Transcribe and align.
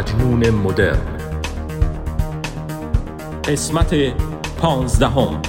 مجنون 0.00 0.50
مدرن. 0.50 0.98
قسمت 3.44 3.94
پانزدهم. 4.58 5.42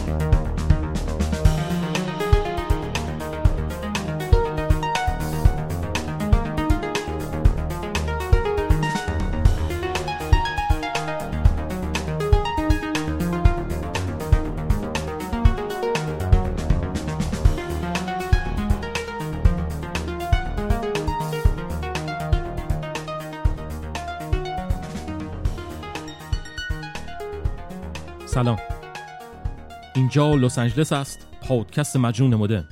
اینجا 30.11 30.35
لس 30.35 30.59
آنجلس 30.59 30.93
است. 30.93 31.27
پادکست 31.41 31.97
مجنون 31.97 32.35
مدرن. 32.35 32.69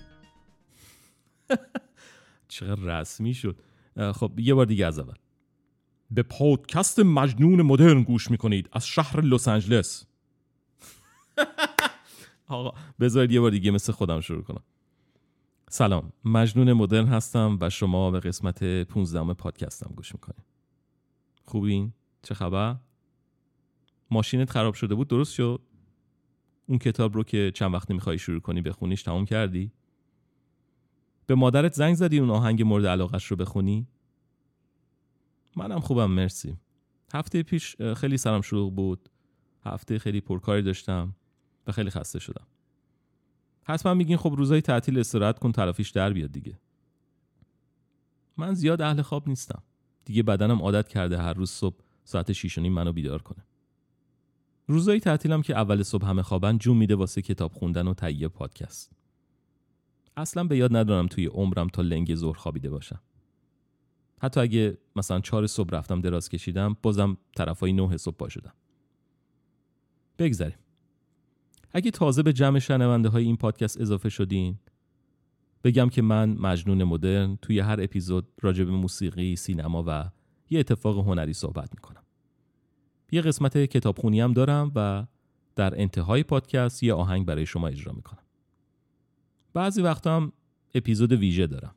چقدر 2.48 3.00
رسمی 3.00 3.34
شد. 3.34 3.60
خب 4.16 4.40
یه 4.40 4.54
بار 4.54 4.66
دیگه 4.66 4.86
از 4.86 5.00
اول. 5.00 5.14
به 6.12 6.24
پادکست 6.24 7.00
مجنون 7.00 7.62
مدرن 7.62 8.04
گوش 8.04 8.32
می‌کنید. 8.32 8.70
از 8.72 8.88
شهر 8.88 9.22
لس 9.22 9.48
آنجلس 9.48 10.06
آقا 12.48 12.78
بذارید 13.00 13.32
یه 13.32 13.40
بار 13.42 13.52
دیگه 13.52 13.72
مثل 13.72 13.94
خودم 13.94 14.20
شروع 14.20 14.44
کنم. 14.44 14.64
سلام. 15.70 16.14
مجنون 16.26 16.74
مدرن 16.74 17.08
هستم 17.08 17.58
و 17.62 17.70
شما 17.70 18.12
به 18.12 18.20
قسمت 18.20 18.84
15 18.84 19.34
پادکستم 19.34 19.94
گوش 19.96 20.14
می‌کنید. 20.14 20.46
خوبین؟ 21.46 21.94
چه 22.24 22.36
خبر؟ 22.36 22.76
ماشینت 24.12 24.50
خراب 24.50 24.74
شده 24.74 24.96
بود؟ 24.96 25.08
درست 25.08 25.34
شد؟ 25.34 25.62
اون 26.70 26.80
کتاب 26.80 27.16
رو 27.16 27.23
که 27.23 27.52
چند 27.56 27.73
وقت 27.73 27.92
نمی‌خوای 27.92 28.17
شروع 28.17 28.39
کنی 28.39 28.62
بخونیش 28.62 29.03
تموم 29.03 29.25
کردی؟ 29.25 29.72
به 31.25 31.36
مادرت 31.36 31.73
زنگ 31.73 31.95
زدی 31.95 32.20
اون 32.20 32.30
آهنگ 32.30 32.62
مورد 32.62 32.86
علاقش 32.86 33.25
رو 33.25 33.38
بخونی؟ 33.38 33.88
منم 35.56 35.80
خوبم 35.80 36.12
مرسی. 36.12 36.58
هفته 37.14 37.44
پیش 37.44 37.75
خیلی 37.81 38.17
سرم 38.17 38.42
شروع 38.42 38.72
بود. 38.72 39.09
هفته 39.66 40.00
خیلی 40.00 40.22
پرکاری 40.22 40.62
داشتم 40.62 41.16
و 41.67 41.72
خیلی 41.72 41.90
خسته 41.90 42.20
شدم. 42.20 42.47
حتما 43.64 43.94
میگین 43.94 44.17
خب 44.17 44.34
روزای 44.38 44.62
تعطیل 44.62 45.00
استراحت 45.00 45.40
کن 45.40 45.52
تلافیش 45.52 45.90
در 45.90 46.14
بیاد 46.14 46.31
دیگه. 46.31 46.59
من 48.38 48.53
زیاد 48.53 48.81
اهل 48.81 49.02
خواب 49.02 49.30
نیستم. 49.30 49.64
دیگه 50.06 50.23
بدنم 50.23 50.62
عادت 50.62 50.88
کرده 50.88 51.17
هر 51.17 51.34
روز 51.34 51.52
صبح 51.52 51.78
ساعت 52.03 52.31
6 52.31 52.58
منو 52.58 52.94
بیدار 52.94 53.22
کنه. 53.22 53.45
روزایی 54.72 55.00
تعطیلم 55.00 55.42
که 55.42 55.56
اول 55.56 55.84
صبح 55.84 56.06
همه 56.06 56.22
خوابن 56.22 56.58
جون 56.58 56.78
میده 56.78 56.95
واسه 56.95 57.22
کتاب 57.22 57.53
خوندن 57.53 57.88
و 57.88 57.94
تهیه 57.94 58.28
پادکست. 58.28 58.92
اصلا 60.17 60.44
به 60.44 60.58
یاد 60.58 60.75
ندارم 60.75 61.08
توی 61.08 61.25
عمرم 61.25 61.67
تا 61.67 61.81
لنگ 61.81 62.16
ظهر 62.16 62.38
خوابیده 62.38 62.70
باشم. 62.70 63.02
حتی 64.22 64.40
اگه 64.40 64.78
مثلا 64.95 65.20
چهار 65.20 65.47
صبح 65.47 65.70
رفتم 65.70 66.02
دراز 66.02 66.30
کشیدم 66.30 66.78
بازم 66.81 67.17
طرفای 67.36 67.73
نه 67.73 67.97
صبح 67.97 68.16
پا 68.16 68.30
شدم. 68.30 68.53
بگذاریم 70.20 70.58
اگه 71.72 71.92
تازه 71.92 72.23
به 72.23 72.34
جمع 72.34 72.59
شنونده 72.59 73.09
های 73.09 73.23
این 73.23 73.38
پادکست 73.38 73.81
اضافه 73.81 74.09
شدین 74.09 74.59
بگم 75.64 75.90
که 75.90 76.02
من 76.02 76.30
مجنون 76.30 76.84
مدرن 76.84 77.38
توی 77.42 77.59
هر 77.59 77.81
اپیزود 77.81 78.28
راجع 78.42 78.64
به 78.64 78.72
موسیقی، 78.72 79.36
سینما 79.36 79.84
و 79.88 80.09
یه 80.50 80.59
اتفاق 80.59 80.97
هنری 80.97 81.34
صحبت 81.34 81.69
می‌کنم. 81.74 81.99
یه 83.12 83.22
قسمت 83.22 83.58
کتابخونی 83.58 84.22
هم 84.22 84.34
دارم 84.34 84.72
و 84.75 85.06
در 85.56 85.81
انتهای 85.81 86.24
پادکست 86.24 86.84
یه 86.84 86.94
آهنگ 86.94 87.25
برای 87.25 87.46
شما 87.46 87.68
اجرا 87.68 87.94
می‌کنم. 87.94 88.24
بعضی 89.53 89.81
وقتا 89.81 90.16
هم 90.16 90.31
اپیزود 90.74 91.12
ویژه 91.12 91.48
دارم. 91.48 91.75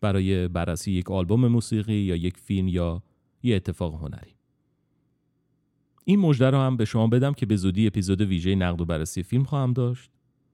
برای 0.00 0.48
بررسی 0.48 0.92
یک 0.92 1.10
آلبوم 1.10 1.48
موسیقی 1.48 1.94
یا 1.94 2.16
یک 2.16 2.36
فیلم 2.36 2.68
یا 2.68 3.02
یه 3.42 3.56
اتفاق 3.56 3.94
هنری. 3.94 4.34
این 6.04 6.20
مژده 6.20 6.50
رو 6.50 6.58
هم 6.58 6.76
به 6.76 6.84
شما 6.84 7.06
بدم 7.06 7.32
که 7.32 7.46
به 7.46 7.56
زودی 7.56 7.86
اپیزود 7.86 8.20
ویژه 8.20 8.54
نقد 8.54 8.80
و 8.80 8.84
بررسی 8.84 9.22
فیلم 9.22 9.44
خواهم 9.44 9.72
داشت 9.72 10.10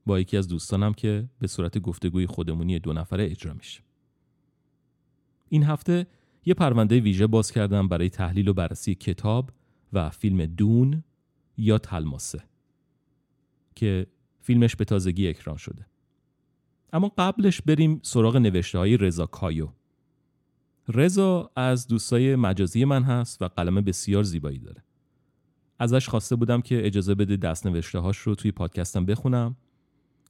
با 0.06 0.20
یکی 0.20 0.36
از 0.36 0.48
دوستانم 0.48 0.92
که 0.92 1.28
به 1.38 1.46
صورت 1.46 1.78
گفتگوی 1.78 2.26
خودمونی 2.26 2.78
دو 2.78 2.92
نفره 2.92 3.24
اجرا 3.24 3.54
میشه. 3.54 3.82
این 5.48 5.62
هفته 5.62 6.06
یه 6.44 6.54
پرونده 6.54 7.00
ویژه 7.00 7.26
باز 7.26 7.50
کردم 7.52 7.88
برای 7.88 8.10
تحلیل 8.10 8.48
و 8.48 8.52
بررسی 8.52 8.94
کتاب 8.94 9.50
و 9.92 10.10
فیلم 10.10 10.46
دون 10.46 11.04
یا 11.56 11.78
تلماسه 11.78 12.42
که 13.74 14.06
فیلمش 14.40 14.76
به 14.76 14.84
تازگی 14.84 15.28
اکران 15.28 15.56
شده. 15.56 15.86
اما 16.92 17.12
قبلش 17.18 17.62
بریم 17.62 18.00
سراغ 18.02 18.36
نوشته 18.36 18.78
های 18.78 18.96
رضا 18.96 19.26
کایو. 19.26 19.68
رضا 20.88 21.50
از 21.56 21.86
دوستای 21.86 22.36
مجازی 22.36 22.84
من 22.84 23.02
هست 23.02 23.42
و 23.42 23.48
قلم 23.48 23.80
بسیار 23.80 24.22
زیبایی 24.22 24.58
داره. 24.58 24.82
ازش 25.78 26.08
خواسته 26.08 26.36
بودم 26.36 26.60
که 26.60 26.86
اجازه 26.86 27.14
بده 27.14 27.36
دست 27.36 27.66
نوشته 27.66 27.98
هاش 27.98 28.18
رو 28.18 28.34
توی 28.34 28.52
پادکستم 28.52 29.06
بخونم 29.06 29.56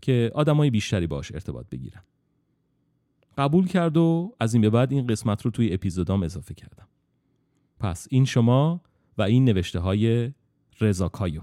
که 0.03 0.31
آدمای 0.35 0.71
بیشتری 0.71 1.07
باش 1.07 1.33
ارتباط 1.33 1.67
بگیرن. 1.71 2.03
قبول 3.39 3.67
کرد 3.67 3.97
و 3.97 4.35
از 4.41 4.55
این 4.55 4.63
به 4.63 4.71
بعد 4.71 4.93
این 4.93 5.07
قسمت 5.07 5.43
رو 5.43 5.51
توی 5.51 5.73
اپیزودام 5.73 6.23
اضافه 6.23 6.55
کردم. 6.55 6.89
پس 7.79 8.07
این 8.11 8.25
شما 8.25 8.81
این 9.23 9.45
نوشته 9.45 9.81
های 9.81 10.33
رضا 10.81 11.09
کایو. 11.09 11.43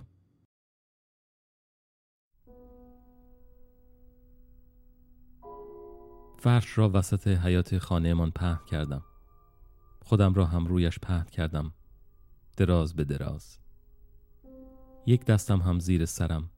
فرش 6.38 6.78
را 6.78 6.92
وسط 6.94 7.28
حیات 7.28 7.78
خانهمان 7.78 8.32
پهن 8.32 8.60
کردم. 8.66 9.04
خودم 10.06 10.34
را 10.34 10.46
هم 10.46 10.66
رویش 10.66 11.00
پهن 11.00 11.26
کردم. 11.26 11.74
دراز 12.58 12.96
به 12.96 13.04
دراز. 13.04 13.60
یک 15.06 15.26
دستم 15.26 15.60
هم 15.60 15.80
زیر 15.80 16.06
سرم. 16.06 16.50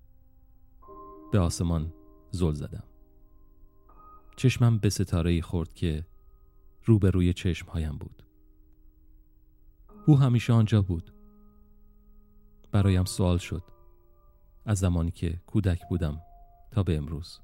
به 1.32 1.40
آسمان 1.40 1.94
زل 2.32 2.53
زدم. 2.53 2.84
چشمم 4.36 4.78
به 4.78 4.90
ستاره 4.90 5.42
خورد 5.42 5.74
که 5.74 6.06
رو 6.86 7.00
به 7.00 7.09
روی 7.09 7.34
چشمهایم 7.34 7.98
بود. 7.98 8.24
او 10.06 10.20
همیشه 10.20 10.54
آنجا 10.54 10.82
بود. 10.82 11.14
برایم 12.72 13.06
سوال 13.06 13.38
شد. 13.38 13.64
از 14.66 14.80
زمانی 14.80 15.12
که 15.12 15.42
کودک 15.48 15.90
بودم 15.90 16.22
تا 16.72 16.84
به 16.84 16.98
امروز. 16.98 17.40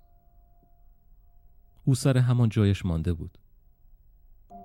او 1.85 1.95
سر 1.95 2.17
همان 2.17 2.49
جایش 2.49 2.85
مانده 2.85 3.13
بود. 3.13 3.37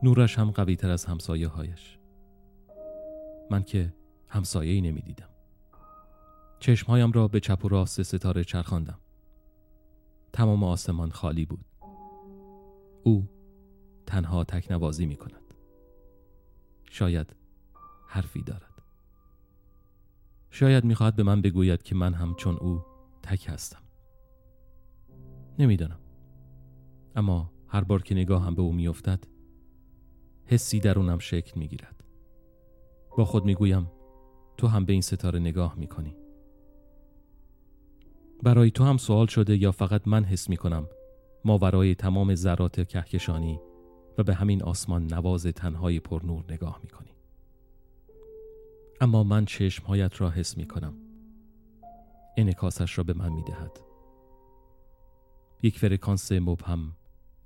نورش 0.03 0.39
هم 0.39 0.51
قوی 0.51 0.77
تر 0.77 0.91
از 0.91 1.05
همسایه 1.05 1.49
هایش 1.49 1.99
من 3.51 3.63
که 3.63 3.95
همسایه 4.29 4.73
ای 4.73 4.81
نمی 4.81 5.01
دیدم 5.01 5.29
چشمهایم 6.59 7.13
را 7.13 7.29
به 7.29 7.41
چپ 7.41 7.65
و 7.65 7.69
راست 7.69 8.03
ستاره 8.03 8.45
چرخاندم. 8.45 8.99
تمام 10.33 10.65
آسمان 10.65 11.11
خالی 11.11 11.47
بود. 11.47 11.65
او 13.03 13.29
تنها 14.07 14.45
تکنوازی 14.45 15.07
می 15.07 15.17
کند 15.17 15.55
شاید 16.91 17.42
حرفی 18.12 18.43
دارد. 18.43 18.83
شاید 20.50 20.84
می‌خواهد 20.84 21.17
به 21.17 21.23
من 21.23 21.43
بگوید 21.43 21.83
که 21.83 21.95
من 21.95 22.15
هم 22.15 22.34
چون 22.34 22.56
او 22.56 22.83
تک 23.23 23.47
هستم. 23.49 23.83
نمی‌دانم. 25.59 25.99
اما 27.17 27.53
هر 27.69 27.85
بار 27.85 28.03
که 28.03 28.14
نگاه 28.14 28.44
هم 28.44 28.55
به 28.55 28.62
او 28.62 28.73
میافتد 28.73 29.25
حسی 30.47 30.81
درونم 30.81 31.19
شکل 31.19 31.59
می‌گیرد. 31.61 32.05
با 33.17 33.25
خود 33.25 33.44
می‌گویم 33.44 33.91
تو 34.56 34.67
هم 34.67 34.85
به 34.85 34.93
این 34.93 35.03
ستاره 35.03 35.38
نگاه 35.38 35.75
می‌کنی. 35.79 36.17
برای 38.43 38.70
تو 38.70 38.85
هم 38.85 38.97
سوال 38.97 39.26
شده 39.26 39.56
یا 39.56 39.73
فقط 39.73 40.09
من 40.09 40.25
حس 40.25 40.49
می‌کنم؟ 40.49 40.88
ما 41.44 41.59
برای 41.59 41.94
تمام 41.94 42.35
ذرات 42.35 42.88
کهکشانی 42.88 43.61
و 44.19 44.23
به 44.23 44.35
همین 44.35 44.62
آسمان 44.62 45.06
نواز 45.06 45.47
تنهای 45.47 46.00
پرنور 46.00 46.44
نگاه 46.49 46.81
می‌کنی 46.82 47.01
اما 49.02 49.22
من 49.22 49.44
چشمهایت 49.44 50.20
را 50.20 50.31
حس 50.31 50.56
می 50.56 50.66
کنم 50.66 50.94
انکاسش 52.37 52.99
را 52.99 53.04
به 53.04 53.12
من 53.12 53.32
می 53.32 53.43
دهد 53.43 53.81
یک 55.62 55.78
فرکانس 55.78 56.32
مبهم 56.32 56.96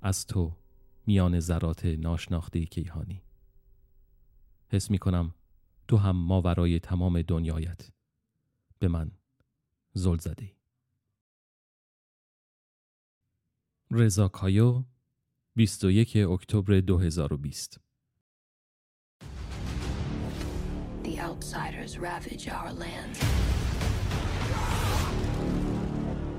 از 0.01 0.25
تو 0.25 0.57
میان 1.05 1.39
ذرات 1.39 1.85
ناشناخته 1.85 2.65
کیهانی. 2.65 3.21
حس 4.69 4.91
می 4.91 4.97
کنم 4.97 5.33
تو 5.87 5.97
هم 5.97 6.15
ماورای 6.15 6.79
تمام 6.79 7.21
دنیایت. 7.21 7.89
به 8.79 8.87
من 8.87 9.11
زل 9.93 10.17
زده 10.17 10.51
رضا 13.91 14.27
کایو 14.27 14.83
21 15.55 16.17
اکتبر 16.17 16.79
2020 16.79 17.86
outsiders 21.19 21.97
ravage 21.97 22.47
our 22.49 22.71
land. 22.73 23.15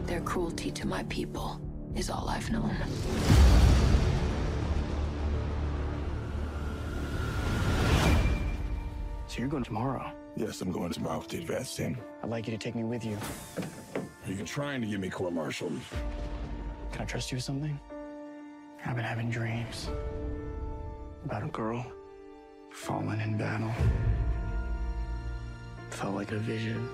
Their 0.07 0.21
cruelty 0.21 0.71
to 0.73 0.87
my 0.87 1.03
people 1.05 1.61
is 1.95 2.11
all 2.11 2.29
I've 2.29 2.51
known. 2.51 2.77
So 9.27 9.41
you're 9.41 9.49
going 9.49 9.65
tomorrow? 9.65 10.11
Yes, 10.37 10.61
I'm 10.61 10.73
going 10.73 10.91
tomorrow 10.93 11.19
with 11.19 11.29
the 11.29 11.39
advance 11.39 11.77
team. 11.77 11.99
I'd 12.23 12.31
like 12.31 12.47
you 12.47 12.53
to 12.53 12.59
take 12.59 12.75
me 12.75 12.85
with 12.85 13.05
you. 13.05 13.19
Are 14.27 14.33
you 14.33 14.45
trying 14.45 14.81
to 14.81 14.87
get 14.87 15.01
me 15.01 15.11
court-martialed? 15.11 15.79
Can 16.93 17.03
I 17.03 17.05
trust 17.05 17.31
you 17.31 17.37
with 17.37 17.45
something? 17.45 17.79
I've 18.87 18.97
been 18.97 19.05
having 19.05 19.29
dreams 19.31 19.91
about 21.25 21.43
a 21.43 21.49
girl 21.49 21.85
fallen 22.71 23.21
in 23.21 23.37
battle. 23.37 23.73
Felt 25.91 26.15
like 26.15 26.33
a 26.33 26.39
vision. 26.39 26.89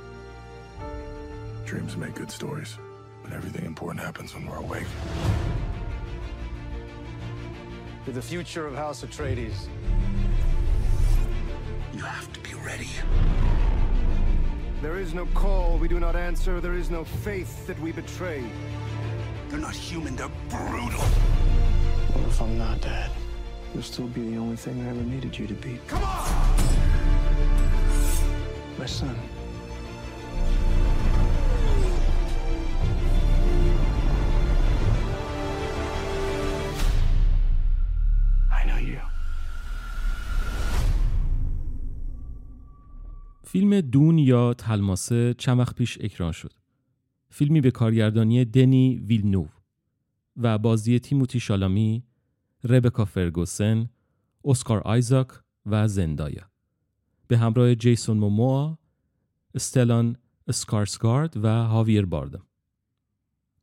Dreams 1.64 1.96
make 1.96 2.14
good 2.14 2.30
stories, 2.30 2.78
but 3.22 3.32
everything 3.32 3.66
important 3.66 4.04
happens 4.04 4.34
when 4.34 4.46
we're 4.46 4.56
awake. 4.56 4.86
You're 8.06 8.14
the 8.14 8.22
future 8.22 8.66
of 8.66 8.74
House 8.74 9.02
Atreides. 9.02 9.68
You 11.92 12.00
have 12.00 12.32
to 12.32 12.40
be 12.40 12.54
ready. 12.54 12.88
There 14.82 14.98
is 14.98 15.14
no 15.14 15.24
call 15.26 15.78
we 15.78 15.88
do 15.88 15.98
not 15.98 16.14
answer. 16.14 16.60
There 16.60 16.74
is 16.74 16.90
no 16.90 17.04
faith 17.04 17.66
that 17.66 17.78
we 17.80 17.92
betray. 17.92 18.44
They're 19.48 19.58
not 19.58 19.74
human, 19.74 20.16
they're 20.16 20.28
brutal. 20.50 21.00
What 21.00 22.28
if 22.28 22.42
I'm 22.42 22.58
not 22.58 22.80
dead? 22.80 23.10
You'll 23.72 23.82
still 23.82 24.08
be 24.08 24.30
the 24.30 24.36
only 24.36 24.56
thing 24.56 24.86
I 24.86 24.90
ever 24.90 25.00
needed 25.00 25.38
you 25.38 25.46
to 25.46 25.54
be. 25.54 25.80
Come 25.86 26.04
on! 26.04 26.93
My 28.78 28.86
son. 28.86 29.16
فیلم 43.54 43.80
دون 43.80 44.18
یا 44.18 44.54
تلماسه 44.54 45.34
چند 45.38 45.58
وقت 45.58 45.74
پیش 45.74 45.98
اکران 46.00 46.32
شد. 46.32 46.52
فیلمی 47.30 47.60
به 47.60 47.70
کارگردانی 47.70 48.44
دنی 48.44 48.98
ویلنوو 48.98 49.48
و 50.36 50.58
بازی 50.58 50.98
تیموتی 50.98 51.40
شالامی، 51.40 52.04
ربکا 52.64 53.04
فرگوسن، 53.04 53.88
اسکار 54.44 54.80
آیزاک 54.80 55.28
و 55.66 55.88
زندایا. 55.88 56.53
به 57.28 57.38
همراه 57.38 57.74
جیسون 57.74 58.16
موموا، 58.16 58.78
استلان 59.54 60.16
اسکارسگارد 60.46 61.36
و 61.36 61.48
هاویر 61.48 62.06
باردم. 62.06 62.46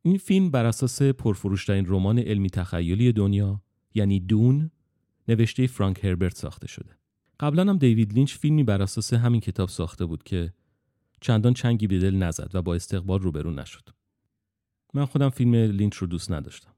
این 0.02 0.18
فیلم 0.18 0.50
بر 0.50 0.64
اساس 0.64 1.02
پرفروشترین 1.02 1.84
رمان 1.88 2.18
علمی 2.18 2.50
تخیلی 2.50 3.12
دنیا 3.12 3.62
یعنی 3.94 4.20
دون 4.20 4.70
نوشته 5.28 5.66
فرانک 5.66 6.04
هربرت 6.04 6.36
ساخته 6.36 6.68
شده. 6.68 6.96
قبلا 7.40 7.70
هم 7.70 7.78
دیوید 7.78 8.12
لینچ 8.12 8.34
فیلمی 8.34 8.64
بر 8.64 8.82
اساس 8.82 9.14
همین 9.14 9.40
کتاب 9.40 9.68
ساخته 9.68 10.04
بود 10.04 10.22
که 10.22 10.52
چندان 11.20 11.54
چنگی 11.54 11.86
به 11.86 11.98
دل 11.98 12.14
نزد 12.14 12.50
و 12.54 12.62
با 12.62 12.74
استقبال 12.74 13.20
روبرو 13.20 13.50
نشد. 13.50 13.88
من 14.94 15.04
خودم 15.04 15.28
فیلم 15.28 15.54
لینچ 15.54 15.96
رو 15.96 16.06
دوست 16.06 16.32
نداشتم. 16.32 16.72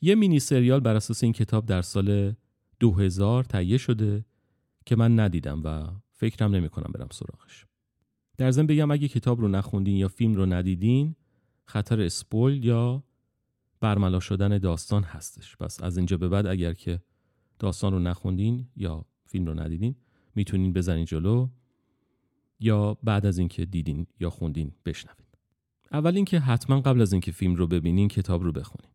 یه 0.00 0.14
مینی 0.14 0.40
سریال 0.40 0.80
بر 0.80 0.96
اساس 0.96 1.22
این 1.22 1.32
کتاب 1.32 1.66
در 1.66 1.82
سال 1.82 2.34
2000 2.80 3.44
تهیه 3.44 3.78
شده 3.78 4.24
که 4.88 4.96
من 4.96 5.20
ندیدم 5.20 5.62
و 5.64 5.86
فکرم 6.10 6.54
نمی 6.54 6.68
کنم 6.68 6.92
برم 6.94 7.08
سراغش. 7.12 7.66
در 8.36 8.50
ضمن 8.50 8.66
بگم 8.66 8.90
اگه 8.90 9.08
کتاب 9.08 9.40
رو 9.40 9.48
نخوندین 9.48 9.96
یا 9.96 10.08
فیلم 10.08 10.34
رو 10.34 10.46
ندیدین 10.46 11.16
خطر 11.64 12.00
اسپویل 12.00 12.64
یا 12.64 13.04
برملا 13.80 14.20
شدن 14.20 14.58
داستان 14.58 15.02
هستش. 15.02 15.56
پس 15.56 15.82
از 15.82 15.96
اینجا 15.96 16.16
به 16.16 16.28
بعد 16.28 16.46
اگر 16.46 16.72
که 16.72 17.00
داستان 17.58 17.92
رو 17.92 17.98
نخوندین 17.98 18.68
یا 18.76 19.04
فیلم 19.26 19.46
رو 19.46 19.60
ندیدین 19.60 19.96
می‌تونین 20.34 20.72
بزنین 20.72 21.04
جلو 21.04 21.48
یا 22.60 22.98
بعد 23.02 23.26
از 23.26 23.38
اینکه 23.38 23.64
دیدین 23.64 24.06
یا 24.20 24.30
خوندین 24.30 24.72
بشنوین. 24.84 25.26
اول 25.92 26.16
اینکه 26.16 26.40
حتما 26.40 26.80
قبل 26.80 27.00
از 27.00 27.12
اینکه 27.12 27.32
فیلم 27.32 27.54
رو 27.54 27.66
ببینین 27.66 28.08
کتاب 28.08 28.42
رو 28.42 28.52
بخونین. 28.52 28.90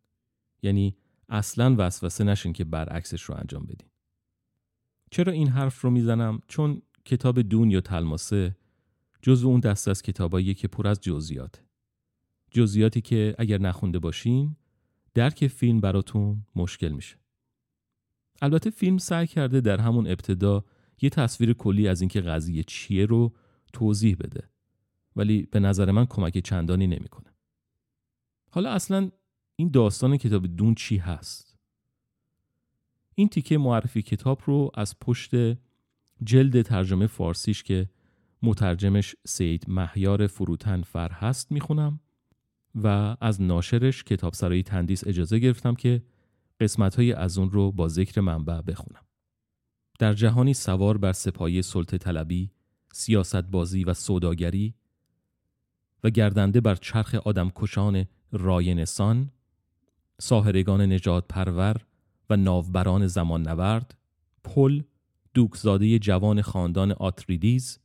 یعنی 0.62 0.96
اصلا 1.30 1.76
وسوسه 1.78 2.24
نشین 2.24 2.54
که 2.54 2.64
برعکسش 2.64 3.22
رو 3.22 3.36
انجام 3.36 3.64
بدین. 3.64 3.93
چرا 5.14 5.34
این 5.34 5.48
حرف 5.48 5.82
رو 5.82 5.90
می‌زنم؟ 5.90 6.40
چون 6.48 6.82
کتاب 7.06 7.42
دون 7.42 7.72
یا 7.72 7.82
تلماسه 7.82 8.56
جزو 9.22 9.48
اون 9.48 9.60
دسته 9.60 9.92
از 9.92 10.02
کتاباییه 10.02 10.54
که 10.54 10.68
پر 10.68 10.88
از 10.88 11.00
جزئیاته. 11.02 11.62
جزئیاتی 12.52 13.02
که 13.02 13.36
اگر 13.38 13.58
نخونده 13.58 14.00
باشین 14.00 14.56
درک 15.14 15.48
فیلم 15.48 15.82
براتون 15.82 16.46
مشکل 16.56 16.88
میشه. 16.88 17.18
البته 18.42 18.70
فیلم 18.70 18.98
سعی 18.98 19.28
کرده 19.28 19.62
در 19.62 19.82
همون 19.82 20.08
ابتدا 20.08 20.66
یه 21.02 21.10
تصویر 21.10 21.54
کلی 21.54 21.88
از 21.88 22.02
اینکه 22.02 22.22
قضیه 22.22 22.64
چیه 22.64 23.06
رو 23.06 23.34
توضیح 23.74 24.16
بده 24.20 24.50
ولی 25.16 25.48
به 25.52 25.60
نظر 25.60 25.92
من 25.92 26.06
کمک 26.06 26.38
چندانی 26.38 26.88
نمی‌کنه. 26.88 27.34
حالا 28.50 28.72
اصلا 28.72 29.12
این 29.56 29.70
داستان 29.70 30.18
کتاب 30.18 30.48
دون 30.48 30.76
چی 30.76 30.98
هست؟ 30.98 31.53
این 33.16 33.30
تیکه 33.30 33.58
معرفی 33.58 34.02
کتاب 34.02 34.42
رو 34.46 34.72
از 34.74 35.00
پشت 35.00 35.32
جلد 36.24 36.62
ترجمه 36.62 37.08
فارسیش 37.08 37.64
که 37.64 37.90
مترجمش 38.44 39.16
سید 39.26 39.66
مهیار 39.68 40.28
فروتن 40.28 40.82
فر 40.82 41.12
هست 41.12 41.52
می‌خونم 41.52 42.00
و 42.76 43.18
از 43.22 43.42
ناشرش 43.42 44.04
کتاب 44.04 44.34
سرایی 44.34 44.64
تندیس 44.64 45.08
اجازه 45.08 45.40
گرفتم 45.40 45.76
که 45.76 46.04
قسمت 46.60 47.00
از 47.00 47.38
اون 47.38 47.52
رو 47.52 47.72
با 47.72 47.88
ذکر 47.88 48.22
منبع 48.22 48.62
بخونم. 48.62 49.02
در 50.00 50.14
جهانی 50.14 50.54
سوار 50.54 50.98
بر 50.98 51.12
سپایه 51.12 51.62
سلطه 51.62 51.98
طلبی، 51.98 52.52
سیاست 52.94 53.42
بازی 53.42 53.84
و 53.84 53.94
سوداگری 53.94 54.76
و 56.04 56.10
گردنده 56.10 56.62
بر 56.62 56.76
چرخ 56.76 57.16
آدم 57.16 57.52
کشان 57.56 58.06
راینسان، 58.32 59.32
ساهرگان 60.20 60.82
نجات 60.82 61.28
پرور 61.28 61.76
و 62.34 62.36
ناوبران 62.36 63.08
زمان 63.08 63.50
نورد، 63.50 63.98
پل 64.44 64.84
دوکزاده 65.34 66.00
جوان 66.00 66.42
خاندان 66.42 66.92
آتریدیز 66.92 67.80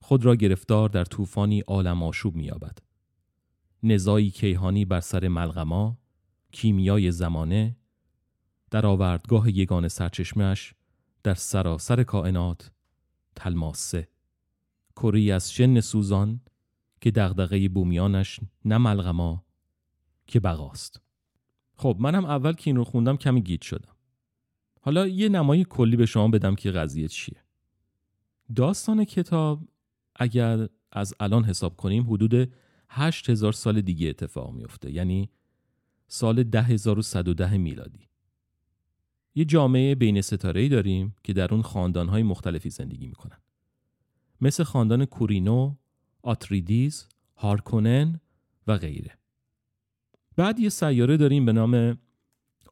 خود 0.00 0.24
را 0.24 0.36
گرفتار 0.36 0.88
در 0.88 1.04
طوفانی 1.04 1.60
عالم 1.60 2.02
آشوب 2.02 2.34
می‌یابد. 2.34 2.78
نزایی 3.82 4.30
کیهانی 4.30 4.84
بر 4.84 5.00
سر 5.00 5.28
ملغما، 5.28 5.98
کیمیای 6.52 7.10
زمانه، 7.10 7.76
در 8.70 8.86
آوردگاه 8.86 9.50
یگان 9.50 9.88
سرچشمش 9.88 10.74
در 11.22 11.34
سراسر 11.34 12.02
کائنات 12.02 12.70
تلماسه 13.36 14.08
کری 14.96 15.32
از 15.32 15.52
شن 15.52 15.80
سوزان 15.80 16.40
که 17.00 17.10
دغدغه 17.10 17.68
بومیانش 17.68 18.40
نه 18.64 18.78
ملغما 18.78 19.44
که 20.26 20.40
بقاست 20.40 21.00
خب 21.76 21.96
منم 22.00 22.24
اول 22.24 22.52
که 22.52 22.70
این 22.70 22.76
رو 22.76 22.84
خوندم 22.84 23.16
کمی 23.16 23.42
گیت 23.42 23.62
شدم. 23.62 23.96
حالا 24.80 25.06
یه 25.06 25.28
نمای 25.28 25.64
کلی 25.64 25.96
به 25.96 26.06
شما 26.06 26.28
بدم 26.28 26.54
که 26.54 26.70
قضیه 26.70 27.08
چیه. 27.08 27.42
داستان 28.56 29.04
کتاب 29.04 29.68
اگر 30.16 30.68
از 30.92 31.14
الان 31.20 31.44
حساب 31.44 31.76
کنیم 31.76 32.12
حدود 32.12 32.52
8000 32.88 33.52
سال 33.52 33.80
دیگه 33.80 34.08
اتفاق 34.08 34.52
میفته 34.52 34.92
یعنی 34.92 35.30
سال 36.08 36.42
10110 36.42 37.56
میلادی. 37.56 38.08
یه 39.34 39.44
جامعه 39.44 39.94
بین 39.94 40.20
ستاره‌ای 40.20 40.68
داریم 40.68 41.16
که 41.24 41.32
در 41.32 41.54
اون 41.54 41.62
خاندانهای 41.62 42.22
مختلفی 42.22 42.70
زندگی 42.70 43.06
می‌کنن. 43.06 43.38
مثل 44.40 44.64
خاندان 44.64 45.04
کورینو، 45.04 45.76
آتریدیز، 46.22 47.08
هارکونن 47.36 48.20
و 48.66 48.78
غیره. 48.78 49.18
بعد 50.36 50.58
یه 50.58 50.68
سیاره 50.68 51.16
داریم 51.16 51.44
به 51.44 51.52
نام 51.52 51.98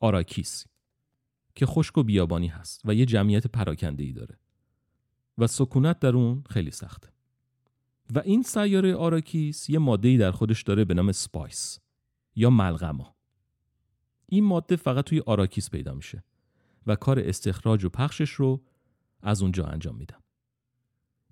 آراکیس 0.01 0.67
که 1.55 1.67
خشک 1.67 1.99
و 1.99 2.03
بیابانی 2.03 2.47
هست 2.47 2.83
و 2.85 2.95
یه 2.95 3.07
جمعیت 3.07 3.47
پراکنده 3.47 4.05
ای 4.05 4.13
داره. 4.13 4.39
و 5.39 5.47
سکونت 5.47 5.99
در 5.99 6.17
اون 6.17 6.45
خیلی 6.51 6.71
سخته. 6.71 7.09
و 8.15 8.19
این 8.19 8.43
سیاره 8.43 8.95
آراکیس 8.95 9.71
یه 9.71 9.79
ماده 9.79 10.17
در 10.17 10.31
خودش 10.31 10.63
داره 10.63 10.85
به 10.85 10.95
نام 10.95 11.13
spice 11.13 11.79
یا 12.37 12.51
ملغما. 12.51 13.17
این 14.27 14.45
ماده 14.45 14.77
فقط 14.77 15.05
توی 15.05 15.21
آراکیس 15.21 15.71
پیدا 15.71 15.95
میشه 15.95 16.25
و 16.87 16.97
کار 16.97 17.19
استخراج 17.19 17.85
و 17.85 17.89
پخشش 17.89 18.31
رو 18.31 18.63
از 19.23 19.43
اونجا 19.43 19.65
انجام 19.65 19.97
میدن. 19.97 20.19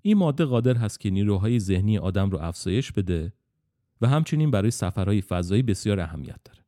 این 0.01 0.17
ماده 0.17 0.45
قادر 0.45 0.77
هست 0.77 0.99
که 0.99 1.09
نیروهای 1.09 1.59
ذهنی 1.59 1.97
آدم 1.97 2.29
رو 2.29 2.37
افزایش 2.37 2.91
بده 2.91 3.33
و 4.01 4.07
همچنین 4.07 4.51
برای 4.51 4.71
سفرهای 4.71 5.21
فضایی 5.21 5.61
بسیار 5.61 5.99
اهمیت 5.99 6.39
داره. 6.45 6.65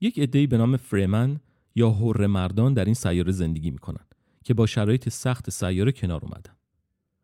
یک 0.00 0.18
عده‌ای 0.18 0.46
به 0.46 0.58
نام 0.58 0.76
فرمن 0.76 1.40
یا 1.74 1.90
هور 1.90 2.26
مردان 2.26 2.74
در 2.74 2.84
این 2.84 2.94
سیاره 2.94 3.32
زندگی 3.32 3.70
می‌کنن 3.70 4.04
که 4.44 4.54
با 4.54 4.66
شرایط 4.66 5.08
سخت 5.08 5.50
سیاره 5.50 5.92
کنار 5.92 6.20
اومدن. 6.24 6.56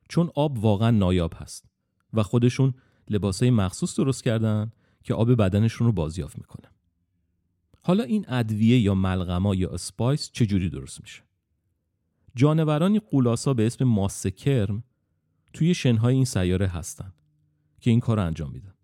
چون 0.08 0.30
آب 0.34 0.58
واقعا 0.58 0.90
نایاب 0.90 1.34
هست 1.36 1.68
و 2.12 2.22
خودشون 2.22 2.74
لباسای 3.10 3.50
مخصوص 3.50 3.96
درست 3.96 4.24
کردن 4.24 4.72
که 5.04 5.14
آب 5.14 5.32
بدنشون 5.34 5.86
رو 5.86 5.92
بازیافت 5.92 6.38
می‌کنه. 6.38 6.70
حالا 7.82 8.04
این 8.04 8.24
ادویه 8.28 8.80
یا 8.80 8.94
ملغما 8.94 9.54
یا 9.54 9.70
اسپایس 9.70 10.30
چجوری 10.32 10.70
درست 10.70 11.00
میشه؟ 11.00 11.22
جانورانی 12.34 12.98
قولاسا 12.98 13.54
به 13.54 13.66
اسم 13.66 13.84
ماسه 13.84 14.30
کرم 14.30 14.84
توی 15.52 15.74
شنهای 15.74 16.14
این 16.14 16.24
سیاره 16.24 16.66
هستن 16.66 17.12
که 17.80 17.90
این 17.90 18.00
کار 18.00 18.20
انجام 18.20 18.50
میدن 18.50 18.74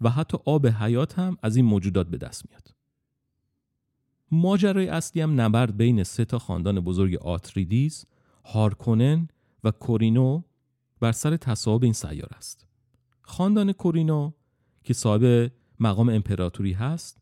و 0.00 0.10
حتی 0.10 0.38
آب 0.44 0.66
حیات 0.66 1.18
هم 1.18 1.36
از 1.42 1.56
این 1.56 1.64
موجودات 1.64 2.06
به 2.06 2.18
دست 2.18 2.50
میاد. 2.50 2.74
ماجرای 4.30 4.88
اصلی 4.88 5.22
هم 5.22 5.40
نبرد 5.40 5.76
بین 5.76 6.02
سه 6.02 6.24
تا 6.24 6.38
خاندان 6.38 6.80
بزرگ 6.80 7.14
آتریدیز، 7.14 8.06
هارکونن 8.44 9.28
و 9.64 9.70
کورینو 9.70 10.42
بر 11.00 11.12
سر 11.12 11.36
تصاحب 11.36 11.84
این 11.84 11.92
سیاره 11.92 12.36
است. 12.36 12.66
خاندان 13.22 13.72
کورینو 13.72 14.32
که 14.84 14.94
صاحب 14.94 15.52
مقام 15.80 16.08
امپراتوری 16.08 16.72
هست 16.72 17.20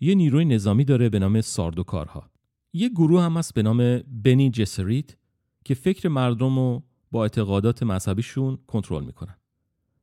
یه 0.00 0.14
نیروی 0.14 0.44
نظامی 0.44 0.84
داره 0.84 1.08
به 1.08 1.18
نام 1.18 1.40
ساردوکارها 1.40 2.30
یه 2.72 2.88
گروه 2.88 3.22
هم 3.22 3.36
هست 3.36 3.54
به 3.54 3.62
نام 3.62 3.98
بنی 3.98 4.50
جسریت 4.50 5.16
که 5.64 5.74
فکر 5.74 6.08
مردم 6.08 6.58
رو 6.58 6.82
با 7.10 7.22
اعتقادات 7.22 7.82
مذهبیشون 7.82 8.58
کنترل 8.66 9.04
می‌کنن 9.04 9.36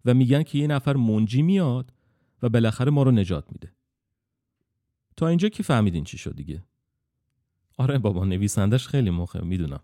و 0.06 0.14
میگن 0.14 0.44
که 0.44 0.58
یه 0.58 0.68
نفر 0.68 0.96
منجی 0.96 1.42
میاد 1.42 1.94
و 2.42 2.50
بالاخره 2.50 2.92
ما 2.92 3.04
رو 3.04 3.12
نجات 3.12 3.52
میده. 3.52 3.74
تا 5.18 5.28
اینجا 5.28 5.50
که 5.50 5.64
فهمیدین 5.64 6.04
چی 6.04 6.18
شد 6.18 6.36
دیگه. 6.36 6.64
آره 7.78 7.98
بابا 7.98 8.26
نویسندش 8.26 8.88
خیلی 8.88 9.10
مخه 9.10 9.46
می‌دونم. 9.46 9.80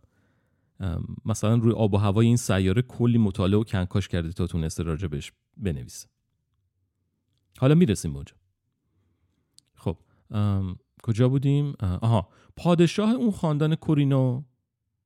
مثلا 1.25 1.55
روی 1.55 1.73
آب 1.73 1.93
و 1.93 1.97
هوای 1.97 2.27
این 2.27 2.37
سیاره 2.37 2.81
کلی 2.81 3.17
مطالعه 3.17 3.59
و 3.59 3.63
کنکاش 3.63 4.07
کرده 4.07 4.31
تا 4.31 4.47
تونسته 4.47 4.83
راجبش 4.83 5.31
بنویسه. 5.57 6.07
حالا 7.57 7.75
می‌رسیم 7.75 8.15
اونجا. 8.15 8.33
خب 9.75 9.97
کجا 11.03 11.29
بودیم؟ 11.29 11.73
آها 11.79 12.29
پادشاه 12.55 13.11
اون 13.11 13.31
خاندان 13.31 13.75
کورینو 13.75 14.43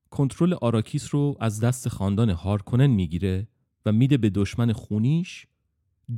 کنترل 0.10 0.54
آراکیس 0.54 1.16
رو 1.16 1.38
از 1.40 1.60
دست 1.60 1.88
خاندان 1.88 2.30
هارکنن 2.30 2.88
می‌گیره 2.88 3.48
و 3.86 3.92
میده 3.92 4.18
به 4.18 4.30
دشمن 4.30 4.74
خونیش 4.74 5.48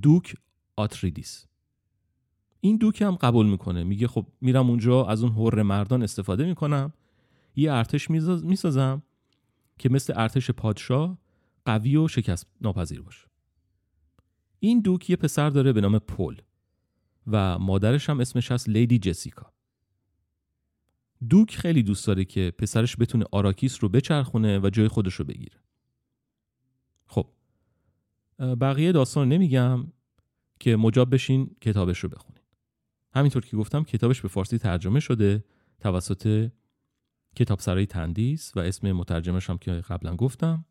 دوک 0.02 0.36
آتریدیس. 0.76 1.48
این 2.60 2.78
دوک 2.78 3.02
هم 3.02 3.16
قبول 3.16 3.46
می‌کنه. 3.46 3.84
میگه 3.84 4.08
خب 4.08 4.28
میرم 4.42 4.70
اونجا 4.70 5.06
از 5.06 5.24
اون 5.24 5.32
حرمردان 5.32 6.04
استفاده 6.04 6.46
می‌کنم. 6.46 6.94
یه 7.56 7.74
ارتش 7.74 8.10
می‌سازم 8.10 9.04
که 9.78 9.90
مثل 9.90 10.14
ارتش 10.16 10.52
پادشاه 10.52 11.18
قوی 11.66 11.96
و 11.96 12.08
شکست 12.08 12.48
ناپذیر 12.62 13.02
باشه. 13.02 13.28
این 14.60 14.80
دوک 14.80 15.10
یه 15.10 15.16
پسر 15.16 15.50
داره 15.50 15.74
به 15.74 15.82
نام 15.82 16.00
پل 16.00 16.36
و 17.28 17.60
مادرش 17.60 18.10
هم 18.10 18.20
اسمش 18.20 18.52
هست 18.52 18.70
لیدی 18.70 19.00
جسیکا. 19.00 19.54
دوک 21.30 21.56
خیلی 21.56 21.84
دوست 21.84 22.08
داره 22.08 22.26
که 22.26 22.54
پسرش 22.58 22.98
بتونه 23.00 23.26
آراکیس 23.32 23.84
رو 23.84 23.90
بچرخونه 23.90 24.60
و 24.60 24.70
جای 24.70 24.88
خودش 24.88 25.14
رو 25.14 25.26
بگیره. 25.26 25.60
خب 27.08 27.28
بقیه 28.40 28.92
داستان 28.92 29.30
نمیگم. 29.30 29.88
که 30.64 30.76
مجاب 30.76 31.14
بشین 31.14 31.56
کتابش 31.62 32.00
رو 32.00 32.10
بخونین. 32.10 32.44
همینطور 33.16 33.46
که 33.46 33.58
گفتم 33.58 33.84
کتابش 33.84 34.22
به 34.22 34.28
فارسی 34.28 34.58
ترجمه 34.58 35.00
شده 35.00 35.44
توسط 35.80 36.52
کتاب 37.36 37.60
سرای 37.60 37.86
تندیس 37.86 38.52
و 38.56 38.60
اسم 38.60 38.92
مترجمش 38.92 39.50
هم 39.50 39.58
که 39.58 39.72
قبلا 39.72 40.16
گفتم. 40.16 40.66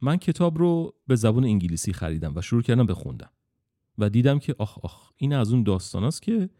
من 0.00 0.16
کتاب 0.16 0.58
رو 0.58 0.94
به 1.06 1.16
زبان 1.16 1.44
انگلیسی 1.44 1.92
خریدم 1.92 2.32
و 2.36 2.40
شروع 2.40 2.62
کردم 2.62 2.86
بخوندم 2.86 3.30
و 3.98 4.08
دیدم 4.08 4.38
که 4.38 4.54
آخ 4.58 4.78
آخ 4.78 5.10
این 5.16 5.32
از 5.32 5.52
اون 5.52 5.62
داستان 5.62 6.04
است 6.04 6.22
که 6.22 6.50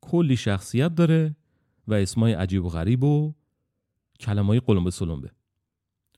کلی 0.00 0.36
شخصیت 0.36 0.94
داره 0.94 1.36
و 1.88 1.94
اسمای 1.94 2.32
عجیب 2.32 2.64
و 2.64 2.68
غریب 2.68 3.04
و 3.04 3.34
کلمای 4.20 4.60
قلمبه 4.60 4.90
سلمبه. 4.90 5.30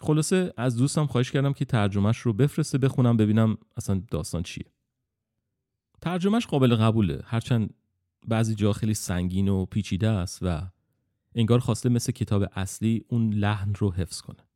خلاصه 0.00 0.52
از 0.56 0.76
دوستم 0.76 1.06
خواهش 1.06 1.30
کردم 1.30 1.52
که 1.52 1.64
ترجمهش 1.64 2.18
رو 2.18 2.32
بفرسته 2.32 2.78
بخونم 2.78 3.16
ببینم 3.16 3.59
اصلا 3.76 4.02
داستان 4.11 4.42
چیه. 4.42 4.72
ترجمهش 6.02 6.47
قابل 6.47 6.76
قبوله. 6.76 7.23
هرچند 7.25 7.75
بعضی 8.28 8.54
جا 8.54 8.73
خیلی 8.73 8.94
سنگین 8.94 9.49
و 9.49 9.64
پیچیده 9.66 10.09
است 10.09 10.38
و 10.42 10.68
انگار 11.35 11.59
خواسته 11.59 11.88
مثل 11.88 12.12
کتاب 12.12 12.44
اصلی 12.54 13.04
اون 13.09 13.32
لحن 13.32 13.75
رو 13.75 13.92
حفظ 13.92 14.21
کنه. 14.21 14.47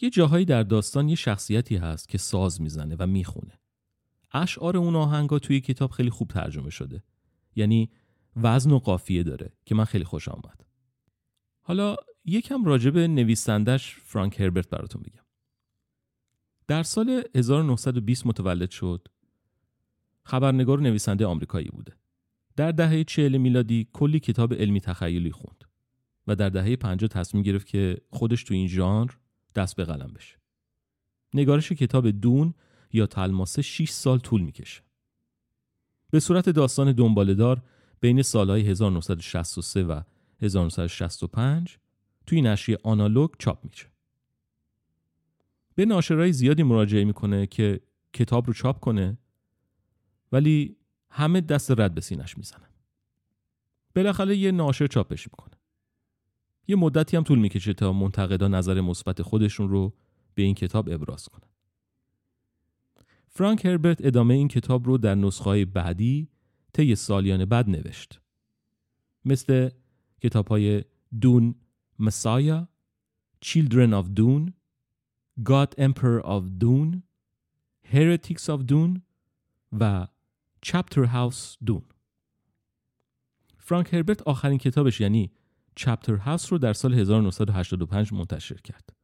یه 0.00 0.10
جاهایی 0.10 0.44
در 0.44 0.62
داستان 0.62 1.08
یه 1.08 1.14
شخصیتی 1.14 1.76
هست 1.76 2.08
که 2.08 2.18
ساز 2.18 2.60
می‌زنه 2.60 2.96
و 2.98 3.06
می‌خونه. 3.06 3.60
اشعار 4.32 4.76
اون 4.76 4.96
آهنگا 4.96 5.38
توی 5.38 5.60
کتاب 5.60 5.90
خیلی 5.90 6.10
خوب 6.10 6.28
ترجمه 6.28 6.70
شده. 6.70 7.02
یعنی 7.56 7.90
وزن 8.36 8.70
و 8.70 8.78
قافیه 8.78 9.22
داره 9.22 9.52
که 9.64 9.74
من 9.74 9.84
خیلی 9.84 10.04
خوش 10.04 10.28
آمد. 10.28 10.64
حالا 11.60 11.96
یکم 12.24 12.64
راجع 12.64 12.90
به 12.90 13.08
نویسندش 13.08 13.94
فرانک 13.94 14.40
هربرت 14.40 14.70
براتون 14.70 15.02
میگم 15.04 15.24
در 16.66 16.82
سال 16.82 17.22
1920 17.34 18.26
متولد 18.26 18.70
شد. 18.70 19.08
خبرنگار 20.24 20.80
و 20.80 20.82
نویسنده 20.82 21.26
آمریکایی 21.26 21.68
بوده. 21.68 21.92
در 22.56 22.72
دهه 22.72 23.04
40 23.04 23.36
میلادی 23.36 23.88
کلی 23.92 24.20
کتاب 24.20 24.54
علمی 24.54 24.80
تخیلی 24.80 25.32
خوند 25.32 25.64
و 26.26 26.36
در 26.36 26.48
دهه 26.48 26.76
50 26.76 27.08
تصمیم 27.08 27.42
گرفت 27.42 27.66
که 27.66 27.96
خودش 28.10 28.44
تو 28.44 28.54
این 28.54 28.68
ژانر 28.68 29.10
دست 29.54 29.76
به 29.76 29.84
قلم 29.84 30.12
بشه. 30.12 30.36
نگارش 31.34 31.72
کتاب 31.72 32.10
دون 32.10 32.54
یا 32.92 33.06
تلماسه 33.06 33.62
6 33.62 33.90
سال 33.90 34.18
طول 34.18 34.40
می‌کشه. 34.40 34.82
به 36.10 36.20
صورت 36.20 36.48
داستان 36.48 36.92
دنبالدار 36.92 37.62
بین 38.00 38.22
سالهای 38.22 38.62
1963 38.62 39.84
و 39.84 40.00
1965 40.42 41.78
توی 42.26 42.42
نشریه 42.42 42.78
آنالوگ 42.82 43.30
چاپ 43.38 43.64
میشه. 43.64 43.86
به 45.74 45.84
ناشرهای 45.84 46.32
زیادی 46.32 46.62
مراجعه 46.62 47.04
می‌کنه 47.04 47.46
که 47.46 47.80
کتاب 48.12 48.46
رو 48.46 48.52
چاپ 48.52 48.80
کنه 48.80 49.18
ولی 50.34 50.76
همه 51.10 51.40
دست 51.40 51.70
رد 51.70 51.94
به 51.94 52.00
سینش 52.00 52.38
می‌زنن. 52.38 52.68
بالاخره 53.94 54.36
یه 54.36 54.52
ناشر 54.52 54.86
چاپش 54.86 55.26
می‌کنه. 55.26 55.54
یه 56.68 56.76
مدتی 56.76 57.16
هم 57.16 57.22
طول 57.22 57.38
می‌کشه 57.38 57.74
تا 57.74 57.92
منتقدا 57.92 58.48
نظر 58.48 58.80
مثبت 58.80 59.22
خودشون 59.22 59.68
رو 59.68 59.94
به 60.34 60.42
این 60.42 60.54
کتاب 60.54 60.88
ابراز 60.88 61.28
کنن. 61.28 61.48
فرانک 63.28 63.64
هربرت 63.64 64.04
ادامه 64.04 64.34
این 64.34 64.48
کتاب 64.48 64.86
رو 64.86 64.98
در 64.98 65.14
نسخه 65.14 65.64
بعدی 65.64 66.28
طی 66.72 66.94
سالیان 66.94 67.44
بعد 67.44 67.70
نوشت. 67.70 68.20
مثل 69.24 69.70
کتاب 70.20 70.48
های 70.48 70.84
دون 71.20 71.54
مسایا، 71.98 72.68
Children 73.44 73.90
of 74.02 74.06
Dune, 74.18 74.52
God 75.42 75.70
Emperor 75.78 76.22
of 76.24 76.42
Dune, 76.62 77.02
Heretics 77.92 78.46
of 78.48 78.70
Dune 78.70 79.00
و 79.72 80.06
Chapter 80.64 81.04
House 81.06 81.56
Dune. 81.66 81.94
فرانک 83.58 83.94
هربرت 83.94 84.22
آخرین 84.22 84.58
کتابش 84.58 85.00
یعنی 85.00 85.32
چپتر 85.76 86.14
هاوس 86.14 86.52
رو 86.52 86.58
در 86.58 86.72
سال 86.72 86.94
1985 86.94 88.12
منتشر 88.12 88.54
کرد 88.54 88.96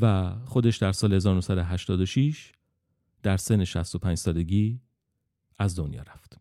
و 0.00 0.34
خودش 0.44 0.76
در 0.76 0.92
سال 0.92 1.12
1986 1.12 2.52
در 3.22 3.36
سن 3.36 3.64
65 3.64 4.18
سالگی 4.18 4.80
از 5.58 5.78
دنیا 5.78 6.02
رفت. 6.02 6.40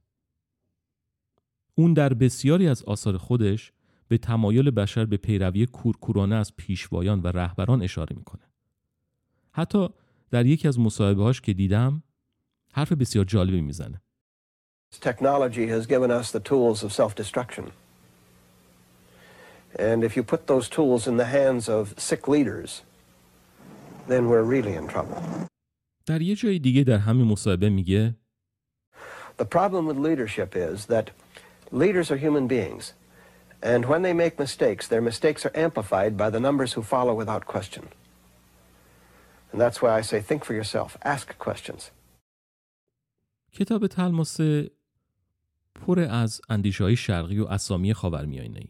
اون 1.75 1.93
در 1.93 2.13
بسیاری 2.13 2.67
از 2.67 2.83
آثار 2.83 3.17
خودش 3.17 3.71
به 4.07 4.17
تمایل 4.17 4.71
بشر 4.71 5.05
به 5.05 5.17
پیروی 5.17 5.65
کورکورانه 5.65 6.35
از 6.35 6.55
پیشوایان 6.55 7.21
و 7.21 7.27
رهبران 7.27 7.81
اشاره 7.81 8.15
می‌کنه. 8.15 8.43
حتی 9.51 9.89
در 10.31 10.45
یکی 10.45 10.67
از 10.67 10.79
مصاحبه 10.79 11.23
هاش 11.23 11.41
که 11.41 11.53
دیدم 11.53 12.03
حرف 12.73 12.91
بسیار 12.91 13.25
جالبی 13.25 13.61
می‌زنه. 13.61 14.02
Technology 15.00 15.68
has 15.68 15.86
given 15.86 16.10
us 16.10 16.30
the 16.30 16.40
tools 16.40 16.82
of 16.82 16.92
self-destruction. 16.92 17.72
And 19.78 20.02
if 20.02 20.16
you 20.16 20.22
put 20.22 20.46
those 20.46 20.68
tools 20.68 21.06
in 21.06 21.16
the 21.18 21.26
hands 21.26 21.68
of 21.68 21.94
sick 21.98 22.26
leaders, 22.26 22.82
then 24.08 24.28
we're 24.28 24.42
really 24.42 24.74
in 24.74 24.88
trouble. 24.88 25.22
در 26.06 26.22
یه 26.22 26.34
جای 26.34 26.58
دیگه 26.58 26.84
در 26.84 26.98
همین 26.98 27.26
مصاحبه 27.26 27.68
میگه 27.70 28.14
The 29.36 29.44
problem 29.44 29.86
with 29.86 29.98
leadership 29.98 30.56
is 30.56 30.86
that 30.86 31.10
leaders 31.70 32.10
are 32.10 32.16
human 32.16 32.46
beings. 32.48 32.94
And 33.62 33.84
when 33.84 34.02
they 34.02 34.12
make 34.12 34.38
mistakes, 34.38 34.88
their 34.88 35.00
mistakes 35.00 35.44
are 35.46 35.52
amplified 35.54 36.16
by 36.16 36.30
the 36.30 36.40
numbers 36.40 36.72
who 36.72 36.82
follow 36.82 37.14
without 37.14 37.44
question. 37.46 37.84
And 39.52 39.60
that's 39.60 39.80
why 39.82 39.96
I 39.98 40.02
say 40.02 40.20
think 40.20 40.44
for 40.44 40.54
yourself, 40.54 40.96
ask 41.04 41.38
questions. 41.38 41.90
کتاب 43.52 43.86
تلماسه 43.86 44.70
پر 45.83 45.99
از 45.99 46.41
اندیشه 46.49 46.83
های 46.83 46.95
شرقی 46.95 47.39
و 47.39 47.45
اسامی 47.45 47.93
خاورمیانه 47.93 48.59
ای. 48.59 48.67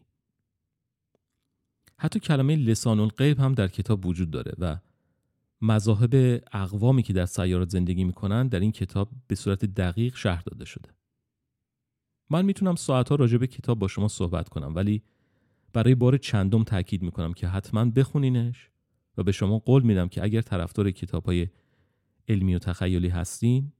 حتی 1.97 2.19
کلمه 2.19 2.55
لسان 2.55 2.99
الغیب 2.99 3.39
هم 3.39 3.53
در 3.53 3.67
کتاب 3.67 4.05
وجود 4.05 4.31
داره 4.31 4.53
و 4.59 4.77
مذاهب 5.61 6.43
اقوامی 6.51 7.03
که 7.03 7.13
در 7.13 7.25
سیارات 7.25 7.69
زندگی 7.69 8.03
می‌کنن 8.03 8.47
در 8.47 8.59
این 8.59 8.71
کتاب 8.71 9.09
به 9.27 9.35
صورت 9.35 9.65
دقیق 9.65 10.15
شهر 10.15 10.41
داده 10.41 10.65
شده. 10.65 10.89
من 12.29 12.45
می‌تونم 12.45 12.75
ساعتها 12.75 13.15
راجع 13.15 13.37
به 13.37 13.47
کتاب 13.47 13.79
با 13.79 13.87
شما 13.87 14.07
صحبت 14.07 14.49
کنم 14.49 14.75
ولی 14.75 15.03
برای 15.73 15.95
بار 15.95 16.17
چندم 16.17 16.63
تاکید 16.63 17.01
می‌کنم 17.01 17.33
که 17.33 17.47
حتما 17.47 17.85
بخونینش 17.85 18.69
و 19.17 19.23
به 19.23 19.31
شما 19.31 19.59
قول 19.59 19.83
میدم 19.83 20.07
که 20.07 20.23
اگر 20.23 20.41
طرفدار 20.41 20.91
کتاب 20.91 21.25
های 21.25 21.47
علمی 22.27 22.55
و 22.55 22.59
تخیلی 22.59 23.07
هستین 23.07 23.71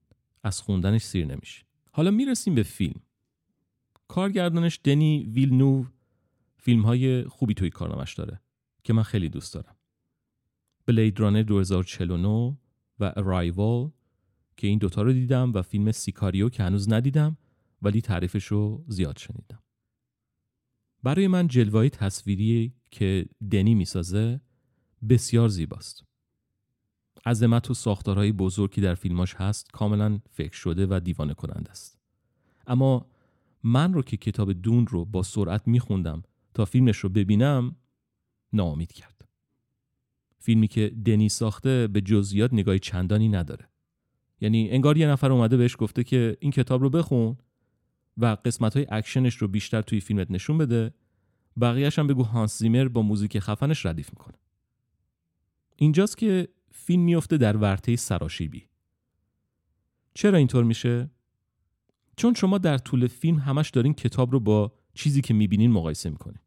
از 0.44 0.62
خوندنش 0.62 1.02
سیر 1.02 1.26
نمیشه 1.26 1.64
حالا 1.92 2.12
می‌رسیم 2.12 2.56
به 2.56 2.64
فیلم. 2.64 3.02
کارگردانش 4.08 4.80
دنی 4.84 5.24
ویلنو 5.24 5.86
فیلم 6.58 6.82
های 6.82 7.24
خوبی 7.24 7.54
توی 7.54 7.70
کارنامش 7.70 8.14
داره 8.14 8.42
که 8.84 8.94
من 8.94 9.04
خیلی 9.04 9.30
دوست 9.30 9.54
دارم. 9.54 9.76
بلید 10.86 11.20
رانر 11.20 11.44
2049 11.44 12.58
و 13.00 13.14
ارایوال 13.16 13.92
که 14.58 14.68
این 14.68 14.80
دوتا 14.80 15.02
رو 15.02 15.14
دیدم 15.14 15.54
و 15.54 15.62
فیلم 15.62 15.92
سیکاریو 15.92 16.50
که 16.50 16.64
هنوز 16.64 16.92
ندیدم 16.92 17.38
ولی 17.82 18.02
تعریفش 18.02 18.46
رو 18.46 18.86
زیاد 18.88 19.18
شنیدم. 19.18 19.64
برای 21.04 21.28
من 21.28 21.48
جلوه 21.48 21.90
تصویری 21.90 22.74
که 22.92 23.26
دنی 23.52 23.76
می‌سازه 23.76 24.42
بسیار 25.10 25.50
زیباست. 25.50 26.04
عظمت 27.26 27.72
و 27.72 27.74
ساختارهای 27.74 28.32
بزرگی 28.32 28.82
در 28.82 28.96
فیلماش 28.96 29.34
هست 29.36 29.72
کاملا 29.72 30.20
فکر 30.32 30.56
شده 30.56 30.88
و 30.90 31.00
دیوانه 31.04 31.34
کننده 31.34 31.72
است. 31.72 32.00
اما 32.68 33.06
من 33.64 33.94
رو 33.94 34.02
که 34.02 34.18
کتاب 34.18 34.54
دون 34.54 34.88
رو 34.88 35.06
با 35.06 35.24
سرعت 35.24 35.68
میخوندم 35.68 36.24
تا 36.54 36.66
فیلمش 36.66 36.98
رو 36.98 37.10
ببینم 37.10 37.76
ناامید 38.54 38.92
کرد. 38.92 39.28
فیلمی 40.40 40.68
که 40.68 40.90
دنی 41.06 41.30
ساخته 41.30 41.88
به 41.88 42.02
جزئیات 42.02 42.54
نگاهی 42.54 42.80
چندانی 42.80 43.30
نداره. 43.30 43.70
یعنی 44.42 44.70
انگار 44.70 44.98
یه 44.98 45.08
نفر 45.08 45.32
اومده 45.32 45.58
بهش 45.58 45.76
گفته 45.80 46.04
که 46.04 46.38
این 46.40 46.52
کتاب 46.52 46.82
رو 46.82 46.90
بخون 46.90 47.38
و 48.18 48.26
قسمت 48.46 48.78
های 48.78 48.88
اکشنش 48.90 49.36
رو 49.36 49.48
بیشتر 49.48 49.82
توی 49.82 50.00
فیلمت 50.00 50.32
نشون 50.32 50.58
بده 50.58 50.94
بقیهش 51.62 52.00
هم 52.00 52.08
بگو 52.08 52.24
هانس 52.24 52.60
زیمر 52.60 52.88
با 52.88 53.02
موزیک 53.02 53.40
خفنش 53.40 53.86
ردیف 53.86 54.10
می‌کنه. 54.10 54.38
اینجاست 55.76 56.18
که 56.18 56.48
فیلم 56.72 57.02
میفته 57.02 57.38
در 57.38 57.58
ورطه 57.58 57.96
سراشیبی. 57.96 58.68
چرا 60.14 60.38
اینطور 60.38 60.64
میشه؟ 60.64 61.10
چون 62.16 62.34
شما 62.34 62.58
در 62.58 62.78
طول 62.78 63.08
فیلم 63.08 63.40
همش 63.40 63.70
دارین 63.70 63.94
کتاب 63.94 64.32
رو 64.32 64.40
با 64.40 64.74
چیزی 64.94 65.22
که 65.22 65.34
می‌بینین 65.34 65.72
مقایسه 65.72 66.10
می‌کنین. 66.10 66.40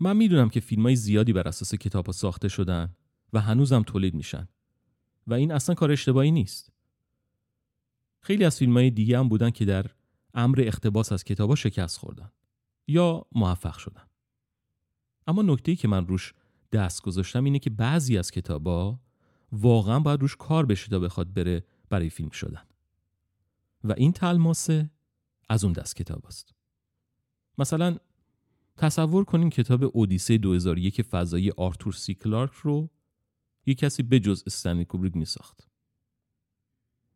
من 0.00 0.16
می‌دونم 0.16 0.48
که 0.48 0.60
فیلم 0.60 0.82
های 0.82 0.96
زیادی 0.96 1.32
بر 1.32 1.48
اساس 1.48 1.74
کتاب 1.74 2.06
ها 2.06 2.12
ساخته 2.12 2.48
شدن 2.48 2.94
و 3.32 3.40
هنوزم 3.40 3.82
تولید 3.82 4.14
میشن. 4.14 4.48
و 5.26 5.34
این 5.34 5.52
اصلا 5.52 5.74
کار 5.74 5.92
اشتباهی 5.92 6.30
نیست. 6.30 6.72
خیلی 8.20 8.44
از 8.44 8.58
فیلم 8.58 8.76
های 8.76 8.90
دیگه 8.90 9.18
هم 9.18 9.28
بودن 9.28 9.50
که 9.50 9.64
در 9.64 9.86
امر 10.34 10.60
اقتباس 10.60 11.12
از 11.12 11.24
کتابا 11.24 11.54
شکست 11.54 11.98
خوردن 11.98 12.30
یا 12.88 13.26
موفق 13.32 13.78
شدن. 13.78 14.06
اما 15.26 15.42
نکته 15.42 15.76
که 15.76 15.88
من 15.88 16.06
روش 16.06 16.34
دست 16.72 17.02
گذاشتم 17.02 17.44
اینه 17.44 17.58
که 17.58 17.70
بعضی 17.70 18.18
از 18.18 18.30
کتابا 18.30 19.00
واقعا 19.52 20.00
باید 20.00 20.20
روش 20.20 20.36
کار 20.36 20.66
بشه 20.66 20.88
تا 20.88 20.98
بخواد 20.98 21.32
بره 21.32 21.64
برای 21.88 22.10
فیلم 22.10 22.30
شدن. 22.30 22.62
و 23.84 23.94
این 23.96 24.12
تلماسه 24.12 24.90
از 25.48 25.64
اون 25.64 25.72
دست 25.72 25.96
کتاب 25.96 26.26
است 26.26 26.54
مثلا 27.58 27.96
تصور 28.76 29.24
کنین 29.24 29.50
کتاب 29.50 29.96
اودیسه 29.96 30.38
2001 30.38 31.02
فضایی 31.02 31.50
آرتور 31.50 31.92
سی 31.92 32.14
کلارک 32.14 32.52
رو 32.52 32.90
یه 33.66 33.74
کسی 33.74 34.02
بجز 34.02 34.42
استنلی 34.46 34.84
کوبریک 34.84 35.16
می 35.16 35.24
ساخت. 35.24 35.68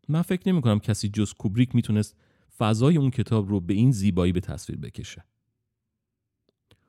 من 0.09 0.23
فکر 0.23 0.49
نمی 0.49 0.63
کنم 0.63 0.79
کسی 0.79 1.09
جز 1.09 1.33
کوبریک 1.33 1.75
می‌تونست 1.75 2.17
فضای 2.57 2.97
اون 2.97 3.11
کتاب 3.11 3.49
رو 3.49 3.61
به 3.61 3.75
این 3.75 3.93
زیبایی 3.93 4.33
به 4.33 4.41
تصویر 4.41 4.79
بکشه. 4.79 5.25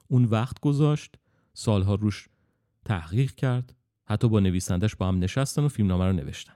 اون 0.08 0.26
وقت 0.26 0.60
گذاشت، 0.60 1.16
سالها 1.54 1.96
روش 1.96 2.30
تحقیق 2.86 3.32
کرد، 3.32 3.76
حتی 4.06 4.30
با 4.30 4.40
نویسندش 4.40 4.96
با 4.96 5.08
هم 5.08 5.20
نشستن 5.20 5.64
و 5.64 5.68
فیلمنامه 5.68 6.06
رو 6.06 6.14
نوشتن. 6.14 6.56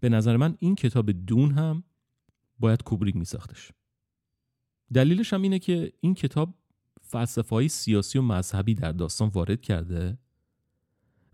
به 0.00 0.08
نظر 0.08 0.36
من 0.36 0.56
این 0.58 0.74
کتاب 0.74 1.10
دون 1.12 1.50
هم 1.50 1.84
باید 2.58 2.82
کوبریک 2.82 3.16
می 3.16 3.24
ساختش. 3.24 3.72
دلیلش 4.92 5.32
هم 5.32 5.42
اینه 5.42 5.58
که 5.58 5.92
این 6.00 6.14
کتاب 6.14 6.54
فلسفه 7.02 7.54
های 7.54 7.68
سیاسی 7.68 8.18
و 8.18 8.22
مذهبی 8.22 8.74
در 8.74 8.92
داستان 8.92 9.28
وارد 9.28 9.60
کرده 9.60 10.18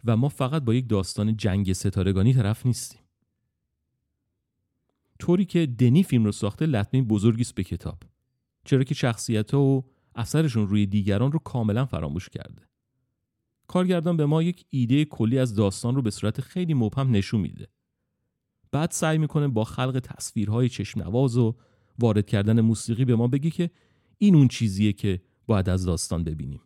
و 0.04 0.16
ما 0.16 0.28
فقط 0.28 0.62
با 0.62 0.74
یک 0.74 0.88
داستان 0.88 1.36
جنگ 1.36 1.72
ستارگانی 1.72 2.34
طرف 2.34 2.66
نیستیم. 2.66 3.00
طوری 5.18 5.44
که 5.44 5.66
دنی 5.66 6.02
فیلم 6.02 6.24
رو 6.24 6.32
ساخته 6.32 6.66
لطمه 6.66 7.02
بزرگی 7.02 7.42
است 7.42 7.54
به 7.54 7.64
کتاب. 7.64 8.02
چرا 8.64 8.84
که 8.84 8.94
شخصیت 8.94 9.54
و 9.54 9.84
اثرشون 10.14 10.68
روی 10.68 10.86
دیگران 10.86 11.32
رو 11.32 11.38
کاملا 11.38 11.86
فراموش 11.86 12.28
کرده. 12.28 12.62
کارگردان 13.66 14.16
به 14.16 14.26
ما 14.26 14.42
یک 14.42 14.66
ایده 14.70 15.04
کلی 15.04 15.38
از 15.38 15.54
داستان 15.54 15.94
رو 15.94 16.02
به 16.02 16.10
صورت 16.10 16.40
خیلی 16.40 16.74
مبهم 16.74 17.10
نشون 17.10 17.40
میده. 17.40 17.68
بعد 18.72 18.90
سعی 18.90 19.18
می‌کنه 19.18 19.48
با 19.48 19.64
خلق 19.64 20.00
تصویرهای 20.00 20.68
چشم 20.68 21.02
نواز 21.02 21.36
و 21.36 21.56
وارد 21.98 22.26
کردن 22.26 22.60
موسیقی 22.60 23.04
به 23.04 23.16
ما 23.16 23.28
بگی 23.28 23.50
که 23.50 23.70
این 24.18 24.34
اون 24.34 24.48
چیزیه 24.48 24.92
که 24.92 25.22
باید 25.46 25.68
از 25.68 25.84
داستان 25.84 26.24
ببینیم. 26.24 26.60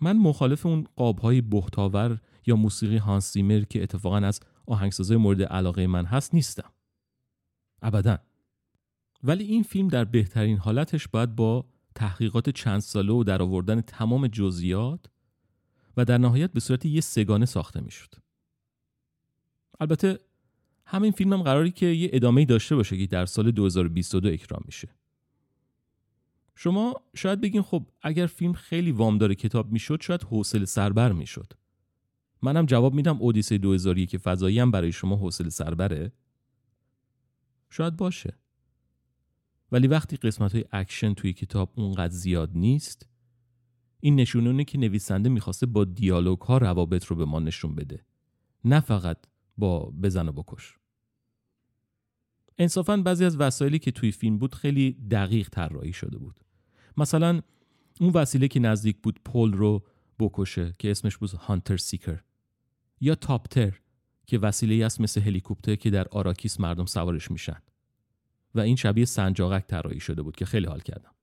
من 0.00 0.18
مخالف 0.18 0.66
اون 0.66 0.86
قابهای 0.96 1.40
بهتاور 1.40 2.20
یا 2.46 2.56
موسیقی 2.56 2.96
هانس 2.96 3.32
زیمر 3.32 3.60
که 3.60 3.82
اتفاقا 3.82 4.16
از 4.16 4.40
آهنگسازای 4.66 5.16
مورد 5.16 5.42
علاقه 5.42 5.86
من 5.86 6.04
هست 6.04 6.34
نیستم. 6.34 6.72
ابدا. 7.82 8.18
ولی 9.22 9.44
این 9.44 9.62
فیلم 9.62 9.88
در 9.88 10.04
بهترین 10.04 10.58
حالتش 10.58 11.08
باید 11.08 11.36
با 11.36 11.66
تحقیقات 11.94 12.50
چند 12.50 12.80
ساله 12.80 13.12
و 13.12 13.24
در 13.24 13.42
آوردن 13.42 13.80
تمام 13.80 14.26
جزئیات 14.26 15.06
و 15.96 16.04
در 16.04 16.18
نهایت 16.18 16.52
به 16.52 16.60
صورت 16.60 16.86
یه 16.86 17.00
سگانه 17.00 17.46
ساخته 17.46 17.80
می‌شد. 17.80 18.14
البته 19.82 20.18
همین 20.86 21.12
فیلم 21.12 21.32
هم 21.32 21.42
قراری 21.42 21.70
که 21.70 21.86
یه 21.86 22.10
ادامه 22.12 22.44
داشته 22.44 22.76
باشه 22.76 22.98
که 22.98 23.06
در 23.06 23.26
سال 23.26 23.50
2022 23.50 24.28
اکرام 24.28 24.62
میشه. 24.66 24.88
شما 26.54 26.94
شاید 27.14 27.40
بگین 27.40 27.62
خب 27.62 27.86
اگر 28.02 28.26
فیلم 28.26 28.52
خیلی 28.52 28.92
وامدار 28.92 29.34
کتاب 29.34 29.72
می‌شد 29.72 30.02
شاید 30.02 30.22
حوصله 30.22 30.64
سربر 30.64 31.12
می‌شد. 31.12 31.52
منم 32.42 32.66
جواب 32.66 32.94
میدم 32.94 33.16
اودیسه 33.16 33.58
2001 33.58 34.10
که 34.10 34.18
فضایی 34.18 34.58
هم 34.58 34.70
برای 34.70 34.92
شما 34.92 35.16
حوصله 35.16 35.50
سربره. 35.50 36.12
شاید 37.70 37.96
باشه. 37.96 38.38
ولی 39.72 39.86
وقتی 39.86 40.16
قسمت 40.16 40.52
های 40.54 40.64
اکشن 40.72 41.14
توی 41.14 41.32
کتاب 41.32 41.72
اونقدر 41.76 42.12
زیاد 42.12 42.50
نیست 42.54 43.08
این 44.00 44.16
نشونه 44.16 44.64
که 44.64 44.78
نویسنده 44.78 45.28
می‌خواسته 45.28 45.66
با 45.66 45.84
دیالوگ 45.84 46.40
ها 46.40 46.58
روابط 46.58 47.04
رو 47.04 47.16
به 47.16 47.24
ما 47.24 47.40
نشون 47.40 47.74
بده 47.74 48.04
نه 48.64 48.80
فقط 48.80 49.18
با 49.58 49.92
بزن 50.02 50.28
و 50.28 50.32
بکش. 50.32 50.76
انصافا 52.58 52.96
بعضی 52.96 53.24
از 53.24 53.36
وسایلی 53.36 53.78
که 53.78 53.90
توی 53.90 54.12
فیلم 54.12 54.38
بود 54.38 54.54
خیلی 54.54 54.92
دقیق 54.92 55.48
طراحی 55.48 55.92
شده 55.92 56.18
بود. 56.18 56.40
مثلا 56.96 57.40
اون 58.00 58.10
وسیله 58.12 58.48
که 58.48 58.60
نزدیک 58.60 58.96
بود 59.02 59.20
پل 59.24 59.52
رو 59.52 59.84
بکشه 60.18 60.74
که 60.78 60.90
اسمش 60.90 61.16
بود 61.16 61.30
hunter 61.30 61.76
seeker. 61.76 62.20
یا 63.00 63.14
thopter 63.14 63.80
که 64.26 64.38
وسیله 64.38 64.86
است 64.86 65.00
مثل 65.00 65.20
هلیکوپتر 65.20 65.74
که 65.74 65.90
در 65.90 66.08
آراکیس 66.08 66.60
مردم 66.60 66.86
سوارش 66.86 67.30
میشن. 67.30 67.62
و 68.54 68.60
این 68.60 68.76
شبیه 68.76 69.04
سنجاقک 69.04 69.66
طراحی 69.66 70.00
شده 70.00 70.22
بود 70.22 70.36
که 70.36 70.44
خیلی 70.44 70.66
حال 70.66 70.80
کردم. 70.80 71.14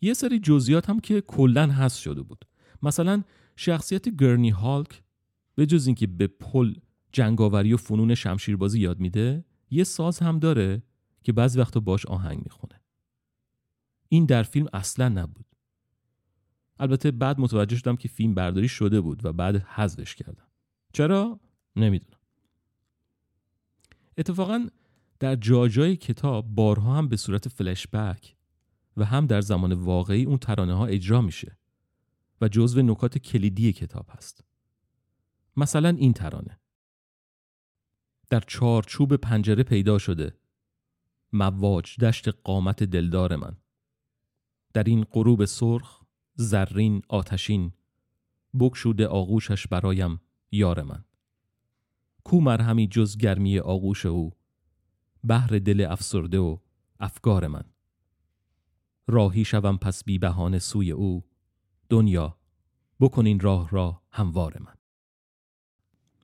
یه 0.00 0.14
سری 0.14 0.38
جزئیات 0.38 0.90
هم 0.90 1.00
که 1.00 1.20
کلا 1.20 1.66
هست 1.66 1.98
شده 1.98 2.22
بود. 2.22 2.44
مثلا 2.82 3.22
شخصیت 3.56 4.08
گرنی 4.08 4.50
هالک 4.50 5.02
به 5.60 5.66
جز 5.66 5.86
اینکه 5.86 6.06
به 6.06 6.26
پل 6.26 6.74
جنگاوری 7.12 7.72
و 7.72 7.76
فنون 7.76 8.14
شمشیربازی 8.14 8.80
یاد 8.80 9.00
میده 9.00 9.44
یه 9.70 9.84
ساز 9.84 10.18
هم 10.18 10.38
داره 10.38 10.82
که 11.22 11.32
بعضی 11.32 11.58
وقتا 11.58 11.80
باش 11.80 12.06
آهنگ 12.06 12.42
می‌خونه. 12.44 12.80
این 14.08 14.24
در 14.24 14.42
فیلم 14.42 14.66
اصلا 14.72 15.08
نبود. 15.08 15.46
البته 16.78 17.10
بعد 17.10 17.40
متوجه 17.40 17.76
شدم 17.76 17.96
که 17.96 18.08
فیلم 18.08 18.34
برداری 18.34 18.68
شده 18.68 19.00
بود 19.00 19.24
و 19.24 19.32
بعد 19.32 19.56
حذفش 19.56 20.14
کردم. 20.14 20.46
چرا؟ 20.92 21.40
نمی‌دونم. 21.76 22.20
اتفاقا 24.18 24.66
در 25.18 25.36
جاجای 25.36 25.96
کتاب 25.96 26.54
بارها 26.54 26.96
هم 26.96 27.08
به 27.08 27.16
صورت 27.16 27.48
فلشبک 27.48 28.36
و 28.96 29.04
هم 29.04 29.26
در 29.26 29.40
زمان 29.40 29.72
واقعی 29.72 30.24
اون 30.24 30.38
ترانه 30.38 30.74
ها 30.74 30.86
اجرا 30.86 31.20
میشه 31.20 31.58
و 32.40 32.48
جزو 32.48 32.82
نکات 32.82 33.18
کلیدی 33.18 33.72
کتاب 33.72 34.06
هست. 34.10 34.49
مثلا 35.56 35.88
این 35.88 36.12
ترانه. 36.12 36.60
در 38.30 38.40
چارچوب 38.40 39.16
پنجره 39.16 39.62
پیدا 39.62 39.98
شده. 39.98 40.36
مواج 41.32 42.00
دشت 42.00 42.28
قامت 42.28 42.82
دلدار 42.82 43.36
من. 43.36 43.56
در 44.72 44.84
این 44.84 45.04
غروب 45.04 45.44
سرخ 45.44 46.02
زرین 46.34 47.02
آتشین 47.08 47.72
بکشوده 48.60 49.06
آغوشش 49.06 49.66
برایم 49.66 50.20
یار 50.52 50.82
من. 50.82 51.04
کو 52.24 52.40
مرهمی 52.40 52.86
جز 52.88 53.16
گرمی 53.16 53.58
آغوش 53.58 54.06
او 54.06 54.32
بهر 55.24 55.58
دل 55.58 55.86
افسرده 55.90 56.38
و 56.38 56.58
افکار 57.00 57.46
من. 57.46 57.64
راهی 59.08 59.44
شوم 59.44 59.76
پس 59.76 60.04
بی 60.04 60.18
بهانه 60.18 60.58
سوی 60.58 60.90
او. 60.90 61.24
دنیا 61.88 62.38
بکنین 63.00 63.40
راه 63.40 63.70
را 63.70 64.02
هموار 64.10 64.58
من. 64.58 64.79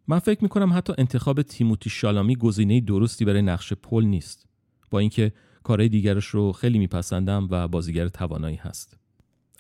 من 0.08 0.18
فکر 0.18 0.42
می‌کنم 0.42 0.72
حتی 0.72 0.92
انتخاب 0.98 1.42
تیموتی 1.42 1.90
شالامی 1.90 2.36
گزینه 2.36 2.80
درستی 2.80 3.24
برای 3.24 3.42
نقش 3.42 3.72
پل 3.72 4.04
نیست. 4.04 4.46
با 4.90 4.98
اینکه 4.98 5.32
کارهای 5.62 5.88
دیگرش 5.88 6.26
رو 6.26 6.52
خیلی 6.52 6.78
میپسندم 6.78 7.48
و 7.50 7.68
بازیگر 7.68 8.08
توانایی 8.08 8.56
هست. 8.56 8.98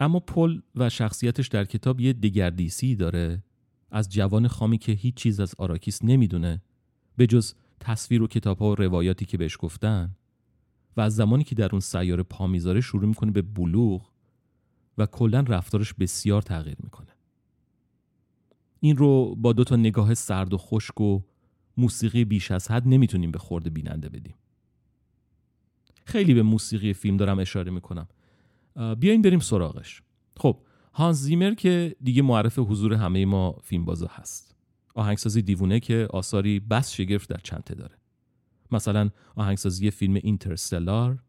اما 0.00 0.20
پل 0.20 0.60
و 0.74 0.90
شخصیتش 0.90 1.48
در 1.48 1.64
کتاب 1.64 2.00
یه 2.00 2.12
دگردیسی 2.12 2.96
داره. 2.96 3.42
از 3.90 4.12
جوان 4.12 4.48
خامی 4.48 4.78
که 4.78 4.92
هیچ 4.92 5.14
چیز 5.14 5.40
از 5.40 5.54
آراکیس 5.58 6.04
نمی‌دونه 6.04 6.62
به 7.16 7.26
جز 7.26 7.54
تصویر 7.80 8.22
و 8.22 8.26
کتاب 8.26 8.58
ها 8.58 8.70
و 8.70 8.74
روایاتی 8.74 9.24
که 9.24 9.38
بهش 9.38 9.56
گفتن 9.60 10.16
و 10.96 11.00
از 11.00 11.16
زمانی 11.16 11.44
که 11.44 11.54
در 11.54 11.68
اون 11.72 11.80
سیاره 11.80 12.22
پا 12.22 12.46
می‌ذاره 12.46 12.80
شروع 12.80 13.06
می‌کنه 13.06 13.30
به 13.30 13.42
بلوغ 13.42 14.10
و 14.98 15.06
کلا 15.06 15.40
رفتارش 15.40 15.94
بسیار 15.94 16.42
تغییر 16.42 16.76
می‌کنه. 16.82 17.15
این 18.80 18.96
رو 18.96 19.34
با 19.34 19.52
دو 19.52 19.64
تا 19.64 19.76
نگاه 19.76 20.14
سرد 20.14 20.54
و 20.54 20.58
خشک 20.58 21.00
و 21.00 21.20
موسیقی 21.76 22.24
بیش 22.24 22.50
از 22.50 22.70
حد 22.70 22.88
نمی‌تونیم 22.88 23.30
به 23.30 23.38
خورده 23.38 23.70
بیننده 23.70 24.08
بدیم. 24.08 24.34
خیلی 26.04 26.34
به 26.34 26.42
موسیقی 26.42 26.92
فیلم 26.92 27.16
دارم 27.16 27.38
اشاره 27.38 27.70
می‌کنم. 27.70 28.08
بیاین 28.98 29.22
بریم 29.22 29.40
سراغش. 29.40 30.02
خب 30.36 30.60
هانس 30.92 31.16
زیمر 31.16 31.54
که 31.54 31.96
دیگه 32.02 32.22
معرف 32.22 32.58
حضور 32.58 32.94
همه 32.94 33.24
ما 33.24 33.58
فیلم 33.62 33.84
بازا 33.84 34.06
هست. 34.10 34.56
آهنگسازی 34.94 35.42
دیوونه 35.42 35.80
که 35.80 36.08
آثاری 36.10 36.60
بس 36.60 36.92
شگفت 36.92 37.28
در 37.30 37.40
چنته 37.42 37.74
داره. 37.74 37.96
مثلا 38.70 39.10
آهنگسازی 39.34 39.90
فیلم 39.90 40.14
اینترستلار 40.14 41.22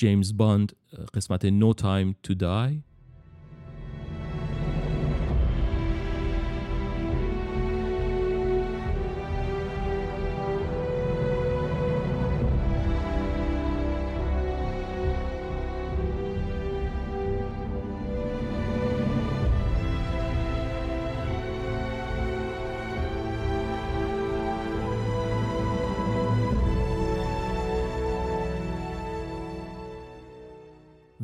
جیمز 0.00 0.36
باند 0.36 0.72
قسمت 1.14 1.46
No 1.46 1.72
Time 1.80 2.14
to 2.28 2.34
Die 2.34 2.82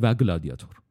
بقى 0.08 0.14
جلاديتور 0.14 0.87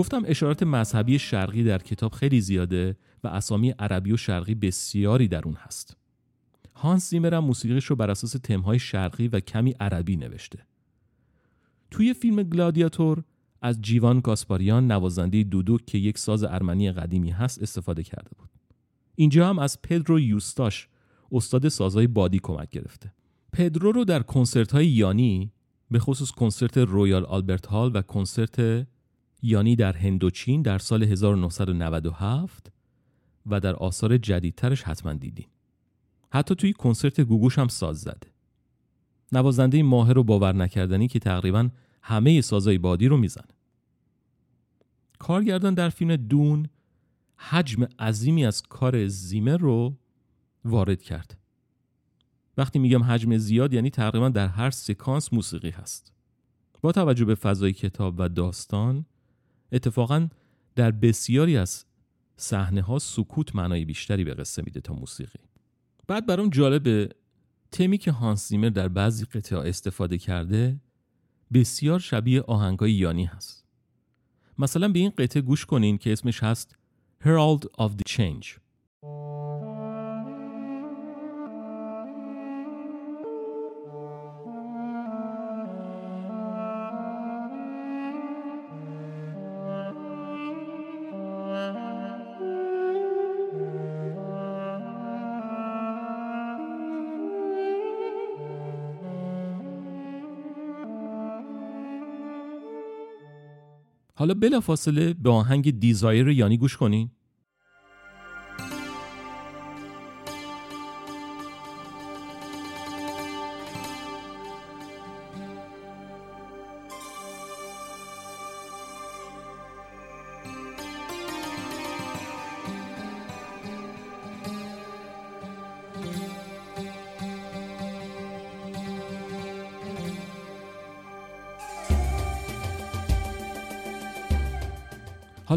گفتم 0.00 0.22
اشارات 0.26 0.62
مذهبی 0.62 1.18
شرقی 1.18 1.64
در 1.64 1.78
کتاب 1.78 2.12
خیلی 2.12 2.40
زیاده 2.40 2.96
و 3.24 3.28
اسامی 3.28 3.70
عربی 3.70 4.12
و 4.12 4.16
شرقی 4.16 4.54
بسیاری 4.54 5.28
در 5.28 5.42
اون 5.44 5.54
هست. 5.54 5.96
هانس 6.74 7.10
زیمر 7.10 7.34
هم 7.34 7.44
موسیقیش 7.44 7.84
رو 7.84 7.96
بر 7.96 8.10
اساس 8.10 8.32
تمهای 8.32 8.78
شرقی 8.78 9.28
و 9.28 9.40
کمی 9.40 9.74
عربی 9.80 10.16
نوشته. 10.16 10.58
توی 11.90 12.14
فیلم 12.14 12.42
گلادیاتور 12.42 13.24
از 13.62 13.82
جیوان 13.82 14.20
کاسپاریان 14.20 14.92
نوازنده 14.92 15.42
دودوک 15.42 15.84
که 15.86 15.98
یک 15.98 16.18
ساز 16.18 16.44
ارمنی 16.44 16.92
قدیمی 16.92 17.30
هست 17.30 17.62
استفاده 17.62 18.02
کرده 18.02 18.30
بود. 18.38 18.48
اینجا 19.14 19.48
هم 19.48 19.58
از 19.58 19.82
پدرو 19.82 20.20
یوستاش 20.20 20.88
استاد 21.32 21.68
سازهای 21.68 22.06
بادی 22.06 22.38
کمک 22.42 22.70
گرفته. 22.70 23.12
پدرو 23.52 23.92
رو 23.92 24.04
در 24.04 24.22
کنسرت 24.22 24.72
های 24.72 24.86
یانی 24.86 25.52
به 25.90 25.98
خصوص 25.98 26.30
کنسرت 26.30 26.78
رویال 26.78 27.24
آلبرت 27.24 27.66
هال 27.66 27.90
و 27.94 28.02
کنسرت 28.02 28.86
یانی 29.42 29.76
در 29.76 29.92
هندوچین 29.92 30.62
در 30.62 30.78
سال 30.78 31.02
1997 31.02 32.72
و 33.46 33.60
در 33.60 33.74
آثار 33.74 34.18
جدیدترش 34.18 34.82
حتما 34.82 35.12
دیدین. 35.12 35.46
حتی 36.32 36.54
توی 36.54 36.72
کنسرت 36.72 37.20
گوگوش 37.20 37.58
هم 37.58 37.68
ساز 37.68 38.00
زده. 38.00 38.26
نوازنده 39.32 39.82
ماهر 39.82 40.18
و 40.18 40.24
باور 40.24 40.52
نکردنی 40.52 41.08
که 41.08 41.18
تقریبا 41.18 41.68
همه 42.02 42.40
سازای 42.40 42.78
بادی 42.78 43.08
رو 43.08 43.16
می‌زنه. 43.16 43.54
کارگردان 45.18 45.74
در 45.74 45.88
فیلم 45.88 46.16
دون 46.16 46.68
حجم 47.36 47.84
عظیمی 47.98 48.46
از 48.46 48.62
کار 48.62 49.06
زیمر 49.06 49.56
رو 49.56 49.96
وارد 50.64 51.02
کرد. 51.02 51.36
وقتی 52.56 52.78
میگم 52.78 53.02
حجم 53.02 53.36
زیاد 53.36 53.72
یعنی 53.72 53.90
تقریبا 53.90 54.28
در 54.28 54.48
هر 54.48 54.70
سکانس 54.70 55.32
موسیقی 55.32 55.70
هست. 55.70 56.12
با 56.80 56.92
توجه 56.92 57.24
به 57.24 57.34
فضای 57.34 57.72
کتاب 57.72 58.14
و 58.18 58.28
داستان 58.28 59.06
اتفاقا 59.72 60.28
در 60.74 60.90
بسیاری 60.90 61.56
از 61.56 61.84
صحنه 62.36 62.82
ها 62.82 62.98
سکوت 62.98 63.56
معنای 63.56 63.84
بیشتری 63.84 64.24
به 64.24 64.34
قصه 64.34 64.62
میده 64.62 64.80
تا 64.80 64.94
موسیقی. 64.94 65.38
بعد 66.06 66.26
برام 66.26 66.50
جالبه 66.50 67.08
تمی 67.72 67.98
که 67.98 68.12
هانس 68.12 68.48
زیمر 68.48 68.68
در 68.68 68.88
بعضی 68.88 69.24
قطعه 69.24 69.58
استفاده 69.58 70.18
کرده 70.18 70.80
بسیار 71.52 71.98
شبیه 71.98 72.42
آهنگای 72.42 72.92
یانی 72.92 73.24
هست. 73.24 73.64
مثلا 74.58 74.88
به 74.88 74.98
این 74.98 75.12
قطعه 75.18 75.42
گوش 75.42 75.66
کنین 75.66 75.98
که 75.98 76.12
اسمش 76.12 76.42
هست 76.42 76.76
Herald 77.24 77.64
of 77.78 77.90
the 77.90 78.12
Change. 78.12 78.46
حالا 104.20 104.34
بلافاصله 104.34 105.14
به 105.14 105.30
آهنگ 105.30 105.78
دیزایر 105.78 106.28
یانی 106.28 106.58
گوش 106.58 106.76
کنین. 106.76 107.10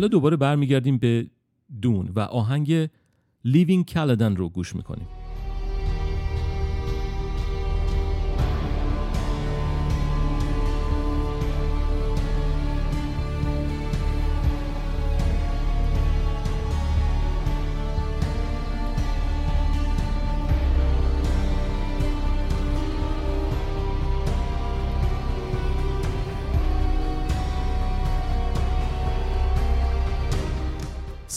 حالا 0.04 0.12
دوباره 0.12 0.38
برمیگردیم 0.38 0.98
به 0.98 1.28
دون 1.82 2.12
و 2.16 2.20
آهنگ 2.20 2.90
لیوینگ 3.46 3.94
کالدن 3.94 4.36
رو 4.36 4.50
گوش 4.50 4.76
می‌کنیم. 4.76 5.08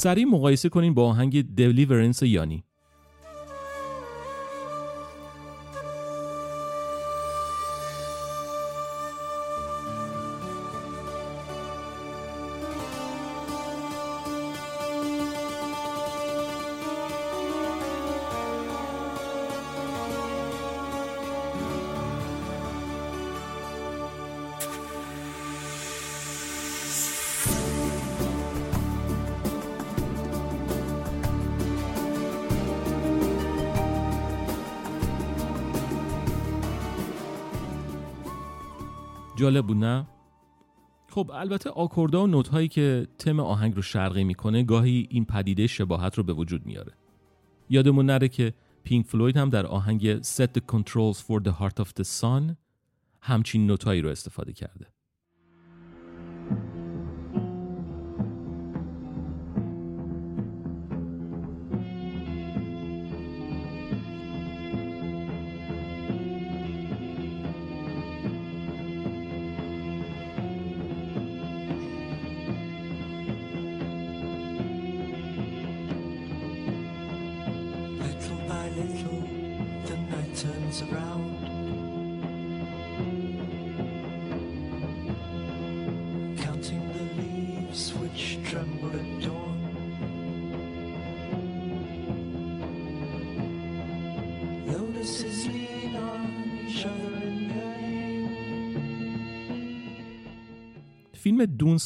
سریع 0.07 0.25
مقایسه 0.25 0.69
کنین 0.69 0.95
با 0.95 1.09
آهنگ 1.09 1.55
دلیورنس 1.55 2.23
یانی. 2.23 2.65
جالب 39.47 39.67
بود 39.67 39.77
نه؟ 39.77 40.07
خب 41.09 41.31
البته 41.35 41.71
آکوردا 41.71 42.23
و 42.23 42.27
نوت 42.27 42.49
هایی 42.49 42.69
که 42.69 43.07
تم 43.19 43.41
آهنگ 43.41 43.77
رو 43.77 43.83
شرقی 43.83 44.25
می‌کنه 44.25 44.63
گاهی 44.63 45.07
این 45.11 45.25
پدیده 45.25 45.67
شباهت 45.67 46.19
رو 46.19 46.25
به 46.25 46.33
وجود 46.33 46.67
میاره. 46.67 46.93
یادمون 47.69 48.07
نره 48.07 48.29
که 48.29 48.55
پینک 48.85 49.07
فلوید 49.07 49.37
هم 49.37 49.51
در 49.51 49.67
آهنگ 49.67 50.23
Set 50.23 50.49
the 50.59 50.61
Controls 50.73 51.19
for 51.19 51.41
the 51.45 51.53
Heart 51.61 51.85
of 51.85 51.89
the 52.01 52.05
Sun 52.21 52.57
همچین 53.21 53.67
نوتایی 53.67 54.01
رو 54.01 54.09
استفاده 54.09 54.53
کرده. 54.53 54.87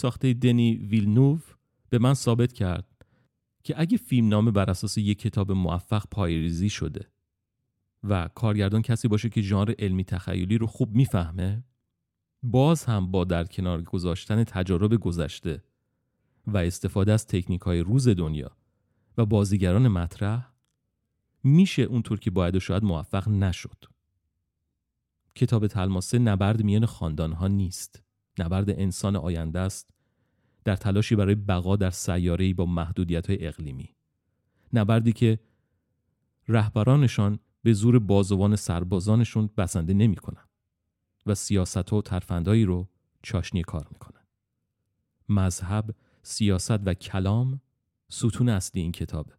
ساخته 0.00 0.34
دنی 0.34 0.76
ویلنوو 0.76 1.38
به 1.90 1.98
من 1.98 2.14
ثابت 2.14 2.52
کرد 2.52 2.86
که 3.62 3.74
اگه 3.80 3.96
فیلم 3.96 4.28
نامه 4.28 4.50
بر 4.50 4.70
اساس 4.70 4.98
یک 4.98 5.18
کتاب 5.18 5.52
موفق 5.52 6.06
پایریزی 6.10 6.68
شده 6.68 7.06
و 8.04 8.28
کارگردان 8.34 8.82
کسی 8.82 9.08
باشه 9.08 9.28
که 9.28 9.42
ژانر 9.42 9.74
علمی 9.78 10.04
تخیلی 10.04 10.58
رو 10.58 10.66
خوب 10.66 10.94
می‌فهمه 10.94 11.64
باز 12.42 12.84
هم 12.84 13.10
با 13.10 13.24
در 13.24 13.44
کنار 13.44 13.82
گذاشتن 13.82 14.44
تجارب 14.44 14.96
گذشته 14.96 15.62
و 16.46 16.58
استفاده 16.58 17.12
از 17.12 17.26
تکنیک 17.26 17.60
های 17.60 17.80
روز 17.80 18.08
دنیا 18.08 18.56
و 19.18 19.26
بازیگران 19.26 19.88
مطرح 19.88 20.52
میشه 21.44 21.82
اونطور 21.82 22.18
که 22.18 22.30
باید 22.30 22.56
و 22.56 22.60
شاید 22.60 22.84
موفق 22.84 23.28
نشد. 23.28 23.84
کتاب 25.34 25.66
تلماسه 25.66 26.18
نبرد 26.18 26.62
میان 26.62 26.86
خاندان 26.86 27.32
ها 27.32 27.48
نیست. 27.48 28.09
نبرد 28.42 28.70
انسان 28.70 29.16
آینده 29.16 29.58
است 29.58 29.90
در 30.64 30.76
تلاشی 30.76 31.16
برای 31.16 31.34
بقا 31.34 31.76
در 31.76 31.90
سیاره‌ای 31.90 32.54
با 32.54 32.66
محدودیت 32.66 33.30
های 33.30 33.46
اقلیمی. 33.46 33.94
نبردی 34.72 35.12
که 35.12 35.40
رهبرانشان 36.48 37.38
به 37.62 37.72
زور 37.72 37.98
بازوان 37.98 38.56
سربازانشون 38.56 39.50
بسنده 39.56 39.94
نمی‌کنن 39.94 40.44
و 41.26 41.34
سیاست 41.34 41.92
و 41.92 42.02
ترفندهایی 42.02 42.64
رو 42.64 42.88
چاشنی 43.22 43.62
کار 43.62 43.88
می‌کنن. 43.92 44.20
مذهب، 45.28 45.94
سیاست 46.22 46.80
و 46.86 46.94
کلام 46.94 47.60
ستون 48.08 48.48
اصلی 48.48 48.82
این 48.82 48.92
کتابه. 48.92 49.32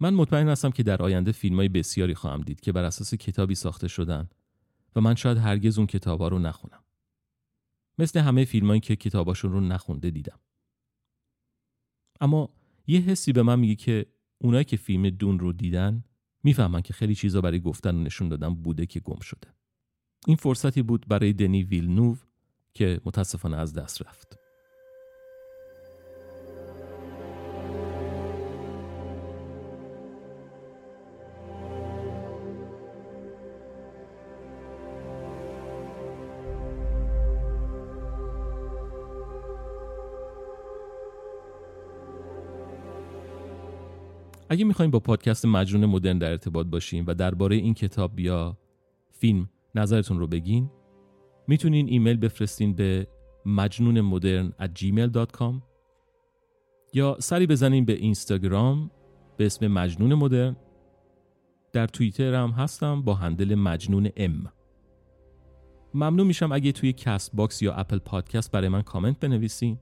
من 0.00 0.14
مطمئن 0.14 0.48
هستم 0.48 0.70
که 0.70 0.82
در 0.82 1.02
آینده 1.02 1.32
فیلم 1.32 1.56
های 1.56 1.68
بسیاری 1.68 2.14
خواهم 2.14 2.40
دید 2.40 2.60
که 2.60 2.72
بر 2.72 2.84
اساس 2.84 3.14
کتابی 3.14 3.54
ساخته 3.54 3.88
شدن 3.88 4.28
و 4.96 5.00
من 5.00 5.14
شاید 5.14 5.38
هرگز 5.38 5.78
اون 5.78 5.86
کتابا 5.86 6.28
رو 6.28 6.38
نخونم. 6.38 6.81
مثل 8.02 8.20
همه 8.20 8.44
فیلمایی 8.44 8.80
که 8.80 8.96
کتاباشون 8.96 9.52
رو 9.52 9.60
نخونده 9.60 10.10
دیدم. 10.10 10.40
اما 12.20 12.54
یه 12.86 13.00
حسی 13.00 13.32
به 13.32 13.42
من 13.42 13.58
میگه 13.58 13.74
که 13.74 14.06
اونایی 14.38 14.64
که 14.64 14.76
فیلم 14.76 15.10
دون 15.10 15.38
رو 15.38 15.52
دیدن 15.52 16.04
می‌فهمن 16.44 16.82
که 16.82 16.92
خیلی 16.92 17.14
چیزا 17.14 17.40
برای 17.40 17.60
گفتن 17.60 17.94
و 17.94 18.02
نشون 18.02 18.28
دادن 18.28 18.54
بوده 18.54 18.86
که 18.86 19.00
گم 19.00 19.20
شده. 19.20 19.48
این 20.26 20.36
فرصتی 20.36 20.82
بود 20.82 21.08
برای 21.08 21.32
دنی 21.32 21.62
ویلنوو 21.62 22.16
که 22.74 23.00
متاسفانه 23.04 23.56
از 23.56 23.72
دست 23.72 24.02
رفت. 24.02 24.41
اگه 44.52 44.64
می‌خوایم 44.64 44.90
با 44.90 45.00
پادکست 45.00 45.46
مجنون 45.46 45.86
مدرن 45.86 46.18
در 46.18 46.30
ارتباط 46.30 46.66
باشیم 46.66 47.04
و 47.06 47.14
درباره 47.14 47.56
این 47.56 47.74
کتاب 47.74 48.20
یا 48.20 48.58
فیلم 49.10 49.48
نظرتون 49.74 50.18
رو 50.18 50.26
بگین 50.26 50.70
می‌تونین 51.48 51.88
ایمیل 51.88 52.16
بفرستین 52.16 52.74
به 52.74 53.06
مجنون 53.46 54.00
مدرن 54.00 54.52
gmail.com 54.60 55.54
یا 56.92 57.16
سری 57.20 57.46
بزنین 57.46 57.84
به 57.84 57.92
اینستاگرام 57.92 58.90
به 59.36 59.46
اسم 59.46 59.66
مجنون 59.66 60.14
مدرن. 60.14 60.56
در 61.72 61.86
توییتر 61.86 62.34
هم 62.34 62.50
هستم 62.50 63.02
با 63.02 63.14
handle 63.14 63.54
مجنون 63.54 64.10
ام. 64.16 64.52
ممنون 65.94 66.26
میشم 66.26 66.52
اگه 66.52 66.72
توی 66.72 66.92
Castbox 66.92 67.62
یا 67.62 67.74
Apple 67.74 67.98
Podcast 67.98 68.50
برای 68.50 68.68
من 68.68 68.82
کامنت 68.82 69.20
بنویسین 69.20 69.78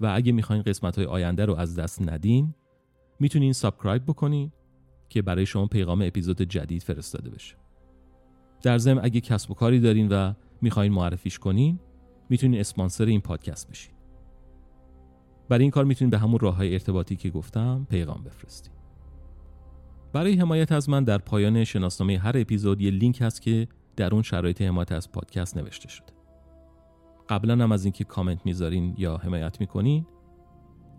و 0.00 0.12
اگه 0.14 0.32
می‌خواین 0.32 0.62
قسمت 0.62 0.96
های 0.96 1.06
آینده 1.06 1.44
رو 1.44 1.56
از 1.56 1.78
دست 1.78 2.02
ندین 2.02 2.54
می‌تونین 3.20 3.52
subscribe 3.52 4.02
بکنین 4.02 4.52
که 5.08 5.22
برای 5.22 5.46
شما 5.46 5.66
پیغام 5.66 6.02
اپیزود 6.02 6.42
جدید 6.42 6.82
فرستاده 6.82 7.30
بشه. 7.30 7.56
در 8.62 8.78
ضمن 8.78 9.04
اگه 9.04 9.20
کسب 9.20 9.50
و 9.50 9.54
کاری 9.54 9.80
دارین 9.80 10.08
و 10.08 10.32
می‌خواین 10.62 10.92
معرفیش 10.92 11.38
کنین 11.38 11.80
می‌تونین 12.30 12.60
اسپانسر 12.60 13.04
این 13.04 13.20
پادکست 13.20 13.70
بشین. 13.70 13.94
برای 15.48 15.62
این 15.62 15.70
کار 15.70 15.84
می‌تونین 15.84 16.10
به 16.10 16.18
همون 16.18 16.38
راه 16.38 16.56
های 16.56 16.72
ارتباطی 16.72 17.16
که 17.16 17.30
گفتم 17.30 17.86
پیغام 17.90 18.22
بفرستین. 18.24 18.72
برای 20.12 20.34
حمایت 20.34 20.72
از 20.72 20.88
من 20.88 21.04
در 21.04 21.18
پایان 21.18 21.64
شناسنامه 21.64 22.18
هر 22.18 22.32
اپیزود 22.38 22.80
یه 22.80 22.90
لینک 22.90 23.20
هست 23.20 23.42
که 23.42 23.68
در 23.96 24.14
اون 24.14 24.22
شرایط 24.22 24.62
حمایت 24.62 24.92
از 24.92 25.12
پادکست 25.12 25.56
نوشته 25.56 25.88
شده. 25.88 26.12
قبلا 27.28 27.64
هم 27.64 27.72
از 27.72 27.84
اینکه 27.84 28.04
کامنت 28.04 28.46
می‌ذارین 28.46 28.94
یا 28.98 29.16
حمایت 29.16 29.60
می‌کنین 29.60 30.06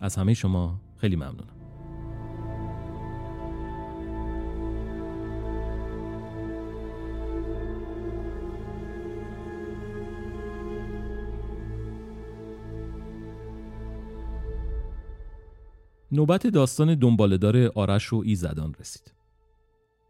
از 0.00 0.16
همه 0.16 0.34
شما 0.34 0.80
خیلی 0.96 1.16
ممنونم. 1.16 1.51
نوبت 16.14 16.46
داستان 16.46 16.94
دنبالدار 16.94 17.66
آرش 17.74 18.12
و 18.12 18.22
ایزدان 18.26 18.74
رسید. 18.80 19.14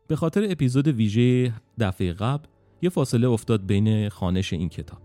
به 0.08 0.16
خاطر 0.16 0.46
اپیزود 0.50 0.88
ویژه 0.88 1.52
دفعه 1.78 2.12
قبل 2.12 2.48
یه 2.82 2.90
فاصله 2.90 3.28
افتاد 3.28 3.66
بین 3.66 4.08
خانش 4.08 4.52
این 4.52 4.68
کتاب. 4.68 5.02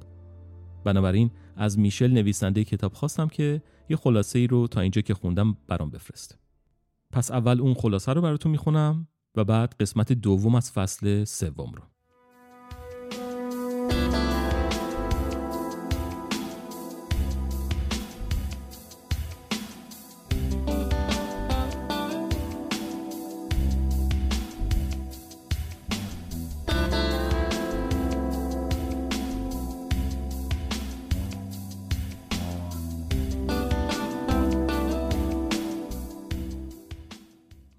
بنابراین 0.83 1.31
از 1.55 1.79
میشل 1.79 2.11
نویسنده 2.11 2.63
کتاب 2.63 2.93
خواستم 2.93 3.27
که 3.27 3.61
یه 3.89 3.97
خلاصه 3.97 4.39
ای 4.39 4.47
رو 4.47 4.67
تا 4.67 4.81
اینجا 4.81 5.01
که 5.01 5.13
خوندم 5.13 5.57
برام 5.67 5.89
بفرسته. 5.89 6.35
پس 7.11 7.31
اول 7.31 7.61
اون 7.61 7.73
خلاصه 7.73 8.13
رو 8.13 8.21
براتون 8.21 8.51
می‌خونم 8.51 9.07
و 9.35 9.43
بعد 9.43 9.75
قسمت 9.79 10.13
دوم 10.13 10.55
از 10.55 10.71
فصل 10.71 11.23
سوم 11.23 11.71
رو. 11.71 11.83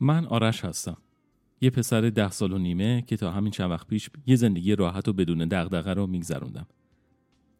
من 0.08 0.26
آرش 0.26 0.64
هستم. 0.64 0.96
یه 1.60 1.70
پسر 1.70 2.00
ده 2.00 2.30
سال 2.30 2.52
و 2.52 2.58
نیمه 2.58 3.02
که 3.02 3.16
تا 3.16 3.30
همین 3.30 3.50
چند 3.50 3.70
وقت 3.70 3.86
پیش 3.86 4.10
یه 4.26 4.36
زندگی 4.36 4.76
راحت 4.76 5.08
و 5.08 5.12
بدون 5.12 5.38
دغدغه 5.38 5.94
رو 5.94 6.06
میگذروندم. 6.06 6.66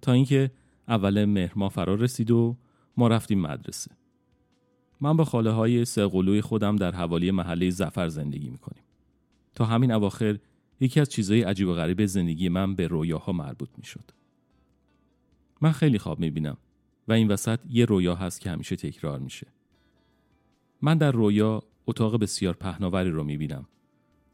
تا 0.03 0.13
اینکه 0.13 0.51
اول 0.89 1.25
مهر 1.25 1.53
ما 1.57 1.69
فرا 1.69 1.95
رسید 1.95 2.31
و 2.31 2.57
ما 2.97 3.09
رفتیم 3.09 3.41
مدرسه. 3.41 3.91
من 5.01 5.17
با 5.17 5.25
خاله 5.25 5.51
های 5.51 5.85
سقلوی 5.85 6.41
خودم 6.41 6.77
در 6.77 6.95
حوالی 6.95 7.31
محله 7.31 7.71
زفر 7.71 8.09
زندگی 8.09 8.51
می‌کنیم. 8.51 8.83
تا 9.55 9.65
همین 9.65 9.93
اواخر 9.93 10.39
یکی 10.81 11.01
از 11.01 11.09
چیزهای 11.09 11.43
عجیب 11.43 11.69
و 11.69 11.75
غریب 11.75 12.07
زندگی 12.07 12.49
من 12.49 12.75
به 12.75 12.87
رویاها 12.87 13.33
مربوط 13.33 13.69
می‌شد. 13.79 14.11
من 15.61 15.73
خیلی 15.73 15.99
خواب 15.99 16.21
می‌بینم 16.21 16.57
و 17.09 17.13
این 17.13 17.29
وسط 17.29 17.61
یه 17.71 17.85
رویا 17.85 18.15
هست 18.15 18.41
که 18.41 18.51
همیشه 18.51 18.77
تکرار 18.77 19.19
میشه. 19.19 19.47
من 20.83 20.99
در 20.99 21.13
رویا 21.13 21.63
اتاق 21.88 22.16
بسیار 22.16 22.55
پهناوری 22.55 23.11
رو 23.11 23.24
می‌بینم 23.24 23.68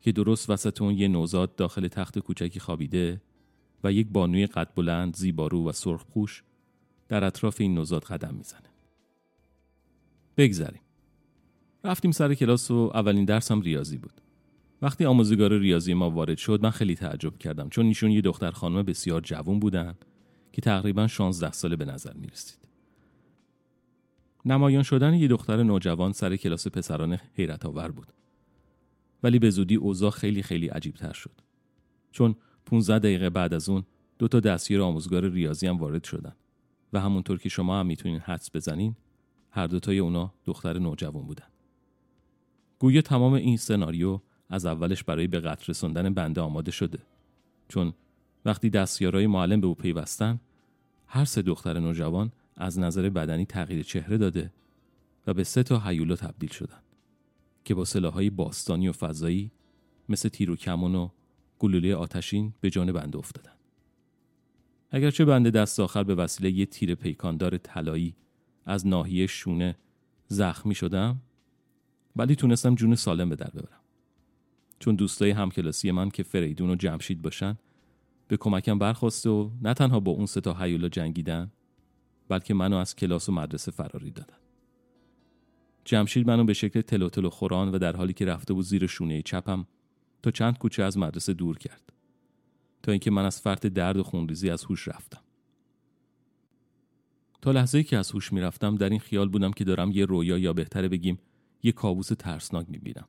که 0.01 0.13
درست 0.13 0.51
وسط 0.51 0.83
اون 0.83 0.95
یه 0.95 1.09
نوزاد 1.09 1.57
داخل 1.57 1.89
تخت 1.89 2.19
کوچکی 2.19 2.61
خوابیده 2.61 3.21
و 3.85 3.93
یک 3.93 4.09
بانوی 4.09 4.47
قد 4.47 4.75
بلند 4.75 5.17
زیبارو 5.17 5.69
و 5.69 5.73
سرخپوش 5.73 6.43
در 7.09 7.25
اطراف 7.25 7.61
این 7.61 7.75
نوزاد 7.75 8.05
قدم 8.05 8.35
می‌زنه. 8.35 8.71
بگذریم. 10.37 10.81
رفتیم 11.85 12.11
سر 12.11 12.35
کلاس 12.35 12.71
و 12.71 12.91
اولین 12.95 13.25
درسم 13.25 13.61
ریاضی 13.61 13.99
بود. 13.99 14.21
وقتی 14.83 15.05
آموزگار 15.05 15.59
ریاضی 15.59 15.95
ما 15.95 16.11
وارد 16.11 16.39
شد 16.39 16.63
من 16.63 16.71
خیلی 16.71 16.95
تعجب 16.95 17.39
کردم 17.39 17.69
چون 17.69 17.87
ایشون 17.87 18.11
یه 18.11 18.21
دختر 18.21 18.51
خانم 18.51 18.83
بسیار 18.83 19.21
جوان 19.21 19.59
بودن 19.59 19.95
که 20.53 20.61
تقریبا 20.61 21.07
16 21.07 21.53
ساله 21.53 21.77
به 21.77 21.85
نظر 21.85 22.13
می 22.13 22.27
رسید. 22.27 22.64
نمایان 24.45 24.83
شدن 24.83 25.15
یه 25.15 25.29
دختر 25.29 25.63
نوجوان 25.63 26.13
سر 26.13 26.37
کلاس 26.37 26.69
پسران 26.69 27.19
حیرت 27.35 27.67
آور 27.67 27.91
بود. 27.91 28.07
ولی 29.23 29.39
به 29.39 29.51
زودی 29.51 29.77
اوضاع 29.77 30.11
خیلی 30.11 30.43
خیلی 30.43 30.69
عجیب 30.69 30.95
تر 30.95 31.13
شد. 31.13 31.41
چون 32.13 32.37
15 32.67 32.99
دقیقه 32.99 33.31
بعد 33.31 33.55
از 33.55 33.69
اون 33.69 33.85
دو 34.19 34.29
تا 34.29 34.41
دستیار 34.41 34.83
آموزگار 34.83 35.29
ریاضی 35.29 35.67
هم 35.67 35.77
وارد 35.77 36.05
شدن 36.05 36.33
و 36.93 37.01
همونطور 37.01 37.39
که 37.39 37.49
شما 37.49 37.81
هم 37.81 37.87
می‌تونین 37.87 38.21
حدس 38.21 38.51
بزنین 38.55 38.97
هر 39.51 39.67
دوتای 39.67 39.99
اونا 39.99 40.35
دختر 40.45 40.79
نوجوان 40.79 41.27
بودن. 41.27 41.47
گویا 42.79 43.03
تمام 43.03 43.33
این 43.33 43.57
سناریو 43.57 44.21
از 44.51 44.67
اولش 44.67 45.05
برای 45.05 45.27
به 45.27 45.41
قتل 45.41 45.65
رسوندن 45.69 46.15
بنده 46.15 46.41
آماده 46.41 46.71
شده 46.71 46.99
چون 47.69 47.93
وقتی 48.45 48.71
دستیارای 48.71 49.27
معلم 49.27 49.61
به 49.61 49.67
او 49.67 49.75
پیوستن 49.75 50.41
هر 51.07 51.25
سه 51.25 51.43
دختر 51.43 51.79
نوجوان 51.79 52.33
از 52.57 52.79
نظر 52.79 53.11
بدنی 53.11 53.47
تغییر 53.47 53.83
چهره 53.83 54.19
داده 54.19 54.53
و 55.27 55.35
به 55.35 55.45
سه 55.45 55.63
تا 55.63 55.79
هیولا 55.79 56.17
تبدیل 56.17 56.51
شدن 56.51 56.81
که 57.65 57.75
با 57.75 57.85
سلاحهای 57.85 58.31
باستانی 58.31 58.89
و 58.89 58.93
فضایی 58.93 59.51
مثل 60.09 60.29
تیر 60.29 60.51
و 60.51 60.57
کمون 60.57 60.95
و 60.95 61.09
گلوله 61.59 61.95
آتشین 61.95 62.55
به 62.61 62.71
جان 62.71 62.93
بنده 62.93 63.19
افتادن. 63.19 63.53
اگرچه 64.91 65.25
بنده 65.25 65.51
دست 65.51 65.81
آخر 65.81 66.05
به 66.05 66.15
وسیله 66.15 66.51
یه 66.51 66.67
تیر 66.67 66.95
پیکاندار 66.95 67.59
طلایی 67.59 68.15
از 68.67 68.87
ناحیه 68.87 69.27
شونه 69.27 69.77
زخمی 70.29 70.75
شدم 70.75 71.21
ولی 72.17 72.37
تونستم 72.37 72.75
جون 72.75 72.95
سالم 72.95 73.29
به 73.29 73.37
در 73.37 73.51
ببرم. 73.51 73.81
چون 74.79 74.95
دوستای 74.95 75.31
همکلاسی 75.31 75.91
من 75.91 76.11
که 76.11 76.23
فریدون 76.23 76.71
و 76.71 76.75
جمشید 76.75 77.23
باشن 77.23 77.59
به 78.29 78.37
کمکم 78.37 78.79
برخواسته 78.79 79.31
و 79.31 79.51
نه 79.63 79.75
تنها 79.75 80.01
با 80.01 80.13
اون 80.13 80.27
سه 80.27 80.41
تا 80.41 80.55
هیولا 80.55 80.89
جنگیدن 80.89 81.51
بلکه 82.29 82.55
منو 82.55 82.77
از 82.77 82.97
کلاس 82.97 83.29
و 83.29 83.33
مدرسه 83.33 83.71
فراری 83.71 84.11
دادن. 84.11 84.37
جمشید 85.85 86.27
منو 86.27 86.45
به 86.45 86.53
شکل 86.53 86.81
تلو 86.81 87.09
تلو 87.09 87.31
خوران 87.31 87.69
و 87.69 87.79
در 87.79 87.97
حالی 87.97 88.13
که 88.13 88.25
رفته 88.25 88.55
بود 88.55 88.65
زیر 88.65 88.87
شونه 88.87 89.23
چپم 89.23 89.67
تا 90.23 90.31
چند 90.31 90.59
کوچه 90.59 90.83
از 90.83 90.99
مدرسه 90.99 91.33
دور 91.33 91.59
کرد. 91.59 91.93
تا 92.83 92.93
اینکه 92.93 93.11
من 93.11 93.25
از 93.25 93.41
فرط 93.41 93.67
درد 93.67 93.97
و 93.97 94.03
خونریزی 94.03 94.51
از 94.51 94.65
هوش 94.65 94.89
رفتم. 94.89 95.21
تا 97.43 97.51
لحظه 97.51 97.83
که 97.83 97.99
از 97.99 98.11
هوش 98.11 98.33
می‌رفتم 98.33 98.77
در 98.77 98.89
این 98.89 99.01
خیال 99.01 99.29
بودم 99.29 99.53
که 99.53 99.65
دارم 99.65 99.91
یه 99.91 100.05
رویا 100.05 100.39
یا 100.39 100.53
بهتره 100.53 100.89
بگیم 100.89 101.19
یه 101.63 101.73
کابوس 101.73 102.09
ترسناک 102.09 102.67
می‌بینم. 102.69 103.09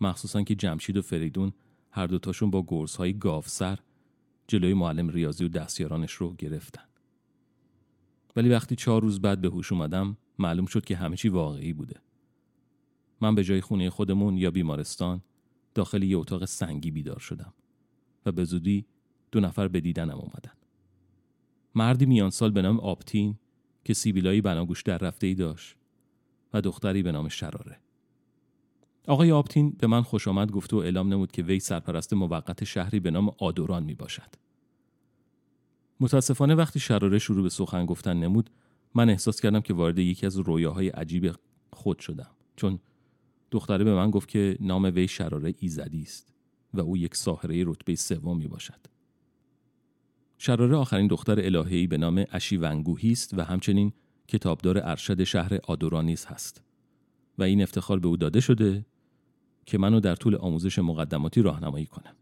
مخصوصا 0.00 0.42
که 0.42 0.54
جمشید 0.54 0.96
و 0.96 1.02
فریدون 1.02 1.52
هر 1.90 2.06
دوتاشون 2.06 2.50
با 2.50 2.64
گرزهای 2.68 3.18
گاف 3.18 3.48
سر 3.48 3.78
جلوی 4.46 4.74
معلم 4.74 5.08
ریاضی 5.08 5.44
و 5.44 5.48
دستیارانش 5.48 6.12
رو 6.12 6.34
گرفتن. 6.34 6.91
ولی 8.36 8.48
وقتی 8.48 8.76
چهار 8.76 9.02
روز 9.02 9.20
بعد 9.20 9.40
به 9.40 9.48
هوش 9.48 9.72
اومدم 9.72 10.16
معلوم 10.38 10.66
شد 10.66 10.84
که 10.84 10.96
همه 10.96 11.16
چی 11.16 11.28
واقعی 11.28 11.72
بوده. 11.72 12.00
من 13.20 13.34
به 13.34 13.44
جای 13.44 13.60
خونه 13.60 13.90
خودمون 13.90 14.36
یا 14.36 14.50
بیمارستان 14.50 15.22
داخل 15.74 16.02
یه 16.02 16.18
اتاق 16.18 16.44
سنگی 16.44 16.90
بیدار 16.90 17.18
شدم 17.18 17.52
و 18.26 18.32
به 18.32 18.44
زودی 18.44 18.86
دو 19.32 19.40
نفر 19.40 19.68
به 19.68 19.80
دیدنم 19.80 20.18
اومدن. 20.18 20.52
مردی 21.74 22.06
میان 22.06 22.30
سال 22.30 22.50
به 22.50 22.62
نام 22.62 22.80
آپتین 22.80 23.38
که 23.84 23.94
سیبیلایی 23.94 24.40
بناگوش 24.40 24.82
در 24.82 24.98
رفته 24.98 25.26
ای 25.26 25.34
داشت 25.34 25.76
و 26.52 26.60
دختری 26.60 27.02
به 27.02 27.12
نام 27.12 27.28
شراره. 27.28 27.80
آقای 29.08 29.32
آپتین 29.32 29.70
به 29.70 29.86
من 29.86 30.02
خوش 30.02 30.28
آمد 30.28 30.50
گفت 30.50 30.72
و 30.74 30.76
اعلام 30.76 31.12
نمود 31.12 31.32
که 31.32 31.42
وی 31.42 31.60
سرپرست 31.60 32.12
موقت 32.12 32.64
شهری 32.64 33.00
به 33.00 33.10
نام 33.10 33.30
آدوران 33.38 33.82
می 33.82 33.94
باشد. 33.94 34.28
متاسفانه 36.02 36.54
وقتی 36.54 36.80
شراره 36.80 37.18
شروع 37.18 37.42
به 37.42 37.48
سخن 37.48 37.86
گفتن 37.86 38.16
نمود 38.16 38.50
من 38.94 39.10
احساس 39.10 39.40
کردم 39.40 39.60
که 39.60 39.74
وارد 39.74 39.98
یکی 39.98 40.26
از 40.26 40.36
رویاهای 40.36 40.88
عجیب 40.88 41.34
خود 41.72 41.98
شدم 41.98 42.30
چون 42.56 42.78
دختره 43.50 43.84
به 43.84 43.94
من 43.94 44.10
گفت 44.10 44.28
که 44.28 44.56
نام 44.60 44.84
وی 44.84 45.08
شراره 45.08 45.54
ایزدی 45.58 46.02
است 46.02 46.32
و 46.74 46.80
او 46.80 46.96
یک 46.96 47.16
ساحره 47.16 47.64
رتبه 47.66 47.94
سوم 47.94 48.38
می 48.38 48.46
باشد. 48.46 48.80
شراره 50.38 50.76
آخرین 50.76 51.06
دختر 51.06 51.44
الهه‌ای 51.44 51.86
به 51.86 51.98
نام 51.98 52.24
اشی 52.32 52.56
ونگوهی 52.56 53.12
است 53.12 53.34
و 53.38 53.44
همچنین 53.44 53.92
کتابدار 54.28 54.78
ارشد 54.78 55.24
شهر 55.24 55.58
آدورانیز 55.64 56.26
هست 56.26 56.62
و 57.38 57.42
این 57.42 57.62
افتخار 57.62 57.98
به 57.98 58.08
او 58.08 58.16
داده 58.16 58.40
شده 58.40 58.86
که 59.66 59.78
منو 59.78 60.00
در 60.00 60.14
طول 60.14 60.36
آموزش 60.36 60.78
مقدماتی 60.78 61.42
راهنمایی 61.42 61.86
کنم. 61.86 62.14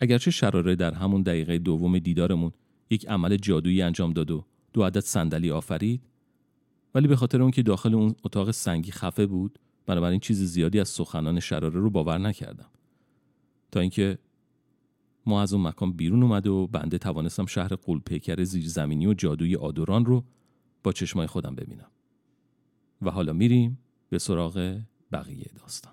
اگرچه 0.00 0.30
شراره 0.30 0.76
در 0.76 0.94
همون 0.94 1.22
دقیقه 1.22 1.58
دوم 1.58 1.98
دیدارمون 1.98 2.52
یک 2.90 3.08
عمل 3.08 3.36
جادویی 3.36 3.82
انجام 3.82 4.12
داد 4.12 4.30
و 4.30 4.44
دو 4.72 4.82
عدد 4.82 5.00
صندلی 5.00 5.50
آفرید 5.50 6.02
ولی 6.94 7.08
به 7.08 7.16
خاطر 7.16 7.42
اون 7.42 7.50
که 7.50 7.62
داخل 7.62 7.94
اون 7.94 8.14
اتاق 8.24 8.50
سنگی 8.50 8.90
خفه 8.90 9.26
بود 9.26 9.58
بنابراین 9.86 10.20
چیز 10.20 10.42
زیادی 10.42 10.80
از 10.80 10.88
سخنان 10.88 11.40
شراره 11.40 11.80
رو 11.80 11.90
باور 11.90 12.18
نکردم. 12.18 12.70
تا 13.72 13.80
اینکه 13.80 14.18
ما 15.26 15.42
از 15.42 15.52
اون 15.52 15.66
مکان 15.66 15.92
بیرون 15.92 16.22
اومد 16.22 16.46
و 16.46 16.66
بنده 16.66 16.98
توانستم 16.98 17.46
شهر 17.46 17.68
قولپیکر 17.74 18.44
زیرزمینی 18.44 19.06
و 19.06 19.14
جادوی 19.14 19.56
آدوران 19.56 20.06
رو 20.06 20.24
با 20.82 20.92
چشمای 20.92 21.26
خودم 21.26 21.54
ببینم. 21.54 21.90
و 23.02 23.10
حالا 23.10 23.32
میریم 23.32 23.78
به 24.08 24.18
سراغ 24.18 24.80
بقیه 25.12 25.50
داستان. 25.60 25.92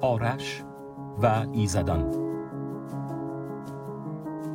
آرش 0.00 0.64
و 1.22 1.46
ایزدان. 1.52 2.14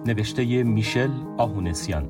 نوشته 0.08 0.64
میشل 0.64 1.12
آهونسیان. 1.38 2.10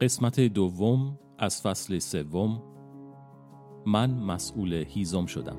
قسمت 0.00 0.40
دوم 0.40 1.18
از 1.38 1.62
فصل 1.62 1.98
سوم. 1.98 2.62
من 3.86 4.10
مسئول 4.10 4.84
هیزم 4.88 5.26
شدم. 5.26 5.56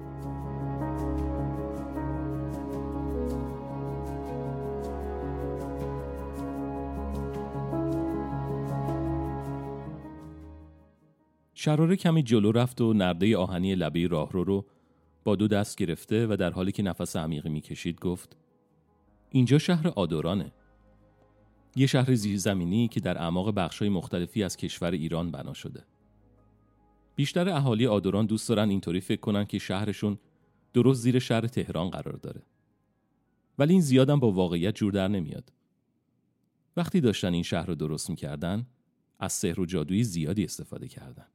شراره 11.62 11.96
کمی 11.96 12.24
جلو 12.24 12.52
رفت 12.52 12.82
و 12.82 12.94
نرده 12.94 13.38
آهنی 13.38 13.76
لبه 13.76 14.08
راهرو 14.08 14.44
رو 14.44 14.66
با 15.24 15.36
دو 15.36 15.48
دست 15.48 15.78
گرفته 15.78 16.28
و 16.28 16.36
در 16.36 16.52
حالی 16.52 16.72
که 16.72 16.84
نفس 16.84 17.16
عمیقی 17.16 17.50
می‌کشید 17.50 18.00
گفت 18.00 18.38
اینجا 19.30 19.58
شهر 19.58 19.88
آدورانه. 19.88 20.52
یه 21.76 21.88
شهر 21.88 22.16
زیرزمینی 22.16 22.88
که 22.88 23.00
در 23.00 23.18
اعماق 23.18 23.56
بخشای 23.56 23.90
مختلفی 23.90 24.44
از 24.44 24.58
کشور 24.58 24.92
ایران 24.92 25.32
بنا 25.32 25.54
شده. 25.54 25.86
بیشتر 27.16 27.50
اهالی 27.50 27.88
آدوران 27.88 28.26
دوست 28.26 28.50
دارن 28.50 28.70
اینطوری 28.70 29.02
فکر 29.02 29.20
کنن 29.20 29.46
که 29.46 29.60
شهرشون 29.60 30.18
درست 30.74 31.02
زیر 31.02 31.20
شهر 31.20 31.48
تهران 31.48 31.90
قرار 31.90 32.16
داره. 32.16 32.42
ولی 33.58 33.74
این 33.74 33.82
زیادم 33.82 34.20
با 34.20 34.32
واقعیت 34.32 34.76
جور 34.76 34.92
در 34.92 35.08
نمیاد. 35.08 35.52
وقتی 36.78 37.02
داشتن 37.02 37.34
این 37.34 37.44
شهر 37.44 37.66
رو 37.66 37.76
درست 37.76 38.10
می‌کردن 38.10 38.68
از 39.20 39.34
سحر 39.34 39.60
و 39.60 39.66
جادویی 39.66 40.04
زیادی 40.04 40.44
استفاده 40.44 40.88
کردن. 40.88 41.26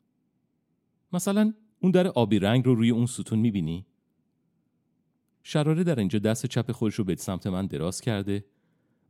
مثلا 1.15 1.55
اون 1.81 1.93
در 1.93 2.07
آبی 2.07 2.39
رنگ 2.39 2.65
رو 2.65 2.75
روی 2.75 2.91
اون 2.91 3.07
ستون 3.07 3.39
می‌بینی؟ 3.39 3.87
شراره 5.43 5.85
در 5.85 5.99
اینجا 5.99 6.19
دست 6.19 6.47
چپ 6.47 6.73
خودش 6.73 6.95
رو 6.95 7.05
به 7.05 7.17
سمت 7.17 7.47
من 7.47 7.67
دراز 7.67 8.01
کرده 8.01 8.45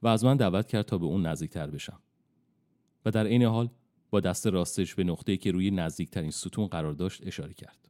و 0.02 0.08
از 0.08 0.24
من 0.24 0.36
دعوت 0.36 0.68
کرد 0.68 0.84
تا 0.84 0.98
به 0.98 1.06
اون 1.06 1.26
نزدیکتر 1.26 1.66
بشم 1.70 2.00
و 3.04 3.10
در 3.10 3.26
عین 3.26 3.42
حال 3.42 3.70
با 4.10 4.20
دست 4.20 4.46
راستش 4.46 4.94
به 4.94 5.04
نقطه‌ای 5.04 5.38
که 5.38 5.50
روی 5.50 5.70
نزدیکترین 5.70 6.30
ستون 6.30 6.66
قرار 6.66 6.92
داشت 6.92 7.26
اشاره 7.26 7.54
کرد. 7.54 7.88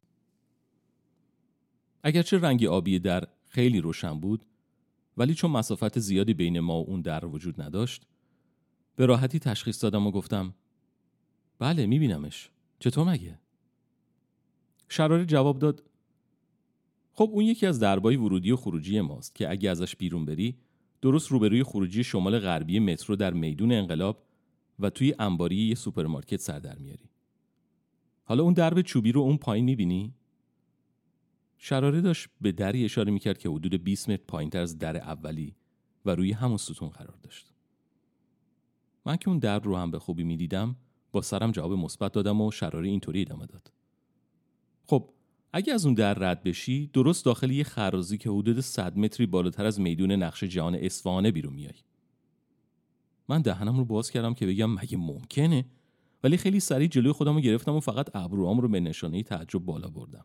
اگرچه 2.03 2.39
رنگ 2.39 2.65
آبی 2.65 2.99
در 2.99 3.29
خیلی 3.49 3.81
روشن 3.81 4.21
بود 4.21 4.45
ولی 5.17 5.35
چون 5.35 5.51
مسافت 5.51 5.99
زیادی 5.99 6.35
بین 6.35 6.61
ما 6.61 6.83
و 6.83 6.87
اون 6.87 7.01
در 7.01 7.25
وجود 7.25 7.62
نداشت 7.62 8.07
به 8.97 9.07
راحتی 9.07 9.39
تشخیص 9.39 9.83
دادم 9.83 10.07
و 10.07 10.11
گفتم 10.11 10.55
بله 11.59 11.87
میبینمش 11.87 12.51
چطور 12.79 13.09
مگه؟ 13.11 13.39
شراره 14.95 15.24
جواب 15.24 15.59
داد 15.59 15.82
خب 17.12 17.30
اون 17.32 17.45
یکی 17.45 17.66
از 17.66 17.80
دربای 17.80 18.16
ورودی 18.16 18.51
و 18.51 18.57
خروجی 18.57 19.01
ماست 19.01 19.34
که 19.34 19.51
اگه 19.51 19.70
ازش 19.70 19.97
بیرون 19.97 20.24
بری 20.24 20.57
درست 21.03 21.32
روبروی 21.32 21.62
خروجی 21.62 22.05
شمال 22.05 22.38
غربی 22.38 22.78
مترو 22.78 23.16
در 23.16 23.32
میدون 23.32 23.72
انقلاب 23.72 24.24
و 24.78 24.90
توی 24.90 25.14
انباری 25.18 25.57
یه 25.57 25.74
سوپرمارکت 25.74 26.40
سر 26.40 26.59
در 26.59 26.78
میاری. 26.78 27.11
حالا 28.24 28.42
اون 28.42 28.53
درب 28.53 28.80
چوبی 28.80 29.12
رو 29.12 29.20
اون 29.20 29.36
پایین 29.36 29.64
می‌بینی؟ 29.64 30.14
شراره 31.59 32.01
داشت 32.01 32.28
به 32.40 32.53
دری 32.53 32.84
اشاره 32.84 33.12
می‌کرد 33.12 33.38
که 33.38 33.49
حدود 33.49 33.84
20 33.84 34.11
متر 34.11 34.22
پایینتر 34.28 34.61
از 34.61 34.78
در 34.78 34.97
اولی 34.97 35.55
و 36.05 36.11
روی 36.14 36.32
همون 36.32 36.57
ستون 36.57 36.88
قرار 36.88 37.18
داشت. 37.22 37.53
من 39.07 39.16
که 39.16 39.28
اون 39.28 39.38
در 39.38 39.59
رو 39.59 39.76
هم 39.76 39.90
به 39.90 39.99
خوبی 39.99 40.24
می‌دیدم 40.24 40.76
با 41.12 41.22
سرم 41.22 41.51
جواب 41.51 41.72
مثبت 41.72 42.12
دادم 42.12 42.40
و 42.40 42.51
شراره 42.51 42.88
اینطوری 42.88 43.20
ادامه 43.20 43.47
داد. 43.47 43.72
اگه 45.57 45.72
از 45.72 45.86
اون 45.86 45.94
در 45.94 46.14
رد 46.14 46.42
بشی 46.42 46.90
درست 46.92 47.24
داخل 47.24 47.50
یه 47.50 47.64
خرازی 47.64 48.18
که 48.18 48.30
حدود 48.30 48.61
100 48.61 48.98
متری 48.98 49.26
بالاتر 49.26 49.66
از 49.66 49.80
میدون 49.80 50.12
نقش 50.12 50.44
جهان 50.44 50.74
اصفهانه 50.74 51.30
بیرون 51.30 51.52
میای. 51.52 51.74
من 53.28 53.42
دهنم 53.42 53.76
رو 53.76 53.84
باز 53.84 54.11
کردم 54.11 54.34
که 54.34 54.46
بگم 54.46 54.74
مگه 54.74 54.96
ممکنه 54.96 55.64
ولی 56.24 56.36
خیلی 56.36 56.61
سریع 56.61 56.88
جلوی 56.88 57.12
خودم 57.12 57.34
رو 57.34 57.40
گرفتم 57.40 57.74
و 57.74 57.80
فقط 57.80 58.16
ابروام 58.16 58.61
رو 58.61 58.68
به 58.68 58.80
نشانه 58.80 59.22
تعجب 59.22 59.59
بالا 59.59 59.88
بردم. 59.88 60.24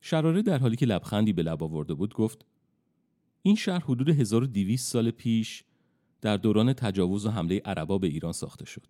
شراره 0.00 0.42
در 0.42 0.58
حالی 0.58 0.76
که 0.76 0.86
لبخندی 0.86 1.32
به 1.32 1.42
لب 1.42 1.62
آورده 1.62 1.94
بود 1.94 2.14
گفت 2.14 2.46
این 3.42 3.54
شهر 3.54 3.80
حدود 3.80 4.08
1200 4.08 4.92
سال 4.92 5.10
پیش 5.10 5.64
در 6.20 6.36
دوران 6.36 6.72
تجاوز 6.72 7.26
و 7.26 7.30
حمله 7.30 7.62
عربا 7.64 7.98
به 7.98 8.06
ایران 8.06 8.32
ساخته 8.32 8.64
شد 8.64 8.86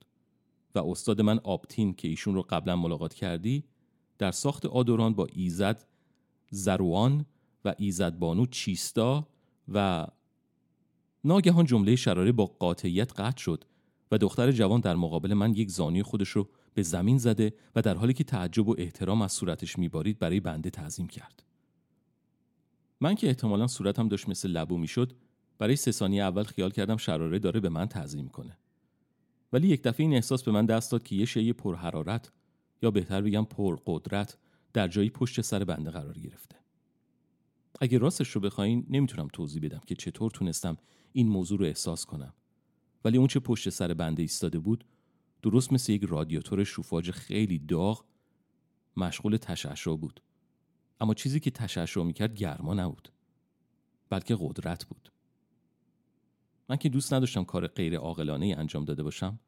و 0.74 0.78
استاد 0.78 1.20
من 1.20 1.38
آبتین 1.38 1.94
که 1.94 2.08
ایشون 2.08 2.34
رو 2.34 2.42
قبلا 2.42 2.76
ملاقات 2.76 3.14
کردی 3.14 3.64
در 4.18 4.30
ساخت 4.30 4.66
آدوران 4.66 5.14
با 5.14 5.26
ایزد 5.32 5.84
زروان 6.50 7.26
و 7.64 7.74
ایزد 7.78 8.18
بانو 8.18 8.46
چیستا 8.46 9.28
و 9.68 10.06
ناگهان 11.24 11.64
جمله 11.64 11.96
شراره 11.96 12.32
با 12.32 12.46
قاطعیت 12.46 13.20
قطع 13.20 13.38
شد 13.38 13.64
و 14.10 14.18
دختر 14.18 14.52
جوان 14.52 14.80
در 14.80 14.96
مقابل 14.96 15.34
من 15.34 15.54
یک 15.54 15.70
زانوی 15.70 16.02
خودش 16.02 16.28
رو 16.28 16.48
به 16.74 16.82
زمین 16.82 17.18
زده 17.18 17.54
و 17.76 17.82
در 17.82 17.94
حالی 17.94 18.12
که 18.12 18.24
تعجب 18.24 18.68
و 18.68 18.74
احترام 18.78 19.22
از 19.22 19.32
صورتش 19.32 19.78
میبارید 19.78 20.18
برای 20.18 20.40
بنده 20.40 20.70
تعظیم 20.70 21.06
کرد. 21.06 21.42
من 23.00 23.14
که 23.14 23.26
احتمالا 23.26 23.66
صورتم 23.66 24.08
داشت 24.08 24.28
مثل 24.28 24.48
لبو 24.48 24.78
می‌شد 24.78 25.12
برای 25.58 25.76
سه 25.76 25.92
ثانیه 25.92 26.22
اول 26.22 26.42
خیال 26.42 26.70
کردم 26.70 26.96
شراره 26.96 27.38
داره 27.38 27.60
به 27.60 27.68
من 27.68 27.86
تعظیم 27.86 28.28
کنه. 28.28 28.58
ولی 29.52 29.68
یک 29.68 29.82
دفعه 29.82 30.04
این 30.04 30.14
احساس 30.14 30.42
به 30.42 30.52
من 30.52 30.66
دست 30.66 30.92
داد 30.92 31.02
که 31.02 31.16
یه 31.16 31.24
شی 31.24 31.52
پرحرارت 31.52 32.32
یا 32.82 32.90
بهتر 32.90 33.22
بگم 33.22 33.44
پرقدرت 33.44 34.38
در 34.72 34.88
جایی 34.88 35.10
پشت 35.10 35.40
سر 35.40 35.64
بنده 35.64 35.90
قرار 35.90 36.18
گرفته. 36.18 36.56
اگه 37.80 37.98
راستش 37.98 38.28
رو 38.28 38.40
بخواین 38.40 38.86
نمی‌تونم 38.90 39.28
توضیح 39.32 39.62
بدم 39.62 39.80
که 39.86 39.94
چطور 39.94 40.30
تونستم 40.30 40.76
این 41.12 41.28
موضوع 41.28 41.58
رو 41.58 41.64
احساس 41.64 42.06
کنم. 42.06 42.34
ولی 43.04 43.18
اون 43.18 43.26
چه 43.26 43.40
پشت 43.40 43.68
سر 43.68 43.94
بنده 43.94 44.22
ایستاده 44.22 44.58
بود 44.58 44.84
درست 45.42 45.72
مثل 45.72 45.92
یک 45.92 46.04
رادیاتور 46.04 46.64
شوفاژ 46.64 47.10
خیلی 47.10 47.58
داغ 47.58 48.04
مشغول 48.96 49.36
تشعشع 49.36 49.96
بود. 49.96 50.22
اما 51.00 51.14
چیزی 51.14 51.40
که 51.40 51.50
تشعشع 51.50 52.02
می‌کرد 52.02 52.34
گرما 52.34 52.74
نبود. 52.74 53.08
بلکه 54.10 54.36
قدرت 54.40 54.84
بود. 54.84 55.12
من 56.68 56.76
که 56.76 56.88
دوست 56.88 57.12
نداشتم 57.12 57.44
کار 57.44 57.66
غیر 57.66 57.96
عاقلانه 57.96 58.54
انجام 58.58 58.84
داده 58.84 59.02
باشم 59.02 59.38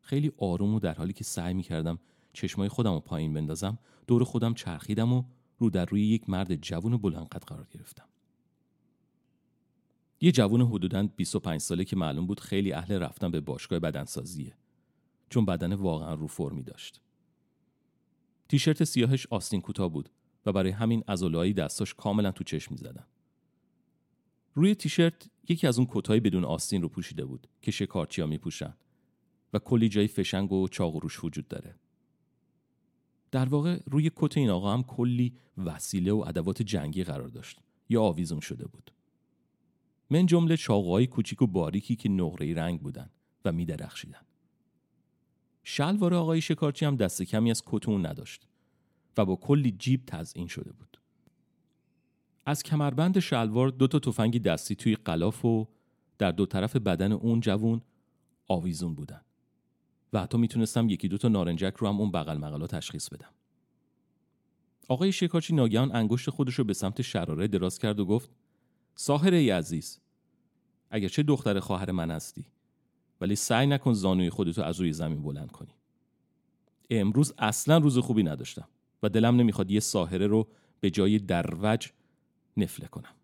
خیلی 0.00 0.32
آروم 0.38 0.74
و 0.74 0.80
در 0.80 0.94
حالی 0.94 1.12
که 1.12 1.24
سعی 1.24 1.54
می‌کردم 1.54 1.98
چشمای 2.38 2.68
خودم 2.68 2.92
رو 2.92 3.00
پایین 3.00 3.34
بندازم 3.34 3.78
دور 4.06 4.24
خودم 4.24 4.54
چرخیدم 4.54 5.12
و 5.12 5.24
رو 5.58 5.70
در 5.70 5.84
روی 5.84 6.06
یک 6.06 6.28
مرد 6.30 6.54
جوون 6.54 6.96
بلندقد 6.96 7.42
قرار 7.42 7.66
گرفتم. 7.70 8.08
یه 10.20 10.32
جوون 10.32 10.60
حدوداً 10.60 11.02
25 11.16 11.60
ساله 11.60 11.84
که 11.84 11.96
معلوم 11.96 12.26
بود 12.26 12.40
خیلی 12.40 12.72
اهل 12.72 12.94
رفتن 12.94 13.30
به 13.30 13.40
باشگاه 13.40 13.78
بدنسازیه 13.78 14.56
چون 15.30 15.44
بدن 15.44 15.72
واقعا 15.72 16.14
رو 16.14 16.26
فرمی 16.26 16.62
داشت. 16.62 17.00
تیشرت 18.48 18.84
سیاهش 18.84 19.26
آستین 19.30 19.60
کوتاه 19.60 19.88
بود 19.88 20.10
و 20.46 20.52
برای 20.52 20.70
همین 20.70 21.04
ازولایی 21.06 21.52
دستاش 21.52 21.94
کاملا 21.94 22.32
تو 22.32 22.44
چشم 22.44 22.74
می‌زدن. 22.74 23.06
روی 24.54 24.74
تیشرت 24.74 25.30
یکی 25.48 25.66
از 25.66 25.78
اون 25.78 25.88
کتای 25.90 26.20
بدون 26.20 26.44
آستین 26.44 26.82
رو 26.82 26.88
پوشیده 26.88 27.24
بود 27.24 27.46
که 27.62 27.70
شکارچیا 27.70 28.26
میپوشن 28.26 28.74
و 29.52 29.58
کلی 29.58 29.88
جای 29.88 30.06
فشنگ 30.06 30.52
و 30.52 30.68
چاق 30.68 30.96
روش 30.96 31.24
وجود 31.24 31.48
داره. 31.48 31.74
در 33.30 33.48
واقع 33.48 33.80
روی 33.86 34.10
کت 34.16 34.36
این 34.36 34.50
آقا 34.50 34.72
هم 34.72 34.82
کلی 34.82 35.34
وسیله 35.58 36.12
و 36.12 36.24
ادوات 36.28 36.62
جنگی 36.62 37.04
قرار 37.04 37.28
داشت 37.28 37.60
یا 37.88 38.02
آویزون 38.02 38.40
شده 38.40 38.66
بود. 38.66 38.90
من 40.10 40.26
جمله 40.26 40.56
چاقوهای 40.56 41.06
کوچیک 41.06 41.42
و 41.42 41.46
باریکی 41.46 41.96
که 41.96 42.08
نقره 42.08 42.54
رنگ 42.54 42.80
بودن 42.80 43.10
و 43.44 43.52
می 43.52 43.64
درخشیدن. 43.64 44.20
شلوار 45.64 46.14
آقای 46.14 46.40
شکارچی 46.40 46.84
هم 46.84 46.96
دست 46.96 47.22
کمی 47.22 47.50
از 47.50 47.62
کتون 47.66 48.06
نداشت 48.06 48.48
و 49.16 49.24
با 49.24 49.36
کلی 49.36 49.72
جیب 49.78 50.02
تزئین 50.06 50.46
شده 50.46 50.72
بود. 50.72 51.00
از 52.46 52.62
کمربند 52.62 53.18
شلوار 53.18 53.68
دو 53.68 53.86
تا 53.86 53.98
تفنگ 53.98 54.42
دستی 54.42 54.74
توی 54.74 54.94
قلاف 54.94 55.44
و 55.44 55.68
در 56.18 56.32
دو 56.32 56.46
طرف 56.46 56.76
بدن 56.76 57.12
اون 57.12 57.40
جوون 57.40 57.80
آویزون 58.48 58.94
بودن. 58.94 59.20
و 60.12 60.20
حتی 60.20 60.38
می‌تونستم 60.38 60.88
یکی 60.88 61.08
دو 61.08 61.18
تا 61.18 61.28
نارنجک 61.28 61.74
رو 61.78 61.88
هم 61.88 62.00
اون 62.00 62.10
بغل 62.10 62.38
مغلا 62.38 62.66
تشخیص 62.66 63.08
بدم. 63.08 63.30
آقای 64.88 65.12
شکارچی 65.12 65.54
ناگهان 65.54 65.96
انگشت 65.96 66.30
خودش 66.30 66.54
رو 66.54 66.64
به 66.64 66.72
سمت 66.72 67.02
شراره 67.02 67.48
دراز 67.48 67.78
کرد 67.78 68.00
و 68.00 68.04
گفت 68.06 68.30
ساهره 68.94 69.36
ای 69.36 69.50
عزیز 69.50 70.00
اگرچه 70.90 71.22
دختر 71.22 71.60
خواهر 71.60 71.90
من 71.90 72.10
هستی 72.10 72.46
ولی 73.20 73.36
سعی 73.36 73.66
نکن 73.66 73.92
زانوی 73.92 74.30
خودتو 74.30 74.62
از 74.62 74.80
روی 74.80 74.92
زمین 74.92 75.22
بلند 75.22 75.50
کنی 75.50 75.74
امروز 76.90 77.34
اصلا 77.38 77.78
روز 77.78 77.98
خوبی 77.98 78.22
نداشتم 78.22 78.68
و 79.02 79.08
دلم 79.08 79.36
نمی‌خواد 79.36 79.70
یه 79.70 79.80
ساهره 79.80 80.26
رو 80.26 80.48
به 80.80 80.90
جای 80.90 81.18
دروج 81.18 81.88
نفله 82.56 82.88
کنم 82.88 83.14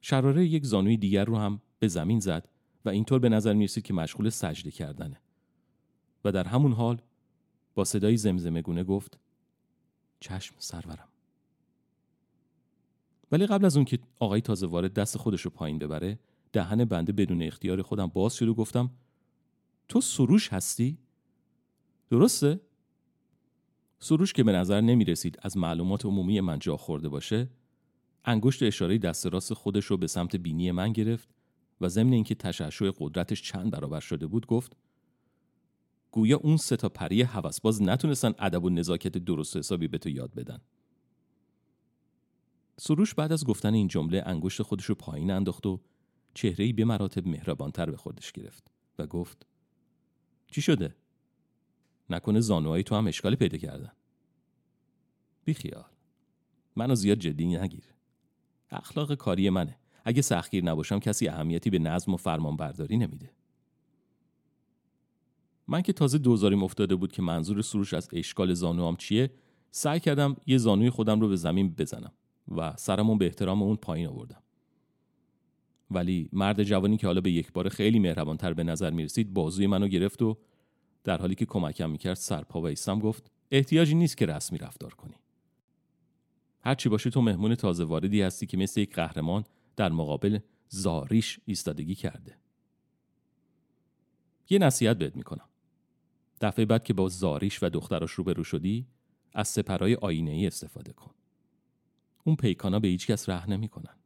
شراره 0.00 0.46
یک 0.46 0.64
زانوی 0.64 0.96
دیگر 0.96 1.24
رو 1.24 1.36
هم 1.36 1.60
به 1.78 1.88
زمین 1.88 2.20
زد 2.20 2.48
و 2.84 2.88
اینطور 2.88 3.18
به 3.18 3.28
نظر 3.28 3.52
می‌رسید 3.52 3.84
که 3.84 3.94
مشغول 3.94 4.28
سجده 4.28 4.70
کردنه 4.70 5.20
و 6.24 6.32
در 6.32 6.44
همون 6.44 6.72
حال 6.72 7.00
با 7.74 7.84
صدای 7.84 8.16
زمزمه 8.16 8.62
گونه 8.62 8.84
گفت 8.84 9.18
چشم 10.20 10.54
سرورم 10.58 11.08
ولی 13.32 13.46
قبل 13.46 13.64
از 13.64 13.76
اون 13.76 13.84
که 13.84 13.98
آقای 14.18 14.40
تازه 14.40 14.66
وارد 14.66 14.94
دست 14.94 15.18
خودش 15.18 15.40
رو 15.40 15.50
پایین 15.50 15.78
ببره 15.78 16.18
دهن 16.52 16.84
بنده 16.84 17.12
بدون 17.12 17.42
اختیار 17.42 17.82
خودم 17.82 18.06
باز 18.06 18.34
شد 18.34 18.48
و 18.48 18.54
گفتم 18.54 18.90
تو 19.88 20.00
سروش 20.00 20.52
هستی؟ 20.52 20.98
درسته؟ 22.10 22.60
سروش 23.98 24.32
که 24.32 24.44
به 24.44 24.52
نظر 24.52 24.80
نمی 24.80 25.04
رسید 25.04 25.38
از 25.42 25.56
معلومات 25.56 26.06
عمومی 26.06 26.40
من 26.40 26.58
جا 26.58 26.76
خورده 26.76 27.08
باشه 27.08 27.48
انگشت 28.24 28.62
اشاره 28.62 28.98
دست 28.98 29.26
راست 29.26 29.54
خودش 29.54 29.84
رو 29.84 29.96
به 29.96 30.06
سمت 30.06 30.36
بینی 30.36 30.70
من 30.70 30.92
گرفت 30.92 31.28
و 31.80 31.88
ضمن 31.88 32.12
اینکه 32.12 32.34
تشعشع 32.34 32.90
قدرتش 32.98 33.42
چند 33.42 33.70
برابر 33.70 34.00
شده 34.00 34.26
بود 34.26 34.46
گفت 34.46 34.76
گویا 36.10 36.36
اون 36.36 36.56
سه 36.56 36.76
تا 36.76 36.88
پری 36.88 37.22
هوسباز 37.22 37.82
نتونستن 37.82 38.34
ادب 38.38 38.64
و 38.64 38.70
نزاکت 38.70 39.18
درست 39.18 39.56
حسابی 39.56 39.88
به 39.88 39.98
تو 39.98 40.08
یاد 40.08 40.34
بدن. 40.34 40.60
سروش 42.76 43.14
بعد 43.14 43.32
از 43.32 43.44
گفتن 43.44 43.74
این 43.74 43.88
جمله 43.88 44.22
انگشت 44.26 44.62
خودش 44.62 44.84
رو 44.84 44.94
پایین 44.94 45.30
انداخت 45.30 45.66
و 45.66 45.80
چهره‌ای 46.34 46.72
به 46.72 46.84
مراتب 46.84 47.28
مهربانتر 47.28 47.90
به 47.90 47.96
خودش 47.96 48.32
گرفت 48.32 48.70
و 48.98 49.06
گفت 49.06 49.46
چی 50.46 50.60
شده؟ 50.60 50.96
نکنه 52.10 52.40
زانوهای 52.40 52.82
تو 52.82 52.94
هم 52.94 53.06
اشکالی 53.06 53.36
پیدا 53.36 53.58
کردن. 53.58 53.92
بی 55.44 55.54
خیال 55.54 55.84
منو 56.76 56.94
زیاد 56.94 57.18
جدی 57.18 57.46
نگیر. 57.46 57.84
اخلاق 58.70 59.14
کاری 59.14 59.50
منه. 59.50 59.78
اگه 60.04 60.22
سختگیر 60.22 60.64
نباشم 60.64 60.98
کسی 60.98 61.28
اهمیتی 61.28 61.70
به 61.70 61.78
نظم 61.78 62.14
و 62.14 62.16
فرمان 62.16 62.56
برداری 62.56 62.96
نمیده. 62.96 63.30
من 65.68 65.82
که 65.82 65.92
تازه 65.92 66.18
دوزاریم 66.18 66.62
افتاده 66.62 66.94
بود 66.94 67.12
که 67.12 67.22
منظور 67.22 67.62
سروش 67.62 67.94
از 67.94 68.08
اشکال 68.12 68.54
زانوام 68.54 68.96
چیه 68.96 69.30
سعی 69.70 70.00
کردم 70.00 70.36
یه 70.46 70.58
زانوی 70.58 70.90
خودم 70.90 71.20
رو 71.20 71.28
به 71.28 71.36
زمین 71.36 71.70
بزنم 71.70 72.12
و 72.56 72.74
سرمون 72.76 73.18
به 73.18 73.24
احترام 73.24 73.62
اون 73.62 73.76
پایین 73.76 74.06
آوردم. 74.06 74.42
ولی 75.90 76.28
مرد 76.32 76.62
جوانی 76.62 76.96
که 76.96 77.06
حالا 77.06 77.20
به 77.20 77.30
یک 77.30 77.52
بار 77.52 77.68
خیلی 77.68 77.98
مهربانتر 77.98 78.54
به 78.54 78.64
نظر 78.64 78.90
می 78.90 79.04
رسید 79.04 79.34
بازوی 79.34 79.66
منو 79.66 79.88
گرفت 79.88 80.22
و 80.22 80.36
در 81.04 81.20
حالی 81.20 81.34
که 81.34 81.46
کمکم 81.46 81.90
می‌کرد 81.90 82.14
سرپا 82.14 82.62
و 82.62 82.96
گفت 82.98 83.30
احتیاجی 83.50 83.94
نیست 83.94 84.16
که 84.16 84.26
رسمی 84.26 84.58
رفتار 84.58 84.94
کنی. 84.94 85.14
هرچی 86.60 86.88
باشه 86.88 87.10
تو 87.10 87.22
مهمون 87.22 87.54
تازه 87.54 87.84
واردی 87.84 88.22
هستی 88.22 88.46
که 88.46 88.56
مثل 88.56 88.80
یک 88.80 88.94
قهرمان 88.94 89.44
در 89.80 89.92
مقابل 89.92 90.38
زاریش 90.68 91.40
ایستادگی 91.44 91.94
کرده. 91.94 92.36
یه 94.50 94.58
نصیحت 94.58 94.98
بهت 94.98 95.16
می‌کنم. 95.16 95.48
دفعه 96.40 96.64
بعد 96.64 96.84
که 96.84 96.94
با 96.94 97.08
زاریش 97.08 97.62
و 97.62 97.68
دختراش 97.68 98.10
روبرو 98.10 98.44
شدی 98.44 98.86
از 99.32 99.48
سپرهای 99.48 99.94
آینه 99.94 100.30
ای 100.30 100.46
استفاده 100.46 100.92
کن. 100.92 101.14
اون 102.24 102.36
پیکانا 102.36 102.78
به 102.78 102.88
هیچ 102.88 103.06
کس 103.06 103.28
ره 103.28 103.50
نمی‌کنن. 103.50 103.96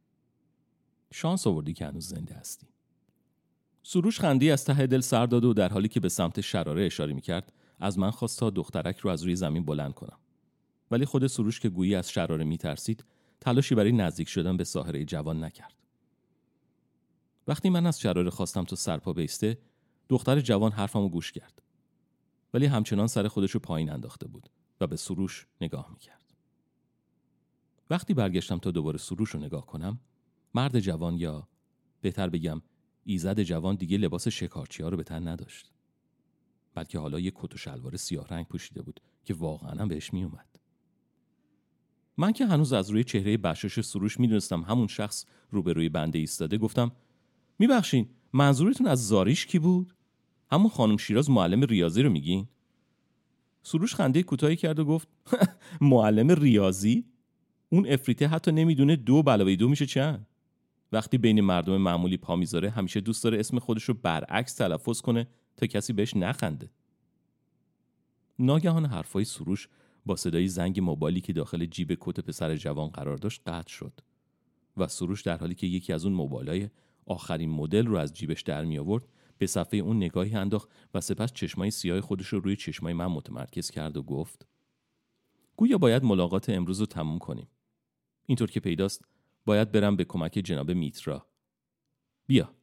شانس 1.13 1.47
آوردی 1.47 1.73
که 1.73 1.85
هنوز 1.85 2.07
زنده 2.07 2.35
هستی. 2.35 2.67
سروش 3.83 4.19
خندی 4.19 4.51
از 4.51 4.65
ته 4.65 4.87
دل 4.87 5.01
سر 5.01 5.25
داد 5.25 5.45
و 5.45 5.53
در 5.53 5.69
حالی 5.73 5.87
که 5.87 5.99
به 5.99 6.09
سمت 6.09 6.41
شراره 6.41 6.85
اشاره 6.85 7.13
می‌کرد 7.13 7.53
از 7.79 7.99
من 7.99 8.11
خواست 8.11 8.39
تا 8.39 8.49
دخترک 8.49 8.97
رو 8.97 9.09
از 9.09 9.23
روی 9.23 9.35
زمین 9.35 9.65
بلند 9.65 9.93
کنم. 9.93 10.19
ولی 10.91 11.05
خود 11.05 11.27
سروش 11.27 11.59
که 11.59 11.69
گویی 11.69 11.95
از 11.95 12.11
شراره 12.11 12.43
میترسید 12.43 13.05
تلاشی 13.41 13.75
برای 13.75 13.91
نزدیک 13.91 14.29
شدن 14.29 14.57
به 14.57 14.63
ساحره 14.63 15.05
جوان 15.05 15.43
نکرد. 15.43 15.75
وقتی 17.47 17.69
من 17.69 17.85
از 17.85 17.99
شراره 17.99 18.29
خواستم 18.29 18.63
تا 18.63 18.75
سرپا 18.75 19.13
بیسته 19.13 19.57
دختر 20.09 20.41
جوان 20.41 20.71
حرفمو 20.71 21.09
گوش 21.09 21.31
کرد. 21.31 21.61
ولی 22.53 22.65
همچنان 22.65 23.07
سر 23.07 23.27
خودش 23.27 23.51
رو 23.51 23.59
پایین 23.59 23.89
انداخته 23.89 24.27
بود 24.27 24.49
و 24.81 24.87
به 24.87 24.95
سروش 24.95 25.47
نگاه 25.61 25.89
می‌کرد. 25.91 26.33
وقتی 27.89 28.13
برگشتم 28.13 28.57
تا 28.57 28.71
دوباره 28.71 28.97
سروش 28.97 29.29
رو 29.29 29.39
نگاه 29.39 29.65
کنم 29.65 29.99
مرد 30.53 30.79
جوان 30.79 31.17
یا 31.17 31.47
بهتر 32.01 32.29
بگم 32.29 32.61
ایزد 33.03 33.39
جوان 33.39 33.75
دیگه 33.75 33.97
لباس 33.97 34.27
شکارچی 34.27 34.83
ها 34.83 34.89
رو 34.89 34.97
به 34.97 35.03
تن 35.03 35.27
نداشت. 35.27 35.71
بلکه 36.73 36.99
حالا 36.99 37.19
یه 37.19 37.31
کت 37.35 37.55
و 37.55 37.57
شلوار 37.57 37.97
سیاه 37.97 38.27
رنگ 38.27 38.47
پوشیده 38.47 38.81
بود 38.81 38.99
که 39.25 39.33
واقعا 39.33 39.85
بهش 39.85 40.13
می 40.13 40.23
اومد. 40.23 40.54
من 42.17 42.31
که 42.31 42.45
هنوز 42.45 42.73
از 42.73 42.89
روی 42.89 43.03
چهره 43.03 43.37
بشاش 43.37 43.81
سروش 43.81 44.19
می‌دونستم 44.19 44.61
همون 44.61 44.87
شخص 44.87 45.25
روبروی 45.51 45.89
بنده 45.89 46.19
ایستاده 46.19 46.57
گفتم 46.57 46.91
میبخشین 47.59 48.09
منظورتون 48.33 48.87
از 48.87 49.07
زاریش 49.07 49.45
کی 49.45 49.59
بود؟ 49.59 49.93
همون 50.51 50.69
خانم 50.69 50.97
شیراز 50.97 51.29
معلم 51.29 51.63
ریاضی 51.63 52.01
رو 52.01 52.09
میگین؟ 52.09 52.47
سروش 53.63 53.95
خنده 53.95 54.23
کوتاهی 54.23 54.55
کرد 54.55 54.79
و 54.79 54.85
گفت 54.85 55.07
معلم 55.81 56.31
ریاضی؟ 56.31 57.05
اون 57.69 57.87
افریته 57.87 58.27
حتی 58.27 58.51
نمی‌دونه 58.51 58.95
دو 58.95 59.23
بلاوی 59.23 59.55
دو 59.55 59.69
میشه 59.69 59.85
چند؟ 59.85 60.27
وقتی 60.91 61.17
بین 61.17 61.41
مردم 61.41 61.77
معمولی 61.77 62.17
پا 62.17 62.35
می‌ذاره 62.35 62.69
همیشه 62.69 62.99
دوست 62.99 63.23
داره 63.23 63.39
اسم 63.39 63.59
خودش 63.59 63.83
رو 63.83 63.93
برعکس 63.93 64.53
تلفظ 64.53 65.01
کنه 65.01 65.27
تا 65.57 65.67
کسی 65.67 65.93
بهش 65.93 66.15
نخنده. 66.15 66.69
ناگهان 68.39 68.85
حرفای 68.85 69.23
سروش 69.23 69.67
با 70.05 70.15
صدای 70.15 70.47
زنگ 70.47 70.79
موبایلی 70.79 71.21
که 71.21 71.33
داخل 71.33 71.65
جیب 71.65 71.97
کت 71.99 72.19
پسر 72.19 72.55
جوان 72.55 72.89
قرار 72.89 73.17
داشت 73.17 73.41
قطع 73.47 73.69
شد 73.69 73.93
و 74.77 74.87
سروش 74.87 75.21
در 75.21 75.37
حالی 75.37 75.55
که 75.55 75.67
یکی 75.67 75.93
از 75.93 76.05
اون 76.05 76.13
موبایلای 76.13 76.69
آخرین 77.05 77.49
مدل 77.49 77.85
رو 77.85 77.97
از 77.97 78.13
جیبش 78.13 78.41
در 78.41 78.65
می 78.65 78.77
آورد 78.77 79.03
به 79.37 79.47
صفحه 79.47 79.79
اون 79.79 79.97
نگاهی 79.97 80.35
انداخت 80.35 80.69
و 80.93 81.01
سپس 81.01 81.33
چشمای 81.33 81.71
سیاه 81.71 82.01
خودش 82.01 82.27
رو 82.27 82.39
روی 82.39 82.55
چشمای 82.55 82.93
من 82.93 83.05
متمرکز 83.05 83.71
کرد 83.71 83.97
و 83.97 84.03
گفت 84.03 84.47
گویا 85.55 85.77
باید 85.77 86.03
ملاقات 86.03 86.49
امروز 86.49 86.79
رو 86.79 86.85
تموم 86.85 87.19
کنیم. 87.19 87.47
اینطور 88.25 88.51
که 88.51 88.59
پیداست 88.59 89.05
باید 89.45 89.71
برم 89.71 89.95
به 89.95 90.03
کمک 90.03 90.31
جناب 90.31 90.71
میترا. 90.71 91.25
بیا 92.27 92.53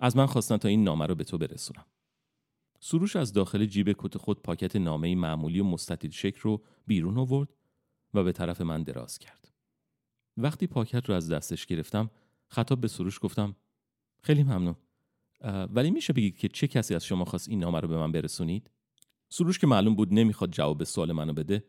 از 0.00 0.16
من 0.16 0.26
خواستن 0.26 0.56
تا 0.56 0.68
این 0.68 0.84
نامه 0.84 1.06
رو 1.06 1.14
به 1.14 1.24
تو 1.24 1.38
برسونم. 1.38 1.84
سروش 2.80 3.16
از 3.16 3.32
داخل 3.32 3.66
جیب 3.66 3.92
کت 3.98 4.18
خود 4.18 4.42
پاکت 4.42 4.76
نامه 4.76 5.14
معمولی 5.14 5.60
و 5.60 5.64
مستطیل 5.64 6.10
شکل 6.10 6.40
رو 6.40 6.62
بیرون 6.86 7.18
آورد 7.18 7.48
و 8.14 8.24
به 8.24 8.32
طرف 8.32 8.60
من 8.60 8.82
دراز 8.82 9.18
کرد. 9.18 9.52
وقتی 10.36 10.66
پاکت 10.66 11.08
رو 11.08 11.14
از 11.14 11.32
دستش 11.32 11.66
گرفتم 11.66 12.10
خطاب 12.46 12.80
به 12.80 12.88
سروش 12.88 13.18
گفتم 13.22 13.56
خیلی 14.22 14.42
ممنون. 14.42 14.76
ولی 15.74 15.90
میشه 15.90 16.12
بگید 16.12 16.36
که 16.36 16.48
چه 16.48 16.68
کسی 16.68 16.94
از 16.94 17.04
شما 17.04 17.24
خواست 17.24 17.48
این 17.48 17.60
نامه 17.60 17.80
رو 17.80 17.88
به 17.88 17.98
من 17.98 18.12
برسونید؟ 18.12 18.70
سروش 19.28 19.58
که 19.58 19.66
معلوم 19.66 19.94
بود 19.94 20.12
نمی‌خواد 20.12 20.50
جواب 20.50 20.84
سوال 20.84 21.12
منو 21.12 21.32
بده 21.32 21.64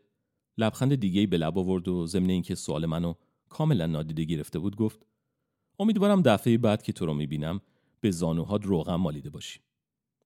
لبخند 0.58 0.94
دیگه 0.94 1.26
به 1.26 1.38
لب 1.38 1.58
آورد 1.58 1.88
و 1.88 2.06
ضمن 2.06 2.30
اینکه 2.30 2.54
سوال 2.54 2.86
منو 2.86 3.14
کاملا 3.48 3.86
نادیده 3.86 4.24
گرفته 4.24 4.58
بود 4.58 4.76
گفت 4.76 5.06
امیدوارم 5.78 6.22
دفعه 6.22 6.58
بعد 6.58 6.82
که 6.82 6.92
تو 6.92 7.06
رو 7.06 7.14
می‌بینم 7.14 7.60
به 8.00 8.10
زانوهات 8.10 8.64
روغم 8.64 8.96
مالیده 8.96 9.30
باشی. 9.30 9.60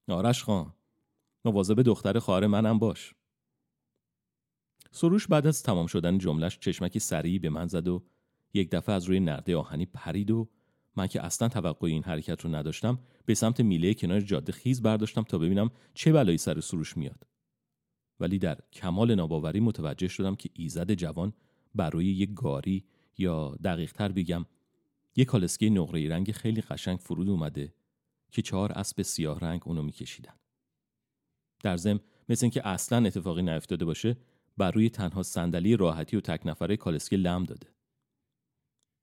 آرش 0.08 0.42
خان 0.42 0.74
مواظب 1.44 1.82
دختر 1.82 2.18
خواهر 2.18 2.46
منم 2.46 2.78
باش. 2.78 3.14
سروش 4.90 5.26
بعد 5.26 5.46
از 5.46 5.62
تمام 5.62 5.86
شدن 5.86 6.18
جملش 6.18 6.58
چشمکی 6.58 6.98
سریعی 6.98 7.38
به 7.38 7.50
من 7.50 7.66
زد 7.66 7.88
و 7.88 8.02
یک 8.54 8.70
دفعه 8.70 8.94
از 8.94 9.04
روی 9.04 9.20
نرده 9.20 9.56
آهنی 9.56 9.86
پرید 9.86 10.30
و 10.30 10.48
من 10.96 11.06
که 11.06 11.24
اصلا 11.24 11.48
توقع 11.48 11.86
این 11.86 12.02
حرکت 12.02 12.40
رو 12.40 12.54
نداشتم 12.54 12.98
به 13.26 13.34
سمت 13.34 13.60
میله 13.60 13.94
کنار 13.94 14.20
جاده 14.20 14.52
خیز 14.52 14.82
برداشتم 14.82 15.22
تا 15.22 15.38
ببینم 15.38 15.70
چه 15.94 16.12
بلایی 16.12 16.38
سر 16.38 16.60
سروش 16.60 16.96
میاد. 16.96 17.26
ولی 18.20 18.38
در 18.38 18.58
کمال 18.72 19.14
ناباوری 19.14 19.60
متوجه 19.60 20.08
شدم 20.08 20.34
که 20.34 20.50
ایزد 20.52 20.92
جوان 20.92 21.32
برای 21.74 22.04
یک 22.04 22.34
گاری 22.34 22.84
یا 23.18 23.56
دقیق 23.64 23.92
تر 23.92 24.12
بگم 24.12 24.46
یک 25.16 25.28
کالسکه 25.28 25.70
نقره 25.70 26.08
رنگ 26.08 26.32
خیلی 26.32 26.60
قشنگ 26.60 26.98
فرود 26.98 27.28
اومده 27.28 27.74
که 28.34 28.42
چهار 28.42 28.72
اسب 28.72 29.02
سیاه 29.02 29.40
رنگ 29.40 29.60
اونو 29.64 29.82
میکشیدن. 29.82 30.34
در 31.62 31.76
ضمن 31.76 32.00
مثل 32.28 32.44
اینکه 32.44 32.68
اصلا 32.68 33.06
اتفاقی 33.06 33.42
نیفتاده 33.42 33.84
باشه 33.84 34.16
بر 34.56 34.70
روی 34.70 34.90
تنها 34.90 35.22
صندلی 35.22 35.76
راحتی 35.76 36.16
و 36.16 36.20
تک 36.20 36.40
نفره 36.44 36.76
کالسکی 36.76 37.16
لم 37.16 37.44
داده. 37.44 37.66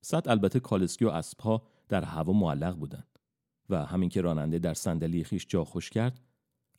صد 0.01 0.27
البته 0.27 0.59
کالسکی 0.59 1.05
و 1.05 1.09
اسبها 1.09 1.67
در 1.89 2.03
هوا 2.03 2.33
معلق 2.33 2.75
بودند 2.75 3.19
و 3.69 3.85
همین 3.85 4.09
که 4.09 4.21
راننده 4.21 4.59
در 4.59 4.73
صندلی 4.73 5.23
خیش 5.23 5.45
جا 5.49 5.63
خوش 5.63 5.89
کرد 5.89 6.19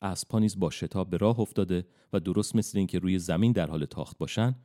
اسبها 0.01 0.39
نیز 0.39 0.59
با 0.59 0.69
شتاب 0.69 1.09
به 1.09 1.17
راه 1.17 1.39
افتاده 1.39 1.87
و 2.13 2.19
درست 2.19 2.55
مثل 2.55 2.77
اینکه 2.77 2.99
روی 2.99 3.19
زمین 3.19 3.51
در 3.51 3.69
حال 3.69 3.85
تاخت 3.85 4.17
باشن 4.17 4.55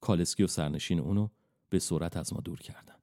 کالسکی 0.00 0.42
و 0.42 0.46
سرنشین 0.46 0.98
اونو 0.98 1.28
به 1.68 1.78
سرعت 1.78 2.16
از 2.16 2.32
ما 2.32 2.40
دور 2.40 2.58
کردن 2.58 2.94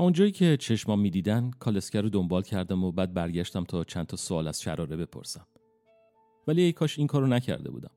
اونجایی 0.00 0.32
که 0.32 0.56
چشمام 0.56 1.00
می‌دیدن 1.00 1.50
کالسکر 1.50 2.00
رو 2.02 2.08
دنبال 2.08 2.42
کردم 2.42 2.84
و 2.84 2.92
بعد 2.92 3.14
برگشتم 3.14 3.64
تا 3.64 3.84
چند 3.84 4.06
تا 4.06 4.16
سوال 4.16 4.48
از 4.48 4.60
شراره 4.60 4.96
بپرسم 4.96 5.46
ولی 6.46 6.62
ای 6.62 6.72
کاش 6.72 6.98
این 6.98 7.06
کارو 7.06 7.26
نکرده 7.26 7.70
بودم 7.70 7.90